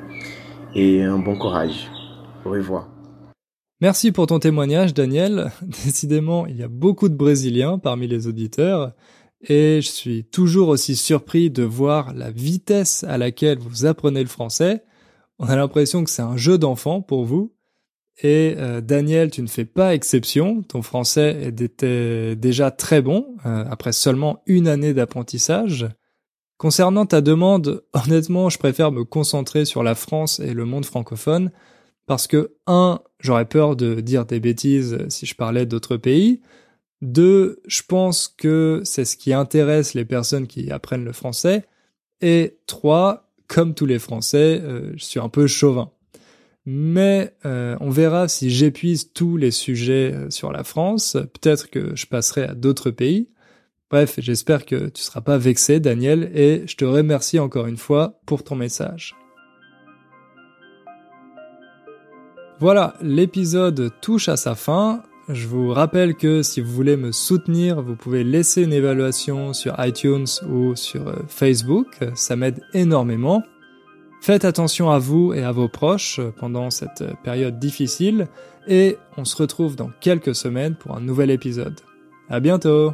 et 0.74 1.03
un 1.03 1.20
bon 1.20 1.38
courage. 1.38 1.91
Au 2.43 2.49
revoir. 2.49 2.95
Merci 3.82 4.13
pour 4.13 4.28
ton 4.28 4.39
témoignage, 4.39 4.93
Daniel. 4.93 5.51
Décidément, 5.61 6.45
il 6.47 6.55
y 6.55 6.63
a 6.63 6.69
beaucoup 6.69 7.09
de 7.09 7.15
Brésiliens 7.15 7.78
parmi 7.78 8.07
les 8.07 8.26
auditeurs 8.28 8.93
et 9.41 9.82
je 9.82 9.88
suis 9.88 10.23
toujours 10.23 10.69
aussi 10.69 10.95
surpris 10.95 11.51
de 11.51 11.63
voir 11.63 12.13
la 12.13 12.32
vitesse 12.32 13.03
à 13.03 13.17
laquelle 13.17 13.59
vous 13.59 13.86
apprenez 13.86 14.21
le 14.21 14.30
français. 14.30 14.84
On 15.39 15.47
a 15.47 15.55
l'impression 15.57 16.05
que 16.05 16.09
c'est 16.09 16.21
un 16.21 16.38
jeu 16.38 16.57
d'enfant 16.57 17.01
pour 17.01 17.26
vous. 17.26 17.53
Et 18.23 18.55
euh, 18.57 18.80
Daniel, 18.80 19.30
tu 19.30 19.41
ne 19.41 19.47
fais 19.47 19.65
pas 19.65 19.93
exception. 19.93 20.63
Ton 20.63 20.82
français 20.82 21.51
était 21.51 22.38
déjà 22.38 22.71
très 22.71 23.01
bon 23.01 23.36
euh, 23.45 23.65
après 23.69 23.91
seulement 23.91 24.41
une 24.45 24.69
année 24.69 24.93
d'apprentissage. 24.93 25.89
Concernant 26.57 27.05
ta 27.05 27.19
demande, 27.19 27.84
honnêtement, 27.91 28.49
je 28.49 28.57
préfère 28.57 28.93
me 28.93 29.03
concentrer 29.03 29.65
sur 29.65 29.84
la 29.84 29.95
France 29.95 30.39
et 30.39 30.53
le 30.53 30.63
monde 30.63 30.86
francophone 30.86 31.51
parce 32.06 32.28
que, 32.28 32.53
un, 32.68 32.99
j'aurais 33.20 33.45
peur 33.45 33.76
de 33.76 34.01
dire 34.01 34.26
des 34.26 34.39
bêtises 34.39 34.97
si 35.10 35.26
je 35.26 35.36
parlais 35.36 35.66
d'autres 35.66 35.97
pays. 35.97 36.41
Deux, 37.01 37.62
je 37.68 37.82
pense 37.88 38.28
que 38.28 38.82
c'est 38.84 39.06
ce 39.06 39.18
qui 39.18 39.34
intéresse 39.34 39.93
les 39.93 40.06
personnes 40.06 40.47
qui 40.47 40.72
apprennent 40.72 41.06
le 41.06 41.14
français. 41.14 41.66
Et 42.22 42.58
trois, 42.68 43.32
comme 43.47 43.74
tous 43.74 43.86
les 43.86 43.99
Français, 43.99 44.62
euh, 44.64 44.91
je 44.95 45.03
suis 45.03 45.20
un 45.20 45.30
peu 45.30 45.47
chauvin. 45.47 45.91
Mais 46.66 47.34
euh, 47.45 47.78
on 47.80 47.89
verra 47.89 48.28
si 48.28 48.49
j'épuise 48.49 49.12
tous 49.14 49.38
les 49.38 49.51
sujets 49.51 50.14
euh, 50.14 50.30
sur 50.30 50.51
la 50.51 50.64
France. 50.64 51.18
Peut-être 51.34 51.70
que 51.70 51.95
je 51.95 52.08
passerai 52.08 52.43
à 52.43 52.56
d'autres 52.56 52.89
pays. 52.89 53.30
Bref, 53.91 54.16
j'espère 54.18 54.66
que 54.66 54.89
tu 54.89 55.03
seras 55.03 55.22
pas 55.22 55.38
vexé, 55.38 55.80
Daniel, 55.80 56.32
et 56.34 56.64
je 56.66 56.76
te 56.76 56.86
remercie 56.86 57.38
encore 57.38 57.68
une 57.68 57.78
fois 57.78 58.20
pour 58.26 58.43
ton 58.43 58.56
message. 58.56 59.16
Voilà, 62.60 62.93
l'épisode 63.01 63.91
touche 64.01 64.30
à 64.30 64.38
sa 64.38 64.56
fin. 64.56 65.03
Je 65.28 65.47
vous 65.47 65.72
rappelle 65.72 66.16
que 66.16 66.41
si 66.41 66.62
vous 66.62 66.72
voulez 66.72 66.95
me 66.95 67.12
soutenir, 67.12 67.82
vous 67.82 67.95
pouvez 67.95 68.24
laisser 68.24 68.64
une 68.64 68.72
évaluation 68.72 69.53
sur 69.53 69.76
iTunes 69.80 70.28
ou 70.49 70.76
sur 70.76 71.08
euh, 71.08 71.16
Facebook, 71.28 71.99
ça 72.14 72.36
m'aide 72.36 72.62
énormément. 72.74 73.43
Faites 74.22 74.45
attention 74.45 74.89
à 74.89 74.99
vous 74.99 75.34
et 75.34 75.43
à 75.43 75.51
vos 75.51 75.68
proches 75.68 76.22
pendant 76.38 76.70
cette 76.70 77.03
période 77.24 77.60
difficile 77.60 78.28
et 78.68 78.97
on 79.18 79.26
se 79.26 79.36
retrouve 79.36 79.76
dans 79.76 79.91
quelques 79.99 80.36
semaines 80.36 80.76
pour 80.76 80.95
un 80.95 81.01
nouvel 81.01 81.32
épisode. 81.32 81.80
À 82.30 82.39
bientôt! 82.39 82.93